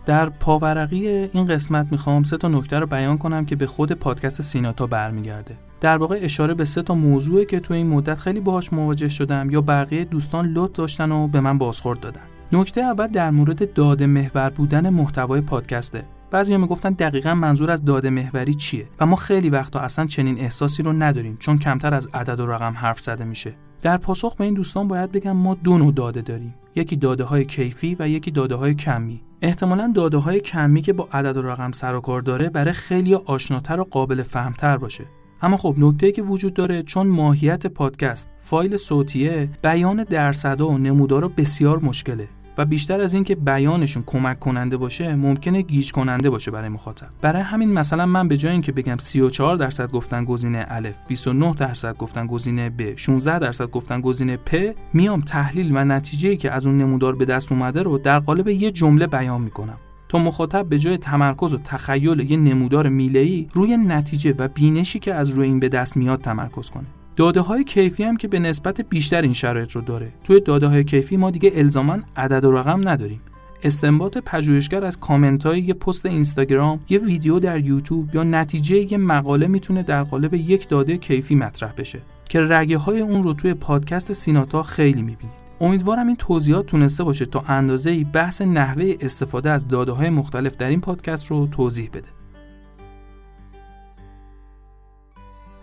در 0.07 0.28
پاورقی 0.28 1.09
این 1.09 1.44
قسمت 1.44 1.86
می‌خوام 1.90 2.22
سه 2.22 2.36
تا 2.36 2.48
نکته 2.48 2.78
رو 2.78 2.86
بیان 2.86 3.18
کنم 3.18 3.46
که 3.46 3.57
به 3.57 3.66
خود 3.66 3.92
پادکست 3.92 4.42
سیناتا 4.42 4.86
برمیگرده. 4.86 5.57
در 5.80 5.96
واقع 5.96 6.18
اشاره 6.22 6.55
به 6.55 6.64
سه 6.64 6.82
تا 6.82 6.94
موضوعی 6.94 7.46
که 7.46 7.61
تو 7.61 7.74
این 7.74 7.86
مدت 7.86 8.18
خیلی 8.18 8.40
باهاش 8.40 8.72
مواجه 8.72 9.09
شدم 9.09 9.51
یا 9.51 9.61
بقیه 9.61 10.05
دوستان 10.05 10.46
لطف 10.46 10.72
داشتن 10.72 11.12
و 11.12 11.28
به 11.28 11.40
من 11.40 11.59
بازخورد 11.59 12.01
دادن. 12.01 12.20
نکته 12.53 12.80
اول 12.80 13.07
در 13.07 13.30
مورد 13.30 13.72
داده 13.72 14.07
محور 14.07 14.51
بودن 14.51 14.88
محتوای 14.88 15.40
پادکسته. 15.40 16.05
بعضی 16.31 16.57
می‌گفتن 16.57 16.91
دقیقا 16.91 17.35
منظور 17.35 17.70
از 17.70 17.85
داده 17.85 18.11
محوری 18.11 18.55
چیه 18.55 18.89
و 19.01 19.07
ما 19.07 19.16
خیلی 19.16 19.51
وقتا 19.51 19.81
اصلا 19.81 20.07
چنین 20.07 20.39
احساسی 20.39 20.83
رو 20.83 20.93
نداریم 20.93 21.37
چون 21.37 21.59
کمتر 21.59 21.95
از 21.95 22.09
عدد 22.14 22.41
و 22.41 22.47
رقم 22.47 22.72
حرف 22.76 23.01
زده 23.01 23.24
میشه. 23.24 23.55
در 23.83 23.97
پاسخ 23.97 24.37
به 24.37 24.45
این 24.45 24.55
دوستان 24.55 24.89
باید 24.89 25.12
بگم 25.12 25.37
ما 25.37 25.55
دو 25.55 25.78
نوع 25.78 25.93
داده 25.93 26.20
داریم. 26.20 26.55
یکی 26.74 26.97
داده 26.97 27.24
های 27.24 27.45
کیفی 27.45 27.97
و 27.99 28.09
یکی 28.09 28.31
داده 28.31 28.55
های 28.55 28.74
کمی. 28.74 29.22
احتمالا 29.43 29.93
داده 29.95 30.16
های 30.16 30.41
کمی 30.41 30.83
که 30.83 30.93
با 30.93 31.09
عدد 31.12 31.37
و 31.37 31.43
رقم 31.43 31.72
سر 31.72 31.95
و 31.95 32.01
کار 32.01 32.20
داره 32.20 32.49
برای 32.49 32.72
خیلی 32.72 33.14
آشناتر 33.14 33.81
و 33.81 33.85
قابل 33.85 34.22
فهمتر 34.22 34.76
باشه. 34.76 35.05
اما 35.43 35.57
خب 35.57 35.74
نکته 35.78 36.12
که 36.12 36.22
وجود 36.22 36.55
داره 36.55 36.83
چون 36.83 37.07
ماهیت 37.07 37.66
پادکست 37.66 38.28
فایل 38.39 38.76
صوتیه 38.76 39.49
بیان 39.62 40.05
درصدها 40.05 40.68
و 40.68 40.78
نمودارا 40.78 41.28
بسیار 41.28 41.78
مشکله. 41.78 42.28
و 42.61 42.65
بیشتر 42.65 43.01
از 43.01 43.15
اینکه 43.15 43.35
بیانشون 43.35 44.03
کمک 44.07 44.39
کننده 44.39 44.77
باشه 44.77 45.15
ممکنه 45.15 45.63
گیج 45.63 45.93
کننده 45.93 46.31
باشه 46.31 46.51
برای 46.51 46.69
مخاطب. 46.69 47.07
برای 47.21 47.43
همین 47.43 47.73
مثلا 47.73 48.07
من 48.07 48.29
به 48.29 48.37
جای 48.37 48.53
اینکه 48.53 48.73
بگم 48.73 48.97
34 48.99 49.57
درصد 49.57 49.91
گفتن 49.91 50.25
گزینه 50.25 50.67
الف 50.69 50.97
29 51.09 51.53
درصد 51.53 51.97
گفتن 51.97 52.27
گزینه 52.27 52.71
ب 52.71 52.97
16 52.97 53.39
درصد 53.39 53.71
گفتن 53.71 54.01
گزینه 54.01 54.37
پ 54.37 54.75
میام 54.93 55.21
تحلیل 55.21 55.77
و 55.77 55.85
نتیجه 55.85 56.37
که 56.37 56.51
از 56.51 56.67
اون 56.67 56.79
نمودار 56.79 57.17
به 57.17 57.25
دست 57.25 57.53
اومده 57.53 57.83
رو 57.83 57.99
در 57.99 58.19
قالب 58.19 58.49
یه 58.49 58.71
جمله 58.71 59.07
بیان 59.07 59.41
می‌کنم. 59.41 59.77
تا 60.09 60.19
مخاطب 60.19 60.69
به 60.69 60.79
جای 60.79 60.99
تمرکز 60.99 61.55
و 61.55 61.59
تخیل 61.59 62.31
یه 62.31 62.37
نمودار 62.37 62.89
میله‌ای 62.89 63.49
روی 63.53 63.77
نتیجه 63.77 64.35
و 64.39 64.49
بینشی 64.49 64.99
که 64.99 65.15
از 65.15 65.31
روی 65.31 65.47
این 65.47 65.61
به 65.61 65.69
دست 65.69 65.97
میاد 65.97 66.21
تمرکز 66.21 66.71
کنه. 66.71 66.87
داده 67.17 67.41
های 67.41 67.65
کیفی 67.65 68.05
هم 68.05 68.17
که 68.17 68.29
به 68.29 68.39
نسبت 68.39 68.81
بیشتر 68.81 69.23
این 69.23 69.33
شرایط 69.33 69.73
رو 69.73 69.81
داره 69.81 70.13
توی 70.25 70.41
داده 70.41 70.67
های 70.67 70.85
کیفی 70.85 71.17
ما 71.17 71.31
دیگه 71.31 71.53
الزاما 71.55 71.99
عدد 72.17 72.45
و 72.45 72.51
رقم 72.51 72.89
نداریم 72.89 73.21
استنباط 73.63 74.19
پژوهشگر 74.19 74.85
از 74.85 75.01
کامنت 75.01 75.47
های 75.47 75.61
یه 75.61 75.75
پست 75.75 76.07
اینستاگرام، 76.07 76.81
یه 76.89 76.99
ویدیو 76.99 77.39
در 77.39 77.61
یوتیوب 77.61 78.15
یا 78.15 78.25
نتیجه 78.25 78.93
یه 78.93 78.99
مقاله 78.99 79.47
می‌تونه 79.47 79.83
در 79.83 80.03
قالب 80.03 80.35
یک 80.35 80.69
داده 80.69 80.97
کیفی 80.97 81.35
مطرح 81.35 81.73
بشه 81.79 82.01
که 82.29 82.41
رگه 82.41 82.79
های 82.79 83.01
اون 83.01 83.23
رو 83.23 83.35
توی 83.35 83.55
پادکست 83.55 84.13
سیناتا 84.13 84.63
خیلی 84.63 85.03
می‌بینید. 85.03 85.41
امیدوارم 85.61 86.07
این 86.07 86.17
توضیحات 86.17 86.67
تونسته 86.67 87.05
باشه 87.05 87.27
تا 87.27 87.45
اندازه 87.49 88.05
بحث 88.05 88.43
نحوه 88.43 88.95
استفاده 89.01 89.51
از 89.51 89.69
داده 89.69 89.93
های 89.93 90.11
مختلف 90.11 90.57
در 90.57 90.69
این 90.69 90.81
پادکست 90.81 91.27
رو 91.27 91.47
توضیح 91.47 91.91
بده. 91.93 92.20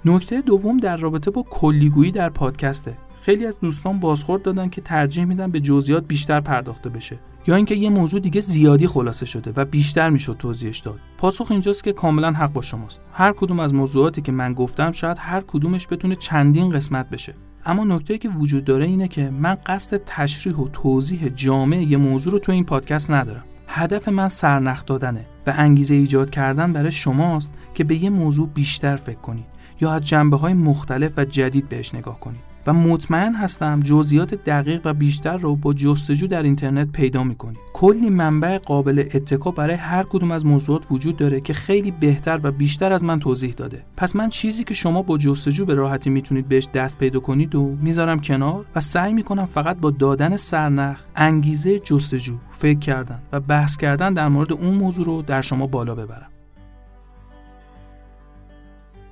نکته 0.07 0.41
دوم 0.41 0.77
در 0.77 0.97
رابطه 0.97 1.31
با 1.31 1.45
کلیگویی 1.49 2.11
در 2.11 2.29
پادکسته. 2.29 2.97
خیلی 3.21 3.45
از 3.45 3.59
دوستان 3.59 3.99
بازخورد 3.99 4.41
دادن 4.41 4.69
که 4.69 4.81
ترجیح 4.81 5.25
میدن 5.25 5.51
به 5.51 5.59
جزئیات 5.59 6.07
بیشتر 6.07 6.39
پرداخته 6.39 6.89
بشه 6.89 7.19
یا 7.47 7.55
اینکه 7.55 7.75
یه 7.75 7.89
موضوع 7.89 8.19
دیگه 8.19 8.41
زیادی 8.41 8.87
خلاصه 8.87 9.25
شده 9.25 9.53
و 9.55 9.65
بیشتر 9.65 10.09
می‌شد 10.09 10.35
توضیحش 10.39 10.79
داد. 10.79 10.99
پاسخ 11.17 11.51
اینجاست 11.51 11.83
که 11.83 11.93
کاملا 11.93 12.31
حق 12.31 12.53
با 12.53 12.61
شماست. 12.61 13.01
هر 13.13 13.31
کدوم 13.31 13.59
از 13.59 13.73
موضوعاتی 13.73 14.21
که 14.21 14.31
من 14.31 14.53
گفتم 14.53 14.91
شاید 14.91 15.17
هر 15.19 15.41
کدومش 15.47 15.87
بتونه 15.91 16.15
چندین 16.15 16.69
قسمت 16.69 17.09
بشه. 17.09 17.33
اما 17.65 17.83
نکته 17.83 18.17
که 18.17 18.29
وجود 18.29 18.63
داره 18.63 18.85
اینه 18.85 19.07
که 19.07 19.29
من 19.29 19.57
قصد 19.67 20.01
تشریح 20.05 20.55
و 20.55 20.67
توضیح 20.67 21.29
جامع 21.29 21.83
یه 21.83 21.97
موضوع 21.97 22.33
رو 22.33 22.39
تو 22.39 22.51
این 22.51 22.63
پادکست 22.63 23.11
ندارم. 23.11 23.43
هدف 23.67 24.07
من 24.07 24.27
سرنخ 24.27 24.85
دادنه 24.85 25.25
و 25.47 25.53
انگیزه 25.57 25.95
ایجاد 25.95 26.29
کردن 26.29 26.73
برای 26.73 26.91
شماست 26.91 27.53
که 27.73 27.83
به 27.83 28.03
یه 28.03 28.09
موضوع 28.09 28.47
بیشتر 28.47 28.95
فکر 28.95 29.19
کنید. 29.19 29.56
یا 29.81 29.91
از 29.91 30.01
جنبه 30.01 30.37
های 30.37 30.53
مختلف 30.53 31.11
و 31.17 31.25
جدید 31.25 31.69
بهش 31.69 31.95
نگاه 31.95 32.19
کنید. 32.19 32.47
و 32.67 32.73
مطمئن 32.73 33.35
هستم 33.35 33.79
جزئیات 33.79 34.33
دقیق 34.33 34.81
و 34.85 34.93
بیشتر 34.93 35.37
رو 35.37 35.55
با 35.55 35.73
جستجو 35.73 36.27
در 36.27 36.43
اینترنت 36.43 36.91
پیدا 36.91 37.23
می‌کنید. 37.23 37.57
کلی 37.73 38.09
منبع 38.09 38.57
قابل 38.57 38.99
اتکا 39.13 39.51
برای 39.51 39.75
هر 39.75 40.03
کدوم 40.03 40.31
از 40.31 40.45
موضوعات 40.45 40.91
وجود 40.91 41.17
داره 41.17 41.41
که 41.41 41.53
خیلی 41.53 41.91
بهتر 41.91 42.39
و 42.43 42.51
بیشتر 42.51 42.93
از 42.93 43.03
من 43.03 43.19
توضیح 43.19 43.53
داده. 43.53 43.83
پس 43.97 44.15
من 44.15 44.29
چیزی 44.29 44.63
که 44.63 44.73
شما 44.73 45.01
با 45.01 45.17
جستجو 45.17 45.65
به 45.65 45.73
راحتی 45.73 46.09
می‌تونید 46.09 46.47
بهش 46.47 46.67
دست 46.73 46.97
پیدا 46.97 47.19
کنید 47.19 47.55
و 47.55 47.75
می‌ذارم 47.81 48.19
کنار 48.19 48.65
و 48.75 48.79
سعی 48.79 49.13
می‌کنم 49.13 49.45
فقط 49.45 49.77
با 49.77 49.91
دادن 49.91 50.35
سرنخ 50.35 51.01
انگیزه 51.15 51.79
جستجو 51.79 52.35
فکر 52.49 52.79
کردن 52.79 53.19
و 53.31 53.39
بحث 53.39 53.77
کردن 53.77 54.13
در 54.13 54.27
مورد 54.27 54.53
اون 54.53 54.73
موضوع 54.73 55.05
رو 55.05 55.21
در 55.21 55.41
شما 55.41 55.67
بالا 55.67 55.95
ببرم. 55.95 56.36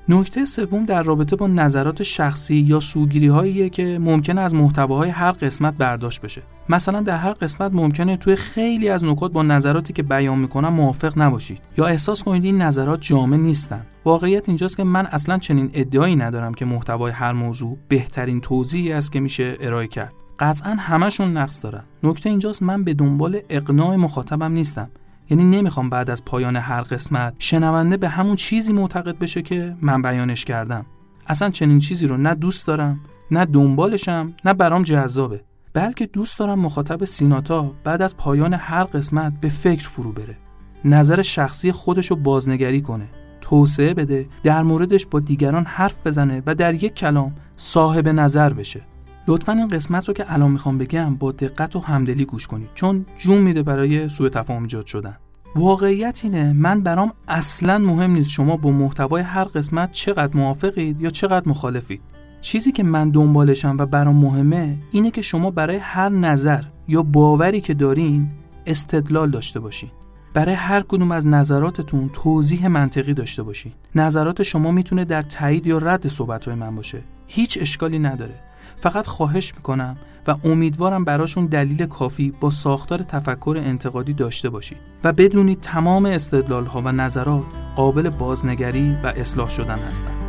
نکته 0.09 0.45
سوم 0.45 0.85
در 0.85 1.03
رابطه 1.03 1.35
با 1.35 1.47
نظرات 1.47 2.03
شخصی 2.03 2.55
یا 2.55 2.79
سوگیری 2.79 3.27
هاییه 3.27 3.69
که 3.69 3.99
ممکنه 3.99 4.41
از 4.41 4.55
محتواهای 4.55 5.09
هر 5.09 5.31
قسمت 5.31 5.73
برداشت 5.73 6.21
بشه. 6.21 6.41
مثلا 6.69 7.01
در 7.01 7.17
هر 7.17 7.33
قسمت 7.33 7.73
ممکنه 7.73 8.17
توی 8.17 8.35
خیلی 8.35 8.89
از 8.89 9.03
نکات 9.03 9.31
با 9.31 9.43
نظراتی 9.43 9.93
که 9.93 10.03
بیان 10.03 10.39
می‌کنم 10.39 10.73
موافق 10.73 11.21
نباشید 11.21 11.61
یا 11.77 11.85
احساس 11.85 12.23
کنید 12.23 12.43
این 12.43 12.61
نظرات 12.61 13.01
جامع 13.01 13.37
نیستن. 13.37 13.85
واقعیت 14.05 14.49
اینجاست 14.49 14.77
که 14.77 14.83
من 14.83 15.05
اصلا 15.05 15.37
چنین 15.37 15.69
ادعایی 15.73 16.15
ندارم 16.15 16.53
که 16.53 16.65
محتوای 16.65 17.11
هر 17.11 17.33
موضوع 17.33 17.77
بهترین 17.87 18.41
توضیحی 18.41 18.93
است 18.93 19.11
که 19.11 19.19
میشه 19.19 19.57
ارائه 19.59 19.87
کرد. 19.87 20.13
قطعا 20.39 20.75
همشون 20.79 21.37
نقص 21.37 21.63
دارن. 21.63 21.83
نکته 22.03 22.29
اینجاست 22.29 22.63
من 22.63 22.83
به 22.83 22.93
دنبال 22.93 23.39
اقناع 23.49 23.95
مخاطبم 23.95 24.51
نیستم. 24.51 24.89
یعنی 25.29 25.43
نمی‌خوام 25.43 25.89
بعد 25.89 26.09
از 26.09 26.25
پایان 26.25 26.55
هر 26.55 26.81
قسمت 26.81 27.33
شنونده 27.39 27.97
به 27.97 28.09
همون 28.09 28.35
چیزی 28.35 28.73
معتقد 28.73 29.19
بشه 29.19 29.41
که 29.41 29.75
من 29.81 30.01
بیانش 30.01 30.45
کردم. 30.45 30.85
اصلا 31.27 31.49
چنین 31.49 31.79
چیزی 31.79 32.07
رو 32.07 32.17
نه 32.17 32.35
دوست 32.35 32.67
دارم 32.67 32.99
نه 33.31 33.45
دنبالشم 33.45 34.33
نه 34.45 34.53
برام 34.53 34.83
جذابه. 34.83 35.43
بلکه 35.73 36.05
دوست 36.05 36.39
دارم 36.39 36.59
مخاطب 36.59 37.03
سیناتا 37.03 37.71
بعد 37.83 38.01
از 38.01 38.17
پایان 38.17 38.53
هر 38.53 38.83
قسمت 38.83 39.33
به 39.41 39.49
فکر 39.49 39.89
فرو 39.89 40.11
بره. 40.11 40.37
نظر 40.85 41.21
شخصی 41.21 41.71
خودش 41.71 42.11
رو 42.11 42.15
بازنگری 42.15 42.81
کنه. 42.81 43.07
توسعه 43.41 43.93
بده 43.93 44.27
در 44.43 44.63
موردش 44.63 45.05
با 45.05 45.19
دیگران 45.19 45.65
حرف 45.65 46.07
بزنه 46.07 46.43
و 46.45 46.55
در 46.55 46.73
یک 46.73 46.95
کلام 46.95 47.35
صاحب 47.57 48.07
نظر 48.07 48.53
بشه. 48.53 48.81
لطفا 49.27 49.51
این 49.51 49.67
قسمت 49.67 50.07
رو 50.07 50.13
که 50.13 50.33
الان 50.33 50.51
می‌خوام 50.51 50.77
بگم 50.77 51.15
با 51.15 51.31
دقت 51.31 51.75
و 51.75 51.79
همدلی 51.79 52.25
گوش 52.25 52.47
کنید 52.47 52.69
چون 52.73 53.05
جون 53.17 53.41
میده 53.41 53.63
برای 53.63 54.09
سوء 54.09 54.29
تفاهم 54.29 54.61
ایجاد 54.61 54.85
شدن. 54.85 55.17
واقعیت 55.55 56.21
اینه 56.23 56.53
من 56.53 56.81
برام 56.81 57.13
اصلا 57.27 57.77
مهم 57.77 58.11
نیست 58.11 58.31
شما 58.31 58.57
با 58.57 58.71
محتوای 58.71 59.21
هر 59.21 59.43
قسمت 59.43 59.91
چقدر 59.91 60.37
موافقید 60.37 61.01
یا 61.01 61.09
چقدر 61.09 61.49
مخالفید. 61.49 62.01
چیزی 62.41 62.71
که 62.71 62.83
من 62.83 63.09
دنبالشم 63.09 63.75
و 63.79 63.85
برام 63.85 64.15
مهمه 64.15 64.77
اینه 64.91 65.11
که 65.11 65.21
شما 65.21 65.51
برای 65.51 65.77
هر 65.77 66.09
نظر 66.09 66.63
یا 66.87 67.03
باوری 67.03 67.61
که 67.61 67.73
دارین 67.73 68.29
استدلال 68.65 69.29
داشته 69.29 69.59
باشین. 69.59 69.89
برای 70.33 70.55
هر 70.55 70.81
کدوم 70.81 71.11
از 71.11 71.27
نظراتتون 71.27 72.09
توضیح 72.13 72.67
منطقی 72.67 73.13
داشته 73.13 73.43
باشین. 73.43 73.71
نظرات 73.95 74.43
شما 74.43 74.71
می‌تونه 74.71 75.05
در 75.05 75.21
تایید 75.21 75.67
یا 75.67 75.77
رد 75.77 76.07
صحبتهای 76.07 76.55
من 76.55 76.75
باشه. 76.75 77.01
هیچ 77.27 77.57
اشکالی 77.61 77.99
نداره. 77.99 78.44
فقط 78.79 79.07
خواهش 79.07 79.55
می‌کنم 79.55 79.97
و 80.27 80.35
امیدوارم 80.43 81.05
براشون 81.05 81.45
دلیل 81.45 81.85
کافی 81.85 82.33
با 82.39 82.49
ساختار 82.49 82.99
تفکر 82.99 83.57
انتقادی 83.59 84.13
داشته 84.13 84.49
باشید 84.49 84.77
و 85.03 85.13
بدونید 85.13 85.61
تمام 85.61 86.05
استدلال 86.05 86.65
ها 86.65 86.81
و 86.81 86.91
نظرات 86.91 87.43
قابل 87.75 88.09
بازنگری 88.09 88.97
و 89.03 89.07
اصلاح 89.07 89.49
شدن 89.49 89.79
هستند. 89.79 90.25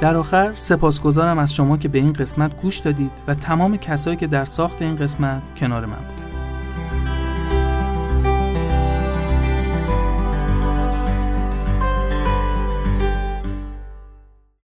در 0.00 0.16
آخر 0.16 0.52
سپاسگزارم 0.56 1.38
از 1.38 1.54
شما 1.54 1.76
که 1.76 1.88
به 1.88 1.98
این 1.98 2.12
قسمت 2.12 2.62
گوش 2.62 2.78
دادید 2.78 3.12
و 3.26 3.34
تمام 3.34 3.76
کسایی 3.76 4.16
که 4.16 4.26
در 4.26 4.44
ساخت 4.44 4.82
این 4.82 4.94
قسمت 4.94 5.42
کنار 5.56 5.86
من 5.86 5.96
بودید. 5.96 6.19